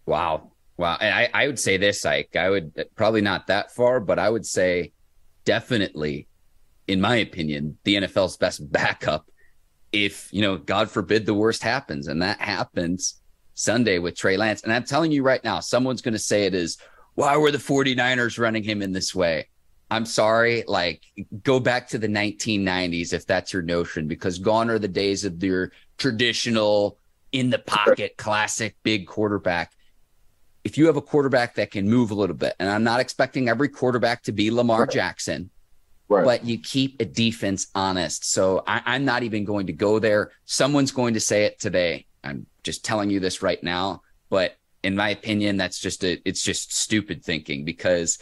Wow. 0.07 0.53
Wow. 0.77 0.99
And 1.01 1.15
I, 1.15 1.31
I 1.33 1.47
would 1.47 1.59
say 1.59 1.77
this, 1.77 2.05
like, 2.05 2.37
I 2.37 2.51
would 2.51 2.87
probably 2.97 3.21
not 3.21 3.47
that 3.47 3.73
far, 3.73 4.01
but 4.01 4.19
I 4.19 4.29
would 4.29 4.45
say 4.45 4.93
definitely, 5.45 6.29
in 6.87 7.01
my 7.01 7.17
opinion, 7.17 7.79
the 7.85 7.97
NFL's 7.97 8.37
best 8.37 8.71
backup 8.73 9.27
if, 9.93 10.29
you 10.33 10.43
know, 10.43 10.57
God 10.57 10.91
forbid 10.91 11.27
the 11.27 11.35
worst 11.35 11.63
happens. 11.63 12.09
And 12.09 12.23
that 12.23 12.41
happens 12.41 13.21
Sunday 13.55 13.99
with 13.99 14.17
Trey 14.17 14.37
Lance. 14.37 14.63
And 14.63 14.73
I'm 14.73 14.85
telling 14.85 15.13
you 15.13 15.23
right 15.23 15.43
now, 15.45 15.61
someone's 15.61 16.03
going 16.03 16.15
to 16.15 16.19
say 16.19 16.47
it 16.47 16.55
is 16.55 16.79
why 17.15 17.37
were 17.37 17.53
the 17.53 17.59
49ers 17.59 18.39
running 18.39 18.65
him 18.65 18.83
in 18.83 18.93
this 18.93 19.15
way? 19.15 19.49
I'm 19.95 20.07
sorry, 20.07 20.65
like 20.67 21.03
go 21.43 21.61
back 21.61 21.89
to 21.89 21.99
the 21.99 22.09
1990s 22.09 23.13
if 23.13 23.27
that's 23.27 23.53
your 23.53 23.63
notion, 23.63 24.09
because 24.09 24.39
gone 24.39 24.71
are 24.71 24.79
the 24.79 24.89
days 24.89 25.25
of 25.25 25.43
your 25.43 25.73
traditional 25.99 26.99
in 27.33 27.51
the 27.51 27.59
pocket 27.59 28.17
classic 28.17 28.77
big 28.83 29.07
quarterback. 29.07 29.73
If 30.65 30.79
you 30.79 30.87
have 30.87 30.97
a 30.97 31.03
quarterback 31.03 31.57
that 31.57 31.71
can 31.71 31.89
move 31.89 32.11
a 32.11 32.15
little 32.15 32.37
bit, 32.37 32.55
and 32.59 32.69
I'm 32.69 32.85
not 32.85 33.01
expecting 33.01 33.49
every 33.49 33.69
quarterback 33.69 34.23
to 34.25 34.33
be 34.33 34.51
Lamar 34.51 34.81
right. 34.81 34.91
Jackson, 34.91 35.51
right. 36.09 36.25
but 36.25 36.45
you 36.45 36.59
keep 36.59 37.01
a 37.01 37.05
defense 37.05 37.69
honest. 37.75 38.31
So 38.31 38.63
I, 38.67 38.83
I'm 38.87 39.05
not 39.05 39.23
even 39.23 39.45
going 39.45 39.67
to 39.67 39.73
go 39.73 39.99
there. 39.99 40.33
Someone's 40.45 40.93
going 40.93 41.15
to 41.15 41.21
say 41.21 41.45
it 41.45 41.61
today. 41.61 42.07
I'm 42.23 42.47
just 42.63 42.85
telling 42.85 43.11
you 43.11 43.21
this 43.21 43.43
right 43.43 43.63
now, 43.63 44.03
but 44.31 44.57
in 44.83 44.95
my 44.95 45.11
opinion, 45.11 45.57
that's 45.57 45.79
just 45.79 46.05
a 46.05 46.21
it's 46.29 46.43
just 46.43 46.75
stupid 46.75 47.25
thinking 47.25 47.65
because 47.65 48.19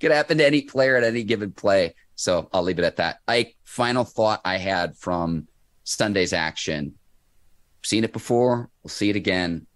could 0.00 0.10
happen 0.10 0.38
to 0.38 0.46
any 0.46 0.62
player 0.62 0.96
at 0.96 1.04
any 1.04 1.22
given 1.22 1.52
play. 1.52 1.94
So 2.14 2.48
I'll 2.52 2.62
leave 2.62 2.78
it 2.78 2.84
at 2.84 2.96
that. 2.96 3.18
I 3.28 3.54
final 3.64 4.04
thought 4.04 4.40
I 4.44 4.58
had 4.58 4.96
from 4.96 5.48
Sunday's 5.84 6.32
action. 6.32 6.94
Seen 7.82 8.04
it 8.04 8.12
before, 8.12 8.70
we'll 8.82 8.88
see 8.88 9.10
it 9.10 9.16
again. 9.16 9.66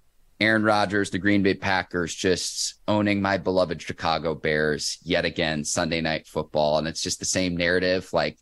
Aaron 0.40 0.62
Rodgers, 0.62 1.10
the 1.10 1.18
Green 1.18 1.42
Bay 1.42 1.54
Packers, 1.54 2.14
just 2.14 2.76
owning 2.88 3.20
my 3.20 3.36
beloved 3.36 3.80
Chicago 3.82 4.34
Bears 4.34 4.98
yet 5.02 5.26
again 5.26 5.64
Sunday 5.64 6.00
night 6.00 6.26
football. 6.26 6.78
And 6.78 6.88
it's 6.88 7.02
just 7.02 7.18
the 7.18 7.26
same 7.26 7.56
narrative. 7.56 8.10
Like 8.12 8.38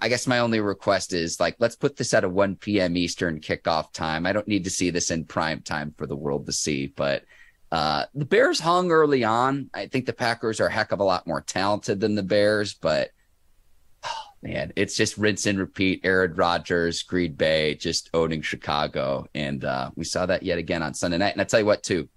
I 0.00 0.08
guess 0.08 0.26
my 0.26 0.40
only 0.40 0.60
request 0.60 1.12
is 1.12 1.38
like, 1.38 1.56
let's 1.58 1.76
put 1.76 1.96
this 1.96 2.12
at 2.12 2.24
a 2.24 2.28
1 2.28 2.56
p.m. 2.56 2.96
Eastern 2.96 3.40
kickoff 3.40 3.92
time. 3.92 4.26
I 4.26 4.32
don't 4.32 4.48
need 4.48 4.64
to 4.64 4.70
see 4.70 4.90
this 4.90 5.10
in 5.10 5.24
prime 5.24 5.62
time 5.62 5.94
for 5.96 6.06
the 6.06 6.16
world 6.16 6.46
to 6.46 6.52
see, 6.52 6.88
but 6.88 7.22
uh, 7.76 8.06
the 8.14 8.24
Bears 8.24 8.58
hung 8.58 8.90
early 8.90 9.22
on. 9.22 9.68
I 9.74 9.86
think 9.86 10.06
the 10.06 10.14
Packers 10.14 10.60
are 10.60 10.68
a 10.68 10.72
heck 10.72 10.92
of 10.92 11.00
a 11.00 11.04
lot 11.04 11.26
more 11.26 11.42
talented 11.42 12.00
than 12.00 12.14
the 12.14 12.22
Bears, 12.22 12.72
but 12.72 13.10
oh, 14.02 14.24
man, 14.42 14.72
it's 14.76 14.96
just 14.96 15.18
rinse 15.18 15.44
and 15.44 15.58
repeat. 15.58 16.00
Aaron 16.02 16.34
Rodgers, 16.34 17.02
Green 17.02 17.34
Bay, 17.34 17.74
just 17.74 18.08
owning 18.14 18.40
Chicago. 18.40 19.26
And 19.34 19.62
uh, 19.62 19.90
we 19.94 20.04
saw 20.04 20.24
that 20.24 20.42
yet 20.42 20.56
again 20.56 20.82
on 20.82 20.94
Sunday 20.94 21.18
night. 21.18 21.34
And 21.34 21.40
I 21.42 21.44
tell 21.44 21.60
you 21.60 21.66
what, 21.66 21.82
too, 21.82 22.08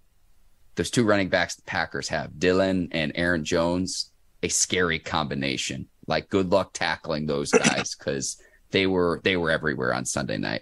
those 0.76 0.92
two 0.92 1.04
running 1.04 1.28
backs 1.28 1.56
the 1.56 1.64
Packers 1.64 2.08
have, 2.08 2.40
Dillon 2.40 2.88
and 2.94 3.12
Aaron 3.16 3.44
Jones, 3.44 4.14
a 4.42 4.48
scary 4.48 4.98
combination. 4.98 5.90
Like, 6.08 6.30
good 6.30 6.54
luck 6.54 6.72
tackling 6.72 7.26
those 7.26 7.52
guys 7.52 7.96
because 7.96 8.42
they 8.72 8.88
were 8.88 9.20
they 9.26 9.36
were 9.36 9.52
everywhere 9.52 9.94
on 9.94 10.06
Sunday 10.06 10.38
night. 10.38 10.62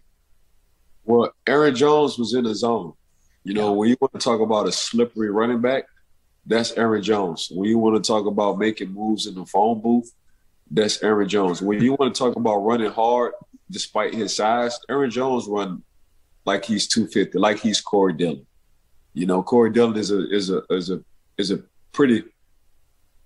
Well, 1.04 1.32
Aaron 1.46 1.76
Jones 1.76 2.18
was 2.18 2.34
in 2.34 2.46
the 2.46 2.56
zone. 2.56 2.94
You 3.48 3.54
know, 3.54 3.72
when 3.72 3.88
you 3.88 3.96
want 4.02 4.12
to 4.12 4.20
talk 4.20 4.42
about 4.42 4.68
a 4.68 4.74
slippery 4.74 5.32
running 5.32 5.62
back, 5.62 5.86
that's 6.46 6.74
Aaron 6.74 7.02
Jones. 7.02 7.48
When 7.50 7.70
you 7.70 7.78
want 7.78 7.96
to 7.96 8.06
talk 8.06 8.26
about 8.26 8.58
making 8.58 8.94
moves 8.94 9.26
in 9.26 9.36
the 9.36 9.46
phone 9.46 9.80
booth, 9.80 10.12
that's 10.70 11.02
Aaron 11.02 11.30
Jones. 11.30 11.62
When 11.62 11.82
you 11.82 11.94
want 11.94 12.14
to 12.14 12.20
talk 12.20 12.36
about 12.36 12.58
running 12.58 12.92
hard 12.92 13.32
despite 13.72 14.14
his 14.14 14.36
size, 14.36 14.78
Aaron 14.90 15.10
Jones 15.10 15.48
run 15.48 15.82
like 16.44 16.66
he's 16.66 16.90
250, 16.90 17.40
like 17.40 17.60
he's 17.60 17.80
Corey 17.80 18.12
Dillon. 18.12 18.46
You 19.14 19.28
know, 19.28 19.42
Corey 19.42 19.72
Dillon 19.72 19.96
is 19.96 20.12
a 20.12 20.30
is 20.30 20.50
a 20.50 20.64
is 20.70 20.90
a 20.90 21.02
is 21.38 21.52
a 21.52 21.64
pretty 21.94 22.26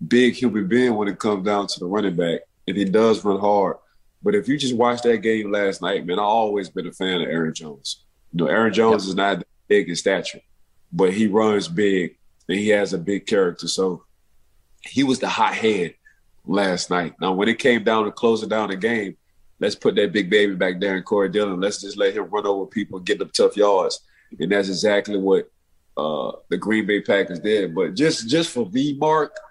big 0.08 0.36
human 0.36 0.68
being 0.68 0.94
when 0.94 1.08
it 1.08 1.18
comes 1.18 1.44
down 1.44 1.66
to 1.66 1.80
the 1.80 1.88
running 1.88 2.16
back, 2.16 2.42
and 2.68 2.78
he 2.78 2.86
does 2.86 3.26
run 3.26 3.40
hard. 3.40 3.78
But 4.22 4.36
if 4.36 4.48
you 4.48 4.56
just 4.56 4.76
watch 4.76 5.02
that 5.02 5.24
game 5.24 5.52
last 5.52 5.82
night, 5.82 6.06
man, 6.06 6.20
I've 6.20 6.26
always 6.26 6.70
been 6.70 6.86
a 6.86 6.92
fan 6.92 7.24
of 7.24 7.28
Aaron 7.28 7.56
Jones. 7.56 8.04
You 8.32 8.46
know, 8.46 8.52
Aaron 8.52 8.72
Jones 8.72 9.06
yep. 9.06 9.10
is 9.10 9.16
not 9.16 9.44
big 9.72 9.90
in 9.90 9.96
stature, 9.96 10.42
but 10.92 11.14
he 11.14 11.28
runs 11.28 11.68
big 11.68 12.18
and 12.48 12.58
he 12.58 12.70
has 12.70 12.94
a 12.94 12.98
big 12.98 13.26
character. 13.26 13.68
So 13.68 14.04
he 14.82 15.04
was 15.04 15.20
the 15.20 15.30
hot 15.30 15.54
head 15.54 15.96
last 16.46 16.90
night. 16.90 17.14
Now, 17.22 17.32
when 17.34 17.48
it 17.48 17.60
came 17.60 17.84
down 17.84 18.06
to 18.06 18.12
closing 18.12 18.50
down 18.50 18.70
the 18.70 18.76
game, 18.76 19.16
let's 19.60 19.76
put 19.76 19.96
that 19.96 20.12
big 20.12 20.30
baby 20.30 20.56
back 20.56 20.80
there 20.80 20.98
in 20.98 21.04
Corey 21.04 21.30
Dillon. 21.30 21.62
Let's 21.62 21.82
just 21.82 21.98
let 21.98 22.16
him 22.16 22.30
run 22.30 22.46
over 22.46 22.66
people, 22.66 23.00
get 23.00 23.20
them 23.20 23.32
tough 23.34 23.56
yards. 23.56 24.00
And 24.40 24.52
that's 24.52 24.70
exactly 24.70 25.18
what 25.18 25.50
uh, 25.96 26.32
the 26.50 26.58
Green 26.58 26.86
Bay 26.86 27.02
Packers 27.02 27.40
did. 27.40 27.74
But 27.76 27.96
just 27.96 28.30
just 28.30 28.50
for 28.50 28.66
V 28.66 28.98
Mark– 29.00 29.36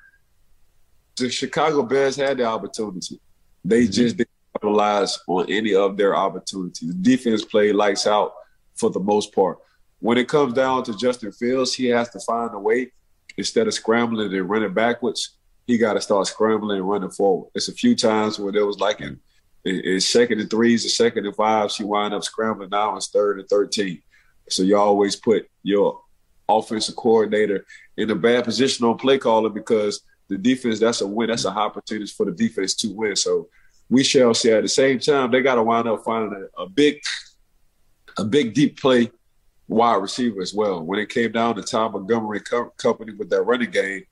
the 1.20 1.30
Chicago 1.30 1.82
Bears 1.82 2.16
had 2.16 2.38
the 2.38 2.44
opportunity. 2.44 3.20
They 3.64 3.82
mm-hmm. 3.82 3.92
just 3.92 4.16
didn't 4.16 4.30
capitalize 4.54 5.18
on 5.28 5.50
any 5.50 5.74
of 5.74 5.96
their 5.96 6.16
opportunities. 6.16 6.88
The 6.88 6.94
defense 6.94 7.44
played 7.44 7.74
lights 7.74 8.06
out 8.06 8.32
for 8.74 8.90
the 8.90 9.00
most 9.00 9.34
part. 9.34 9.58
When 10.00 10.18
it 10.18 10.28
comes 10.28 10.54
down 10.54 10.82
to 10.84 10.96
Justin 10.96 11.32
Fields, 11.32 11.74
he 11.74 11.86
has 11.86 12.08
to 12.10 12.20
find 12.20 12.54
a 12.54 12.58
way 12.58 12.92
instead 13.36 13.66
of 13.66 13.74
scrambling 13.74 14.34
and 14.34 14.50
running 14.50 14.74
backwards. 14.74 15.36
He 15.66 15.78
got 15.78 15.92
to 15.92 16.00
start 16.00 16.26
scrambling 16.26 16.78
and 16.78 16.88
running 16.88 17.10
forward. 17.10 17.50
It's 17.54 17.68
a 17.68 17.72
few 17.72 17.94
times 17.94 18.38
where 18.38 18.52
there 18.52 18.66
was 18.66 18.78
like 18.78 19.00
in, 19.00 19.20
in 19.64 20.00
second 20.00 20.40
and 20.40 20.50
threes, 20.50 20.82
the 20.82 20.88
second 20.88 21.26
and 21.26 21.36
fives, 21.36 21.76
he 21.76 21.84
wind 21.84 22.14
up 22.14 22.24
scrambling. 22.24 22.70
Now 22.70 22.96
it's 22.96 23.08
third 23.08 23.38
and 23.38 23.48
thirteen. 23.48 24.02
So 24.48 24.62
you 24.62 24.76
always 24.76 25.14
put 25.16 25.48
your 25.62 26.00
offensive 26.48 26.96
coordinator 26.96 27.64
in 27.96 28.10
a 28.10 28.14
bad 28.16 28.44
position 28.44 28.86
on 28.86 28.96
play 28.96 29.18
calling 29.18 29.52
because 29.52 30.02
the 30.28 30.38
defense, 30.38 30.80
that's 30.80 31.02
a 31.02 31.06
win. 31.06 31.28
That's 31.28 31.44
a 31.44 31.50
high 31.50 31.62
opportunity 31.62 32.10
for 32.10 32.26
the 32.26 32.32
defense 32.32 32.74
to 32.76 32.88
win. 32.88 33.14
So 33.16 33.48
we 33.88 34.02
shall 34.02 34.34
see. 34.34 34.50
At 34.50 34.62
the 34.62 34.68
same 34.68 34.98
time, 34.98 35.30
they 35.30 35.42
got 35.42 35.56
to 35.56 35.62
wind 35.62 35.86
up 35.86 36.04
finding 36.04 36.48
a, 36.58 36.62
a, 36.62 36.68
big, 36.68 37.00
a 38.16 38.24
big 38.24 38.54
deep 38.54 38.80
play 38.80 39.10
wide 39.70 40.02
receiver 40.02 40.42
as 40.42 40.52
well. 40.52 40.82
When 40.82 40.98
it 40.98 41.08
came 41.08 41.32
down 41.32 41.54
to 41.56 41.62
Tom 41.62 41.92
Montgomery 41.92 42.40
co- 42.40 42.72
company 42.76 43.14
with 43.14 43.30
that 43.30 43.42
running 43.42 43.70
game, 43.70 44.02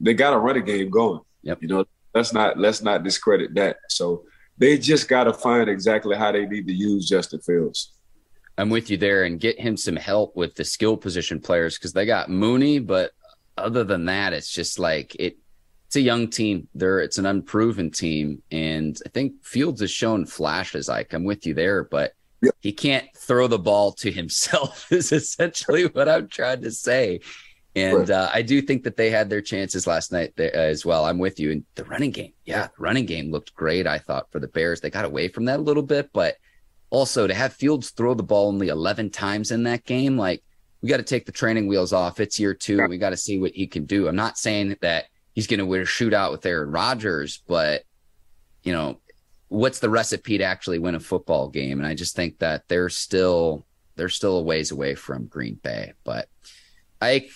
they 0.00 0.14
got 0.14 0.34
a 0.34 0.38
running 0.38 0.64
game 0.64 0.90
going. 0.90 1.20
Yep. 1.42 1.62
You 1.62 1.68
know, 1.68 1.84
let's 2.14 2.32
not 2.32 2.58
let's 2.58 2.82
not 2.82 3.02
discredit 3.02 3.54
that. 3.54 3.78
So 3.88 4.24
they 4.58 4.76
just 4.78 5.08
got 5.08 5.24
to 5.24 5.32
find 5.32 5.68
exactly 5.70 6.16
how 6.16 6.32
they 6.32 6.46
need 6.46 6.66
to 6.66 6.72
use 6.72 7.08
Justin 7.08 7.40
Fields. 7.40 7.94
I'm 8.58 8.68
with 8.68 8.90
you 8.90 8.98
there 8.98 9.24
and 9.24 9.40
get 9.40 9.58
him 9.58 9.76
some 9.76 9.96
help 9.96 10.36
with 10.36 10.54
the 10.54 10.64
skill 10.64 10.96
position 10.96 11.40
players 11.40 11.78
because 11.78 11.94
they 11.94 12.04
got 12.04 12.28
Mooney, 12.28 12.78
but 12.78 13.12
other 13.56 13.84
than 13.84 14.04
that, 14.06 14.32
it's 14.34 14.52
just 14.52 14.78
like 14.78 15.14
it. 15.18 15.38
It's 15.86 15.96
a 15.96 16.00
young 16.00 16.28
team. 16.28 16.68
There, 16.72 17.00
it's 17.00 17.18
an 17.18 17.26
unproven 17.26 17.90
team, 17.90 18.42
and 18.52 18.96
I 19.04 19.08
think 19.08 19.42
Fields 19.42 19.80
has 19.80 19.90
shown 19.90 20.24
flashes. 20.24 20.88
Like 20.88 21.12
I'm 21.14 21.24
with 21.24 21.46
you 21.46 21.54
there, 21.54 21.82
but 21.82 22.12
yep. 22.42 22.54
he 22.60 22.72
can't 22.72 23.06
throw 23.16 23.46
the 23.46 23.58
ball 23.58 23.92
to 23.92 24.10
himself. 24.10 24.90
is 24.92 25.12
essentially 25.12 25.86
what 25.86 26.08
I'm 26.08 26.28
trying 26.28 26.62
to 26.62 26.70
say. 26.70 27.20
And 27.76 28.08
right. 28.08 28.10
uh, 28.10 28.30
I 28.32 28.42
do 28.42 28.60
think 28.60 28.82
that 28.82 28.96
they 28.96 29.10
had 29.10 29.30
their 29.30 29.40
chances 29.40 29.86
last 29.86 30.10
night 30.10 30.32
uh, 30.38 30.42
as 30.42 30.84
well. 30.84 31.04
I'm 31.04 31.18
with 31.18 31.38
you. 31.38 31.52
And 31.52 31.64
the 31.76 31.84
running 31.84 32.10
game, 32.10 32.32
yeah, 32.44 32.66
the 32.66 32.82
running 32.82 33.06
game 33.06 33.30
looked 33.30 33.54
great. 33.54 33.86
I 33.86 33.98
thought 33.98 34.30
for 34.32 34.40
the 34.40 34.48
Bears, 34.48 34.80
they 34.80 34.90
got 34.90 35.04
away 35.04 35.28
from 35.28 35.44
that 35.44 35.60
a 35.60 35.62
little 35.62 35.82
bit, 35.82 36.10
but 36.12 36.36
also 36.90 37.28
to 37.28 37.34
have 37.34 37.52
Fields 37.52 37.90
throw 37.90 38.14
the 38.14 38.24
ball 38.24 38.48
only 38.48 38.68
11 38.68 39.10
times 39.10 39.52
in 39.52 39.62
that 39.64 39.84
game, 39.84 40.16
like 40.16 40.42
we 40.82 40.88
got 40.88 40.96
to 40.96 41.04
take 41.04 41.26
the 41.26 41.32
training 41.32 41.68
wheels 41.68 41.92
off. 41.92 42.20
It's 42.20 42.40
year 42.40 42.54
two. 42.54 42.76
Yeah. 42.76 42.86
We 42.86 42.98
got 42.98 43.10
to 43.10 43.16
see 43.16 43.38
what 43.38 43.52
he 43.52 43.66
can 43.66 43.84
do. 43.84 44.08
I'm 44.08 44.16
not 44.16 44.38
saying 44.38 44.76
that 44.80 45.06
he's 45.34 45.46
going 45.46 45.60
to 45.60 45.66
win 45.66 45.82
a 45.82 45.84
shootout 45.84 46.32
with 46.32 46.44
Aaron 46.44 46.70
Rodgers, 46.70 47.42
but 47.46 47.84
you 48.62 48.72
know, 48.72 49.00
what's 49.50 49.80
the 49.80 49.90
recipe 49.90 50.38
to 50.38 50.44
actually 50.44 50.78
win 50.78 50.94
a 50.94 51.00
football 51.00 51.48
game? 51.48 51.78
And 51.78 51.86
I 51.86 51.94
just 51.94 52.16
think 52.16 52.38
that 52.38 52.66
they're 52.68 52.88
still 52.88 53.66
they're 53.96 54.08
still 54.08 54.38
a 54.38 54.42
ways 54.42 54.70
away 54.70 54.94
from 54.94 55.26
Green 55.26 55.56
Bay. 55.56 55.92
But 56.04 56.28
Ike, 57.02 57.30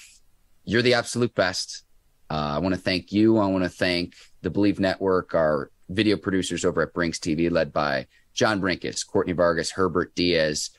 you're 0.64 0.80
the 0.80 0.94
absolute 0.94 1.34
best. 1.34 1.82
Uh, 2.30 2.54
I 2.54 2.58
want 2.60 2.74
to 2.74 2.80
thank 2.80 3.12
you. 3.12 3.38
I 3.38 3.46
want 3.46 3.64
to 3.64 3.70
thank 3.70 4.14
the 4.40 4.50
Bleav 4.50 4.78
Network, 4.78 5.34
our 5.34 5.70
video 5.90 6.16
producers 6.16 6.64
over 6.64 6.80
at 6.82 6.94
Brinks 6.94 7.18
TV, 7.18 7.50
led 7.50 7.72
by 7.72 8.06
John 8.32 8.60
Brinkus, 8.60 9.06
Courtney 9.06 9.34
Vargas, 9.34 9.72
Herbert 9.72 10.14
Diaz, 10.14 10.70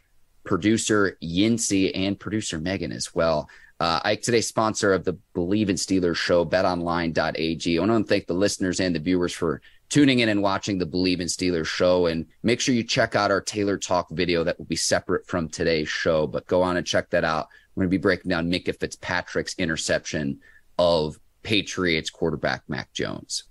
producer 0.43 1.17
Yincy, 1.21 1.91
and 1.93 2.19
producer 2.19 2.57
Megan 2.59 2.91
as 2.91 3.13
well. 3.13 3.49
Uh, 3.79 3.99
Ike, 4.05 4.21
today's 4.21 4.47
sponsor 4.47 4.93
of 4.93 5.03
the 5.03 5.17
Bleav 5.35 5.69
in 5.69 5.75
Steelers 5.75 6.15
show, 6.15 6.45
betonline.ag. 6.45 7.77
I 7.77 7.85
want 7.85 8.07
to 8.07 8.09
thank 8.09 8.25
the 8.25 8.33
listeners 8.33 8.79
and 8.79 8.95
the 8.95 8.99
viewers 8.99 9.33
for 9.33 9.61
tuning 9.89 10.19
in 10.19 10.29
and 10.29 10.41
watching 10.41 10.77
the 10.77 10.85
Bleav 10.85 11.19
in 11.19 11.27
Steelers 11.27 11.67
show. 11.67 12.07
And 12.07 12.25
make 12.43 12.59
sure 12.59 12.75
you 12.75 12.83
check 12.83 13.15
out 13.15 13.31
our 13.31 13.41
Taylor 13.41 13.77
Talk 13.77 14.09
video 14.11 14.43
that 14.43 14.57
will 14.57 14.65
be 14.65 14.75
separate 14.75 15.27
from 15.27 15.49
today's 15.49 15.89
show. 15.89 16.27
But 16.27 16.47
go 16.47 16.61
on 16.61 16.77
and 16.77 16.85
check 16.85 17.09
that 17.11 17.23
out. 17.23 17.47
We're 17.75 17.81
going 17.81 17.91
to 17.91 17.97
be 17.97 18.01
breaking 18.01 18.29
down 18.29 18.49
Minkah 18.49 18.79
Fitzpatrick's 18.79 19.55
interception 19.57 20.39
of 20.77 21.19
Patriots 21.43 22.09
quarterback 22.09 22.63
Mac 22.67 22.91
Jones. 22.93 23.43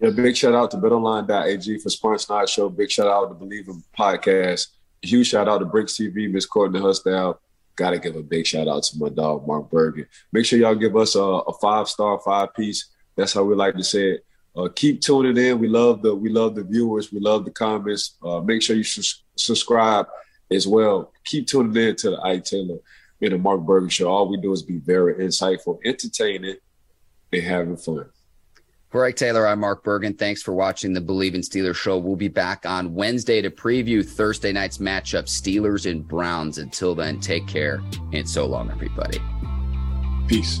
Yeah, 0.00 0.10
big 0.10 0.36
shout 0.36 0.54
out 0.54 0.70
to 0.72 0.76
betonline.ag 0.76 1.78
for 1.78 1.88
sponsoring 1.88 2.30
our 2.30 2.46
show. 2.46 2.68
Big 2.68 2.90
shout 2.90 3.08
out 3.08 3.28
to 3.28 3.34
Bleav 3.34 3.68
in 3.68 3.82
Podcast. 3.98 4.68
Huge 5.02 5.28
shout 5.28 5.48
out 5.48 5.58
to 5.58 5.64
Brinks 5.64 5.94
TV, 5.94 6.30
Miss 6.30 6.46
Courtney 6.46 6.80
Husdale. 6.80 7.38
Got 7.74 7.90
to 7.90 7.98
give 7.98 8.16
a 8.16 8.22
big 8.22 8.46
shout 8.46 8.68
out 8.68 8.82
to 8.84 8.98
my 8.98 9.08
dog, 9.08 9.46
Mark 9.46 9.70
Bergen. 9.70 10.06
Make 10.32 10.44
sure 10.44 10.58
y'all 10.58 10.74
give 10.74 10.96
us 10.96 11.14
a, 11.14 11.20
a 11.20 11.52
five 11.54 11.88
star, 11.88 12.18
five 12.20 12.54
piece. 12.54 12.90
That's 13.16 13.32
how 13.32 13.42
we 13.42 13.54
like 13.54 13.74
to 13.74 13.84
say 13.84 14.10
it. 14.12 14.26
Uh, 14.58 14.68
keep 14.74 15.00
tuning 15.00 15.36
in. 15.36 15.58
We 15.60 15.68
love 15.68 16.02
the 16.02 16.12
we 16.14 16.30
love 16.30 16.56
the 16.56 16.64
viewers. 16.64 17.12
We 17.12 17.20
love 17.20 17.44
the 17.44 17.50
comments. 17.52 18.16
Uh, 18.22 18.40
make 18.40 18.60
sure 18.60 18.74
you 18.74 18.82
su- 18.82 19.22
subscribe 19.36 20.06
as 20.50 20.66
well. 20.66 21.12
Keep 21.24 21.46
tuning 21.46 21.76
in 21.76 21.94
to 21.96 22.10
the 22.10 22.20
Ike 22.22 22.44
Taylor 22.44 22.78
and 23.22 23.32
the 23.32 23.38
Mark 23.38 23.60
Bergen 23.60 23.88
show. 23.88 24.08
All 24.08 24.28
we 24.28 24.36
do 24.36 24.52
is 24.52 24.62
be 24.62 24.78
very 24.78 25.14
insightful, 25.14 25.78
entertaining, 25.84 26.56
and 27.32 27.42
having 27.42 27.76
fun. 27.76 28.06
For 28.90 29.04
Ike 29.04 29.16
Taylor, 29.16 29.46
I'm 29.46 29.60
Mark 29.60 29.84
Bergen. 29.84 30.14
Thanks 30.14 30.42
for 30.42 30.54
watching 30.54 30.92
the 30.92 31.00
Bleav 31.00 31.34
in 31.34 31.42
Steelers 31.42 31.76
show. 31.76 31.98
We'll 31.98 32.16
be 32.16 32.28
back 32.28 32.64
on 32.64 32.94
Wednesday 32.94 33.42
to 33.42 33.50
preview 33.50 34.04
Thursday 34.04 34.50
night's 34.50 34.78
matchup, 34.78 35.24
Steelers 35.24 35.88
and 35.88 36.08
Browns. 36.08 36.58
Until 36.58 36.94
then, 36.94 37.20
take 37.20 37.46
care 37.46 37.80
and 38.12 38.28
so 38.28 38.46
long, 38.46 38.70
everybody. 38.70 39.18
Peace. 40.26 40.60